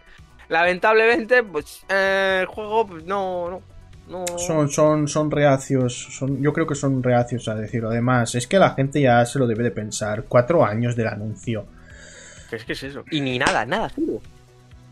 [0.48, 3.62] lamentablemente, pues eh, el juego pues, no, no,
[4.08, 4.24] No.
[4.38, 7.90] Son, son, son reacios, son, yo creo que son reacios a decirlo.
[7.90, 10.24] Además, es que la gente ya se lo debe de pensar.
[10.28, 11.66] Cuatro años del anuncio.
[12.48, 13.04] ¿Qué es que es eso?
[13.10, 14.20] Y ni nada, nada, cero.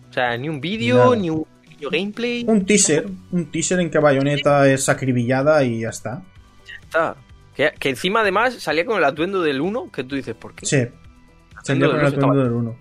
[0.08, 1.44] O sea, ni un vídeo, ni un
[1.90, 2.44] gameplay.
[2.46, 6.22] Un teaser, un teaser en que Bayonetta es acribillada y ya está.
[6.82, 7.16] Está.
[7.54, 10.66] Que, que encima además salía con el atuendo del 1, que tú dices, ¿por qué?
[10.66, 10.90] Sí, del
[11.90, 12.76] con el atuendo del 1.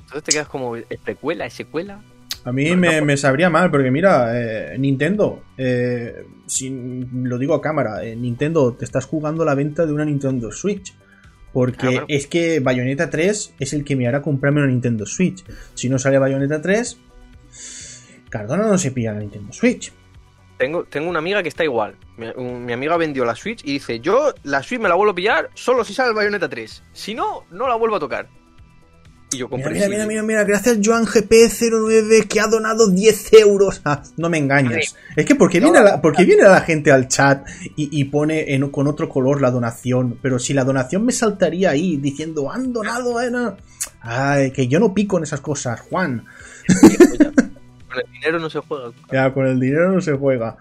[0.00, 2.00] Entonces te quedas como, ¿es precuela, es secuela?
[2.44, 6.70] A mí Bueno, me, pues- me sabría mal, porque mira, eh, Nintendo, eh, si
[7.12, 10.94] lo digo a cámara, eh, Nintendo te estás jugando la venta de una Nintendo Switch.
[11.52, 12.06] Porque Claro.
[12.08, 15.42] es que Bayonetta 3 es el que me hará comprarme una Nintendo Switch.
[15.74, 16.98] Si no sale Bayonetta 3,
[18.28, 19.92] Cardona no se pilla la Nintendo Switch.
[20.58, 21.94] Tengo, tengo una amiga que está igual.
[22.16, 25.12] Mi, un- mi amiga vendió la Switch y dice, yo la Switch me la vuelvo
[25.12, 26.82] a pillar solo si sale el Bayonetta 3.
[26.92, 28.28] Si no, no la vuelvo a tocar.
[29.30, 33.80] Y yo compré mira, mira, mira, mira, gracias Joan GP09 que ha donado 10 euros.
[33.84, 34.96] Ah, no me engañes.
[35.14, 37.46] Es que porque viene, la, porque viene la gente al chat
[37.76, 41.70] y, y pone en- con otro color la donación, pero si la donación me saltaría
[41.70, 43.56] ahí diciendo han donado, eh, no".
[44.00, 46.24] Ay, que yo no pico en esas cosas, Juan.
[48.02, 48.90] Con el dinero no se juega.
[49.12, 50.56] Ya, con el dinero no se juega.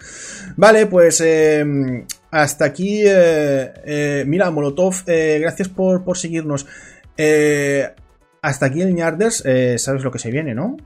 [0.55, 3.03] Vale, pues eh, hasta aquí.
[3.05, 6.65] eh, eh, mira, Molotov, eh, gracias por, por seguirnos.
[8.41, 9.43] Hasta aquí el Ñarders,
[9.77, 10.77] sabes lo que se viene, ¿no?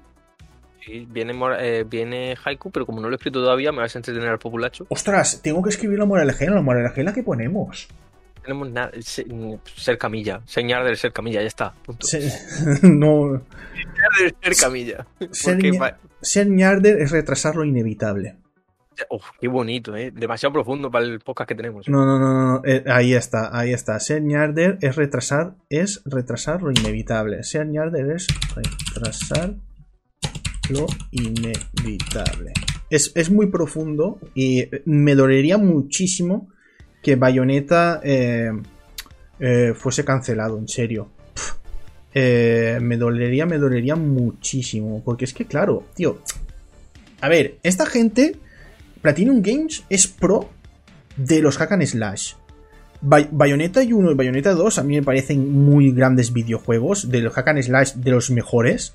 [0.83, 3.99] Sí, viene, eh, viene Haiku, pero como no lo he escrito todavía, me vas a
[3.99, 4.87] entretener al populacho.
[4.89, 6.45] Ostras, tengo que escribir la moraleja.
[6.45, 7.87] La moraleja que ponemos.
[8.43, 8.91] Tenemos nada.
[9.01, 9.25] se-
[9.75, 10.41] Ser camilla.
[10.45, 11.73] Señar del ser camilla, ya está.
[11.85, 12.05] Punto.
[12.07, 12.19] Se-
[12.83, 13.41] no,
[13.73, 15.07] Señar del ser camilla.
[15.31, 15.79] ser, Porque
[16.21, 18.37] ser ñarder es retrasar lo inevitable.
[19.09, 20.11] Uf, qué bonito, ¿eh?
[20.11, 21.87] Demasiado profundo para el podcast que tenemos.
[21.89, 23.99] No, no, no, no, eh, ahí está, ahí está.
[23.99, 27.41] Ser ñarder es retrasar, es retrasar lo inevitable.
[27.43, 29.55] Ser ñarder es retrasar
[30.69, 32.53] lo inevitable.
[32.89, 36.49] Es, es muy profundo y me dolería muchísimo
[37.01, 38.51] que Bayonetta eh,
[39.39, 41.09] eh, fuese cancelado, en serio.
[42.13, 45.01] Eh, me dolería, me dolería muchísimo.
[45.03, 46.19] Porque es que, claro, tío.
[47.21, 48.35] A ver, esta gente,
[49.01, 50.49] Platinum Games es pro
[51.17, 52.33] de los hack and slash.
[53.01, 57.33] Bay- Bayonetta 1 y Bayonetta 2 a mí me parecen muy grandes videojuegos, de los
[57.33, 58.93] hack and slash de los mejores.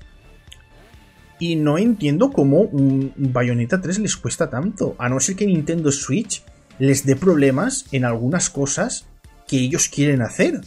[1.39, 4.95] Y no entiendo cómo un Bayonetta 3 les cuesta tanto.
[4.97, 6.43] A no ser que Nintendo Switch
[6.79, 9.05] les dé problemas en algunas cosas
[9.47, 10.61] que ellos quieren hacer.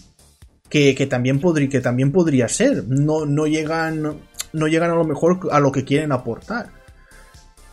[0.69, 2.85] Que, que también, podría, que también podría ser.
[2.87, 4.21] No, no, llegan,
[4.53, 6.71] no llegan a lo mejor a lo que quieren aportar.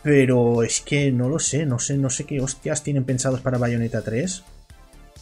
[0.02, 3.58] Pero es que no lo sé, no sé, no sé qué hostias tienen pensados para
[3.58, 4.42] Bayonetta 3.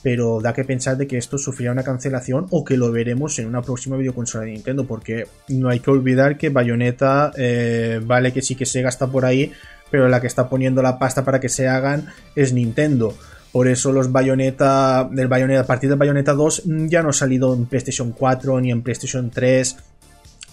[0.03, 3.47] Pero da que pensar de que esto sufrirá una cancelación o que lo veremos en
[3.47, 4.87] una próxima videoconsola de Nintendo.
[4.87, 9.27] Porque no hay que olvidar que Bayonetta, eh, vale que sí que Sega está por
[9.27, 9.53] ahí,
[9.91, 13.15] pero la que está poniendo la pasta para que se hagan es Nintendo.
[13.53, 17.13] Por eso los Bayonetta, del Bayonetta, a partir de Bayonetta 2 mm, ya no ha
[17.13, 19.77] salido en PlayStation 4, ni en PlayStation 3,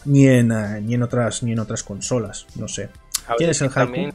[0.05, 2.45] ni en, eh, ni en, otras, ni en otras consolas.
[2.55, 2.83] No sé.
[3.27, 4.13] Ver, ¿Quién es el también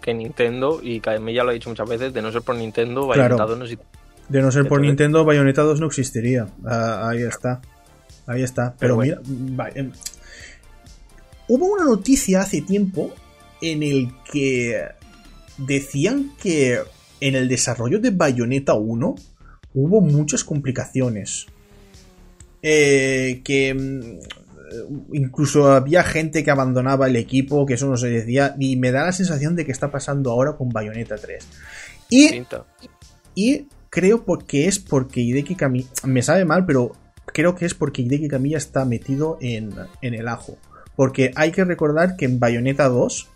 [0.00, 3.08] Que Nintendo, y mí ya lo he dicho muchas veces, de no ser por Nintendo,
[3.08, 3.36] Claro.
[3.36, 3.84] Bayonetta 2 no existe.
[4.28, 6.48] De no ser por Nintendo, Bayonetta 2 no existiría.
[6.64, 7.60] Ah, ahí está.
[8.26, 8.74] Ahí está.
[8.78, 9.56] Pero, Pero mira.
[9.58, 9.92] va- em,
[11.48, 13.12] Hubo una noticia hace tiempo
[13.60, 14.82] en el que
[15.58, 16.80] decían que
[17.20, 19.14] en el desarrollo de Bayonetta 1
[19.74, 21.46] hubo muchas complicaciones.
[22.62, 28.56] Eh, que mm, incluso había gente que abandonaba el equipo, que eso no se decía,
[28.58, 31.46] y me da la sensación de que está pasando ahora con Bayonetta 3.
[32.10, 32.42] Y
[33.34, 35.88] y creo porque es porque Hideki Kamiya.
[36.04, 36.92] Me sabe mal, pero
[37.26, 40.56] creo que es porque Hideki Kamiya está metido en, en el ajo.
[40.96, 43.28] Porque hay que recordar que en Bayonetta 2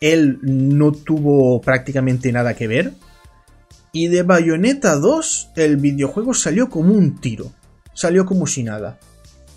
[0.00, 2.92] él no tuvo prácticamente nada que ver.
[3.92, 7.52] Y de Bayonetta 2 el videojuego salió como un tiro.
[7.94, 8.98] Salió como si nada.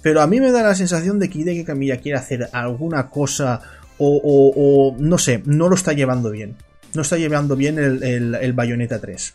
[0.01, 3.61] Pero a mí me da la sensación de que Hideki Kamiya quiere hacer alguna cosa
[4.03, 6.55] o no sé, no lo está llevando bien.
[6.93, 9.34] No está llevando bien el, el, el Bayonetta 3.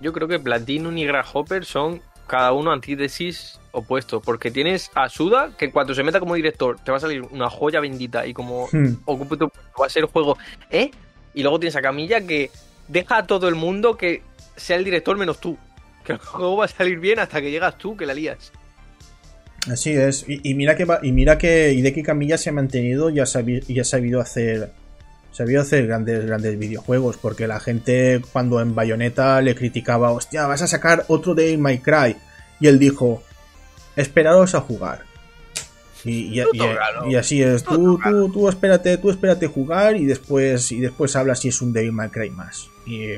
[0.00, 2.00] Yo creo que Platinum y Grasshopper son
[2.30, 4.22] cada uno antítesis opuestos.
[4.24, 7.50] Porque tienes a Suda, que cuando se meta como director te va a salir una
[7.50, 8.94] joya bendita y como Hmm.
[9.04, 9.50] ocupe tu
[9.80, 10.38] va a ser el juego,
[10.70, 10.90] ¿eh?
[11.34, 12.50] Y luego tienes a Camilla que
[12.88, 14.22] deja a todo el mundo que
[14.56, 15.58] sea el director menos tú.
[16.04, 18.52] Que el juego va a salir bien hasta que llegas tú, que la lías.
[19.70, 20.24] Así es.
[20.26, 23.24] Y, y mira que va- y mira que Hideki Kamiya se ha mantenido y ha,
[23.68, 24.72] y ha sabido hacer.
[25.32, 27.16] Sabido hacer grandes, grandes videojuegos.
[27.16, 31.78] Porque la gente cuando en Bayonetta le criticaba, hostia, vas a sacar otro de My
[31.78, 32.16] Cry.
[32.60, 33.22] Y él dijo,
[33.96, 35.10] esperaros a jugar.
[36.04, 36.40] Y,
[37.08, 37.62] y, así es.
[37.62, 41.72] Tú, tú, tú, espérate, tú espérate jugar y después, y después hablas si es un
[41.72, 42.68] Devil May Cry más.
[42.86, 43.10] Y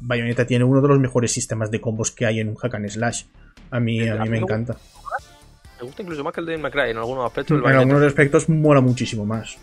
[0.00, 2.88] Bayonetta tiene uno de los mejores sistemas de combos que hay en un hack and
[2.88, 3.24] slash.
[3.70, 4.76] A mí, a mí me encanta.
[5.80, 7.58] Me gusta incluso más que el Devil May Cry en algunos aspectos.
[7.58, 9.56] En algunos aspectos mola muchísimo más.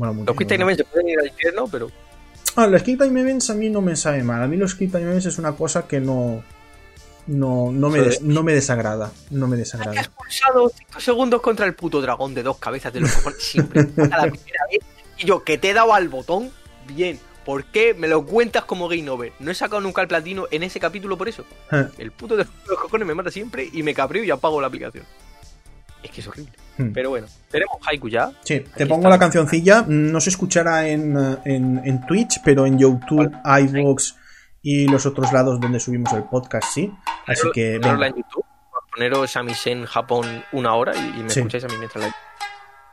[0.00, 1.90] Mola muchísimo los Quick Time se pueden ir al infierno, pero.
[2.56, 4.42] Ah, los Quick Time Events a mí no me sabe mal.
[4.42, 6.42] A mí los Quick Time Events es una cosa que no
[7.26, 9.12] no, no, me, no me desagrada.
[9.30, 10.00] No me desagrada.
[10.00, 13.42] Has pulsado 5 segundos contra el puto dragón de dos cabezas de los cojones.
[13.42, 13.82] Siempre.
[14.10, 14.80] A la primera vez.
[15.18, 16.50] Y yo, que te he dado al botón,
[16.94, 17.20] bien.
[17.44, 19.32] ¿Por qué me lo cuentas como game over?
[19.38, 21.44] No he sacado nunca el platino en ese capítulo por eso.
[21.72, 21.86] Eh.
[21.98, 25.04] El puto de los cojones me mata siempre y me cabreo y apago la aplicación.
[26.02, 26.52] Es que es horrible.
[26.76, 26.92] Hmm.
[26.92, 28.32] Pero bueno, tenemos Haiku ya.
[28.42, 29.84] Sí, te pongo la cancioncilla.
[29.86, 34.14] No se escuchará en, en, en Twitch, pero en YouTube, iVoox
[34.62, 36.92] y los otros lados donde subimos el podcast, sí.
[37.26, 37.78] Así que.
[37.78, 38.06] Venga.
[38.06, 38.44] en YouTube,
[38.92, 42.14] poneros a en Japón una hora y, me escucháis a mí mientras la.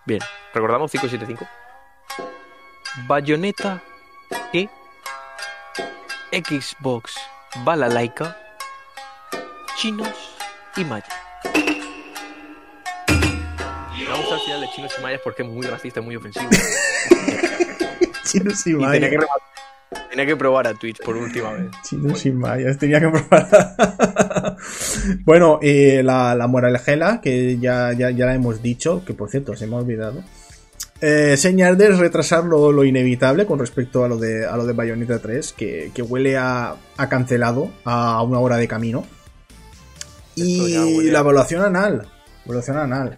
[0.06, 0.22] Bien,
[0.54, 1.46] recordamos 575.
[3.08, 3.84] Bayonetta
[4.52, 4.70] ¿Qué?
[6.32, 7.16] Xbox
[7.64, 8.38] Balalaika
[9.76, 10.36] Chinos
[10.76, 11.27] y Mayas.
[14.52, 16.50] Al de Chinos y Mayas porque es muy racista y muy ofensivo.
[18.24, 19.12] chinos y Mayas.
[20.10, 21.72] Tenía que probar a Twitch por última vez.
[21.88, 24.58] Chinos sin mayas, tenía que probar.
[25.26, 29.56] bueno, eh, la, la moralgela, que ya, ya, ya la hemos dicho, que por cierto,
[29.56, 30.24] se me ha olvidado.
[31.00, 35.20] Eh, señal de retrasar lo, inevitable con respecto a lo de, a lo de Bayonetta
[35.20, 36.76] 3, que, huele a,
[37.10, 39.06] cancelado a una hora de camino.
[40.36, 42.08] Y la evaluación anal.
[42.46, 43.18] Evaluación anal.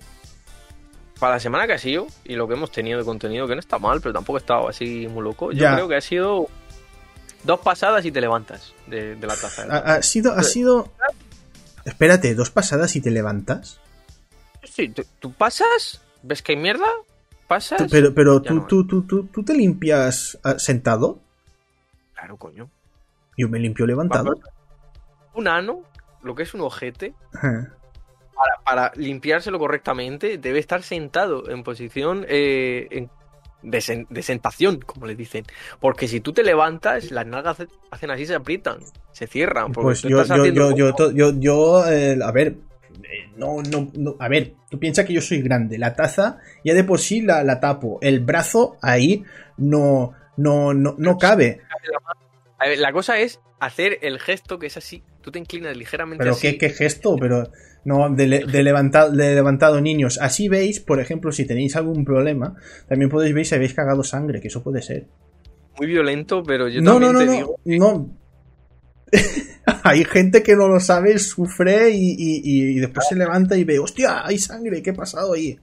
[1.20, 3.60] Para la semana que ha sido, y lo que hemos tenido de contenido, que no
[3.60, 6.50] está mal, pero tampoco ha estado así muy loco, yo creo que ha sido
[7.44, 9.64] Dos pasadas y te levantas de, la taza.
[9.64, 10.91] ha, sido, ha sido.
[11.86, 13.80] Espérate, dos pasadas y te levantas.
[14.64, 16.86] Sí, tú, pasas, ves que hay mierda,
[17.48, 17.90] pasas.
[17.90, 21.20] Pero, pero tú, tú, tú, tú, te limpias ah, sentado.
[22.14, 22.70] Claro, coño.
[23.38, 24.34] Yo me limpio levantado.
[25.34, 25.84] Un ano,
[26.22, 27.14] lo que es un ojete,
[28.40, 33.10] para, para, limpiárselo correctamente, debe estar sentado en posición eh, en
[33.61, 35.44] de, sentación, como le dicen.
[35.80, 37.57] Porque si tú te levantas, las nalgas
[37.91, 38.80] hacen así, se aprietan,
[39.11, 39.72] se cierran.
[39.72, 42.56] Pues yo, yo, yo, yo, yo, yo, eh, a ver,
[43.36, 46.84] no, no, no, a ver, tú piensas que yo soy grande, la taza ya de
[46.84, 49.24] por sí la, la tapo, el brazo ahí
[49.57, 51.61] no, no, no, no cabe.
[52.57, 56.24] A ver, la cosa es hacer el gesto que es así, tú te inclinas ligeramente
[56.24, 56.48] Pero así.
[56.48, 57.16] ¿qué, qué gesto?
[57.18, 57.49] Pero
[57.85, 58.27] no, de,
[58.64, 60.19] levantado, de levantado niños.
[60.22, 62.56] Así veis, por ejemplo, si tenéis algún problema,
[62.88, 65.07] también podéis ver si habéis cagado sangre, que eso puede ser.
[65.77, 67.56] Muy violento, pero yo no, también no, no, te digo.
[67.65, 68.19] No.
[69.84, 74.38] hay gente que no lo sabe, sufre y, después se levanta y ve, hostia, hay
[74.38, 75.57] sangre, ¿qué ha pasado ahí?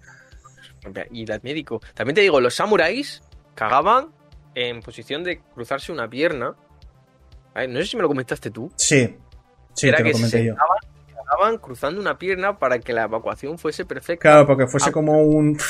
[1.10, 1.80] Y el médico.
[1.94, 3.22] También te digo, los samuráis
[3.54, 4.08] cagaban
[4.54, 6.54] en posición de cruzarse una pierna.
[7.68, 8.70] no sé si me lo comentaste tú.
[8.76, 9.16] Sí,
[9.74, 10.54] sí, te lo comenté yo
[11.26, 14.22] estaban cruzando una pierna para que la evacuación fuese perfecta.
[14.22, 14.92] Claro, porque fuese ah.
[14.92, 15.58] como un.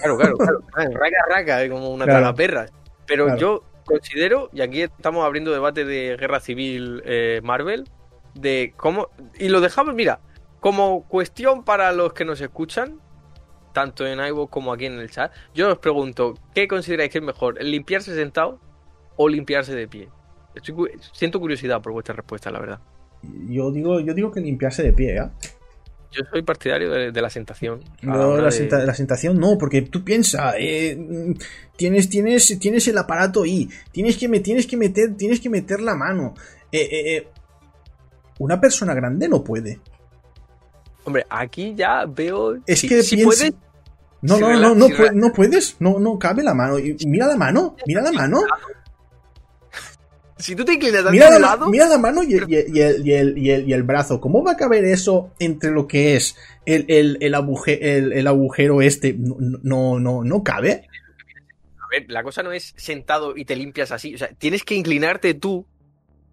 [0.00, 0.60] Claro, claro, claro.
[0.72, 2.34] Raca, raca, como una claro.
[2.34, 2.66] perra.
[3.06, 7.86] Pero yo considero, y aquí estamos abriendo debate de guerra civil eh, Marvel,
[8.34, 9.08] de cómo.
[9.38, 10.20] Y lo dejamos, mira,
[10.60, 13.00] como cuestión para los que nos escuchan,
[13.74, 17.24] tanto en iVoox como aquí en el chat, yo os pregunto, ¿qué consideráis que es
[17.24, 17.60] mejor?
[17.60, 18.58] ¿El limpiarse sentado
[19.16, 20.08] o limpiarse de pie?
[21.12, 22.80] siento curiosidad por vuestra respuesta, la verdad.
[23.48, 25.28] Yo digo, yo digo que limpiarse de pie, ¿eh?
[26.12, 27.84] Yo soy partidario de, la sentación.
[28.02, 30.98] No, la, sentación no, porque tú piensas, eh,
[31.76, 35.80] tienes, tienes, tienes el aparato ahí, tienes que, me, tienes que meter, tienes que meter
[35.80, 36.34] la mano.
[36.72, 37.28] Eh, eh,
[38.40, 39.78] una persona grande no puede.
[41.04, 42.56] Hombre, aquí ya veo.
[42.66, 43.52] Es que si puedes.
[44.22, 46.76] No, no, no, no, no, puedes, no, no cabe la mano.
[47.06, 48.40] Mira la mano, mira la mano.
[50.40, 51.68] Si tú te inclinas a mira un lado.
[51.68, 54.20] Mira la mano y el, brazo.
[54.20, 56.36] ¿Cómo va a caber eso entre lo que es
[56.66, 56.86] el,
[57.20, 57.34] el,
[58.26, 59.14] agujero este?
[59.18, 60.88] No, no, no cabe.
[61.78, 64.14] A ver, la cosa no es sentado y te limpias así.
[64.14, 65.66] O sea, tienes que inclinarte tú.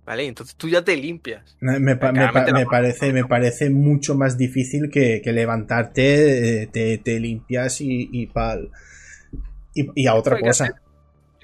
[0.05, 0.25] ¿Vale?
[0.25, 1.57] Entonces tú ya te limpias.
[1.59, 8.71] Me, parece, me parece mucho más difícil que, levantarte, eh, te, limpias y, y pal.
[9.73, 10.81] Y, a otra cosa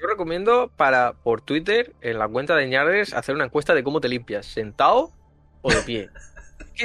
[0.04, 4.00] yo recomiendo para por Twitter, en la cuenta de Ñardes, hacer una encuesta de cómo
[4.00, 5.10] te limpias, sentado
[5.62, 6.08] o de pie.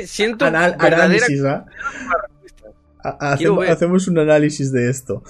[0.06, 1.66] siento análisis, ¿ah?
[3.02, 5.24] Hacemos, un análisis de esto.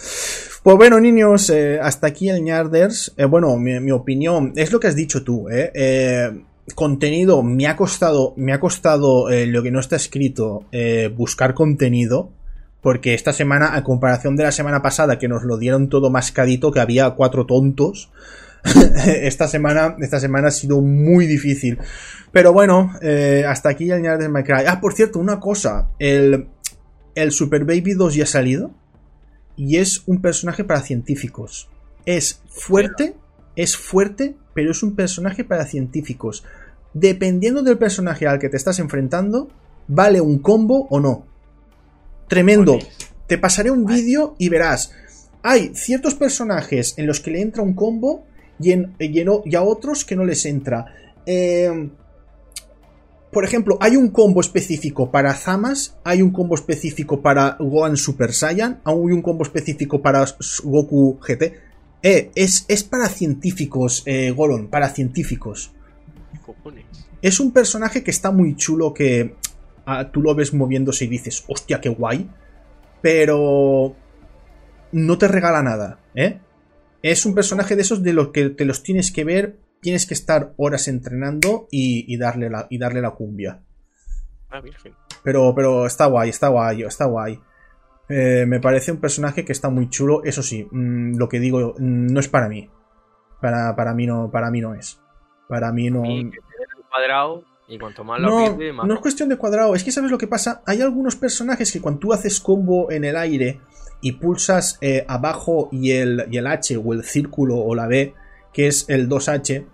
[0.63, 3.13] Pues bueno, niños, eh, hasta aquí el Ñarders.
[3.17, 5.49] Eh, bueno, mi, opinión es lo que has dicho tú.
[5.49, 5.71] Eh.
[5.73, 6.43] eh
[6.75, 10.65] contenido me ha costado, me ha costado lo que no está escrito
[11.15, 12.29] buscar contenido
[12.81, 16.71] Porque esta semana, a comparación de la semana pasada, que nos lo dieron todo mascadito,
[16.71, 18.11] que había cuatro tontos,
[19.05, 21.77] esta semana, esta semana ha sido muy difícil.
[22.31, 24.67] Pero bueno, eh, hasta aquí el de Minecraft.
[24.67, 25.89] Ah, por cierto, una cosa.
[25.99, 26.47] El,
[27.15, 28.71] el Super Baby 2 ya ha salido.
[29.55, 31.69] Y es un personaje para científicos.
[32.05, 33.15] Es fuerte,
[33.57, 36.45] es fuerte, pero es un personaje para científicos.
[36.93, 39.49] Dependiendo del personaje al que te estás enfrentando,
[39.87, 41.25] vale un combo o no.
[42.29, 42.77] Tremendo.
[43.27, 44.91] Te pasaré un vídeo y verás.
[45.41, 48.23] Hay ciertos personajes en los que le entra un combo
[48.59, 50.85] y, en, y, a otros que no les entra.
[51.25, 51.89] Eh,
[53.31, 58.31] por ejemplo, hay un combo específico para Zamas, hay un combo específico para Gohan Super
[58.31, 60.25] Saiyan, hay un combo específico para
[60.63, 61.53] Goku GT.
[62.03, 65.71] Eh, es, es para científicos, eh, Golon, para científicos.
[67.21, 69.35] Es un personaje que está muy chulo, que
[69.89, 72.29] ah, tú lo ves moviéndose y dices, hostia, qué guay.
[73.01, 73.95] Pero
[74.91, 76.39] no te regala nada, ¿eh?
[77.01, 80.13] Es un personaje de esos de los que te los tienes que ver, tienes que
[80.13, 83.61] estar horas entrenando y, darle, la, y darle la cumbia.
[84.49, 84.93] Ah, virgen.
[85.23, 87.39] Pero, pero está guay, está guay, está guay.
[88.09, 90.23] Eh, me parece un personaje que está muy chulo.
[90.23, 92.69] Eso sí, mm, lo que digo, mm, no es para mí.
[93.39, 94.99] Para, para, mí no, para mí no es.
[95.47, 96.03] Para mí no.
[96.89, 99.75] cuadrado y cuanto más no, no es cuestión de cuadrado.
[99.75, 100.63] Es que sabes lo que pasa.
[100.65, 103.61] Hay algunos personajes que cuando tú haces combo en el aire
[104.01, 108.15] y pulsas eh, abajo y el, y el H o el círculo o la B,
[108.51, 109.65] que es el 2H.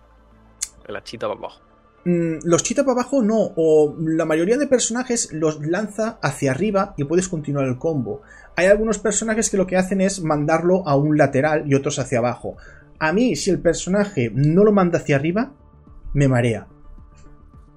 [0.88, 1.62] La chita para abajo.
[2.04, 6.94] Mm, los chita para abajo no, o la mayoría de personajes los lanza hacia arriba
[6.98, 8.22] y puedes continuar el combo.
[8.58, 12.20] Hay algunos personajes que lo que hacen es mandarlo a un lateral y otros hacia
[12.20, 12.58] abajo.
[13.00, 15.54] A mí, si el personaje no lo manda hacia arriba,
[16.14, 16.68] me marea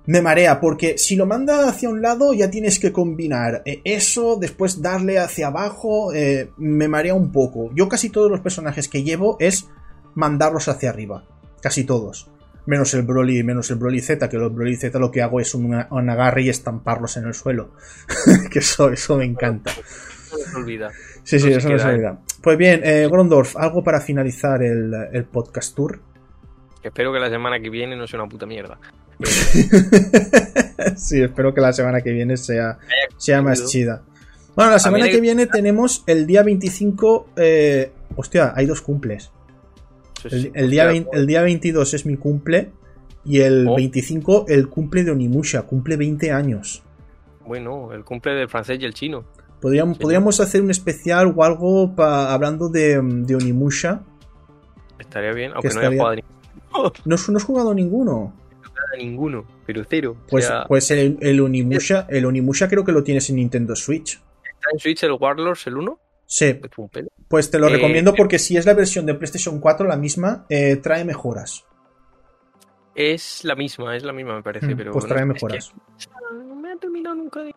[0.09, 4.39] me marea, porque si lo manda hacia un lado ya tienes que combinar eh, eso,
[4.41, 7.71] después darle hacia abajo, eh, me marea un poco.
[7.75, 9.69] Yo casi todos los personajes que llevo es
[10.15, 11.25] mandarlos hacia arriba,
[11.61, 12.31] casi todos.
[12.65, 15.55] Menos el Broly, menos el Broly Z, que el Broly Z lo que hago es
[15.55, 17.73] un, agarre y estamparlos en el suelo.
[18.51, 19.73] que eso, eso me encanta.
[19.73, 20.91] Se olvida.
[21.23, 22.19] Sí, sí, eso no se olvida.
[22.43, 26.01] Pues bien, eh, Grondorf, algo para finalizar el, el podcast tour.
[26.83, 28.79] Espero que la semana que viene no sea una puta mierda.
[30.97, 32.79] sí, espero que la semana que viene sea,
[33.17, 34.03] sea más chida.
[34.55, 37.29] Bueno, la semana que viene tenemos el día 25.
[37.37, 39.31] Eh, hostia, hay dos cumples.
[40.25, 42.71] El, día el día 22 es mi cumple.
[43.25, 44.45] Y el 25 oh.
[44.49, 45.63] el cumple de Onimusha.
[45.63, 46.83] Cumple 20 años.
[47.47, 49.25] Bueno, el cumple del francés y el chino.
[49.61, 54.03] Podríamos, podríamos hacer un especial o algo hablando de, de, Onimusha.
[54.99, 56.93] Estaría bien, aunque no haya jugado ninguno.
[57.05, 58.35] No, no has jugado ninguno
[58.97, 60.17] ninguno, pero cero.
[60.29, 64.21] Pues, pues el, el, Unimusha, el Unimusha creo que lo tienes en Nintendo Switch.
[64.45, 66.01] ¿Está en Switch el Warlords el 1?
[66.27, 66.61] Sí.
[67.27, 70.45] Pues te lo eh, recomiendo porque si es la versión de PlayStation 4, la misma,
[70.49, 71.65] eh, trae mejoras.
[72.95, 74.93] Es la misma, es la misma me parece, mm, pero...
[74.93, 75.73] Pues trae mejoras.
[76.33, 77.55] no me ha terminado nunca de...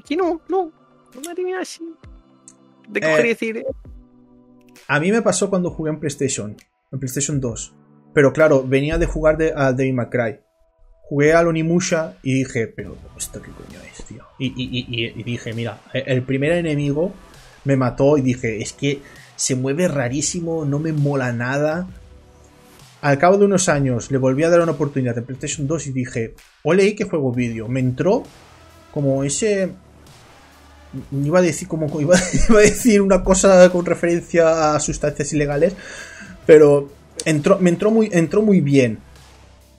[0.00, 0.72] que no, no,
[1.14, 1.84] no me ha terminado así.
[2.88, 3.64] De coger y eh, decir...
[4.88, 6.56] A mí me pasó cuando jugué en PlayStation,
[6.90, 7.74] en PlayStation 2.
[8.14, 9.96] Pero claro, venía de jugar de, a Devil
[11.06, 14.24] Jugué al Onimusha y dije, pero ¿esto qué coño es, tío?
[14.38, 17.12] Y, dije, mira, e, el primer enemigo
[17.64, 19.02] me mató y dije, es que
[19.36, 21.88] se mueve rarísimo, no me mola nada.
[23.02, 25.92] Al cabo de unos años le volví a dar una oportunidad en PlayStation 2 y
[25.92, 27.68] dije, ole, que juego vídeo.
[27.68, 28.22] Me entró
[28.92, 29.72] como ese
[31.12, 32.16] iba a decir como iba,
[32.48, 35.74] a decir una cosa con referencia a sustancias ilegales,
[36.46, 36.88] pero
[37.24, 38.98] entró, me entró muy, entró muy bien.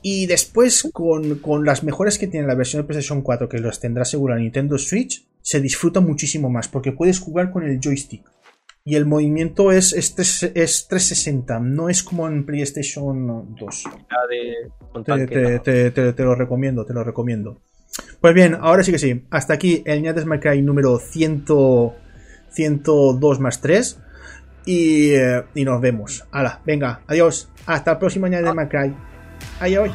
[0.08, 4.06] Y después, con, las mejoras que tiene la versión de PlayStation 4, que los tendrá
[4.06, 8.24] seguro la Nintendo Switch, se disfruta muchísimo más, porque puedes jugar con el joystick.
[8.84, 13.84] Y el movimiento es, es, 360, no es como en PlayStation 2.
[15.04, 17.62] te, lo recomiendo, te lo recomiendo.
[18.22, 19.26] Pues bien, ahora sí que sí.
[19.32, 21.46] Hasta aquí el Niates My número 100,
[22.52, 24.00] 102 más 3.
[24.66, 26.26] Eh, y, nos vemos.
[26.32, 27.50] Hala, venga, adiós.
[27.66, 28.96] Hasta el próximo año de Macray.
[29.60, 29.92] Adiós.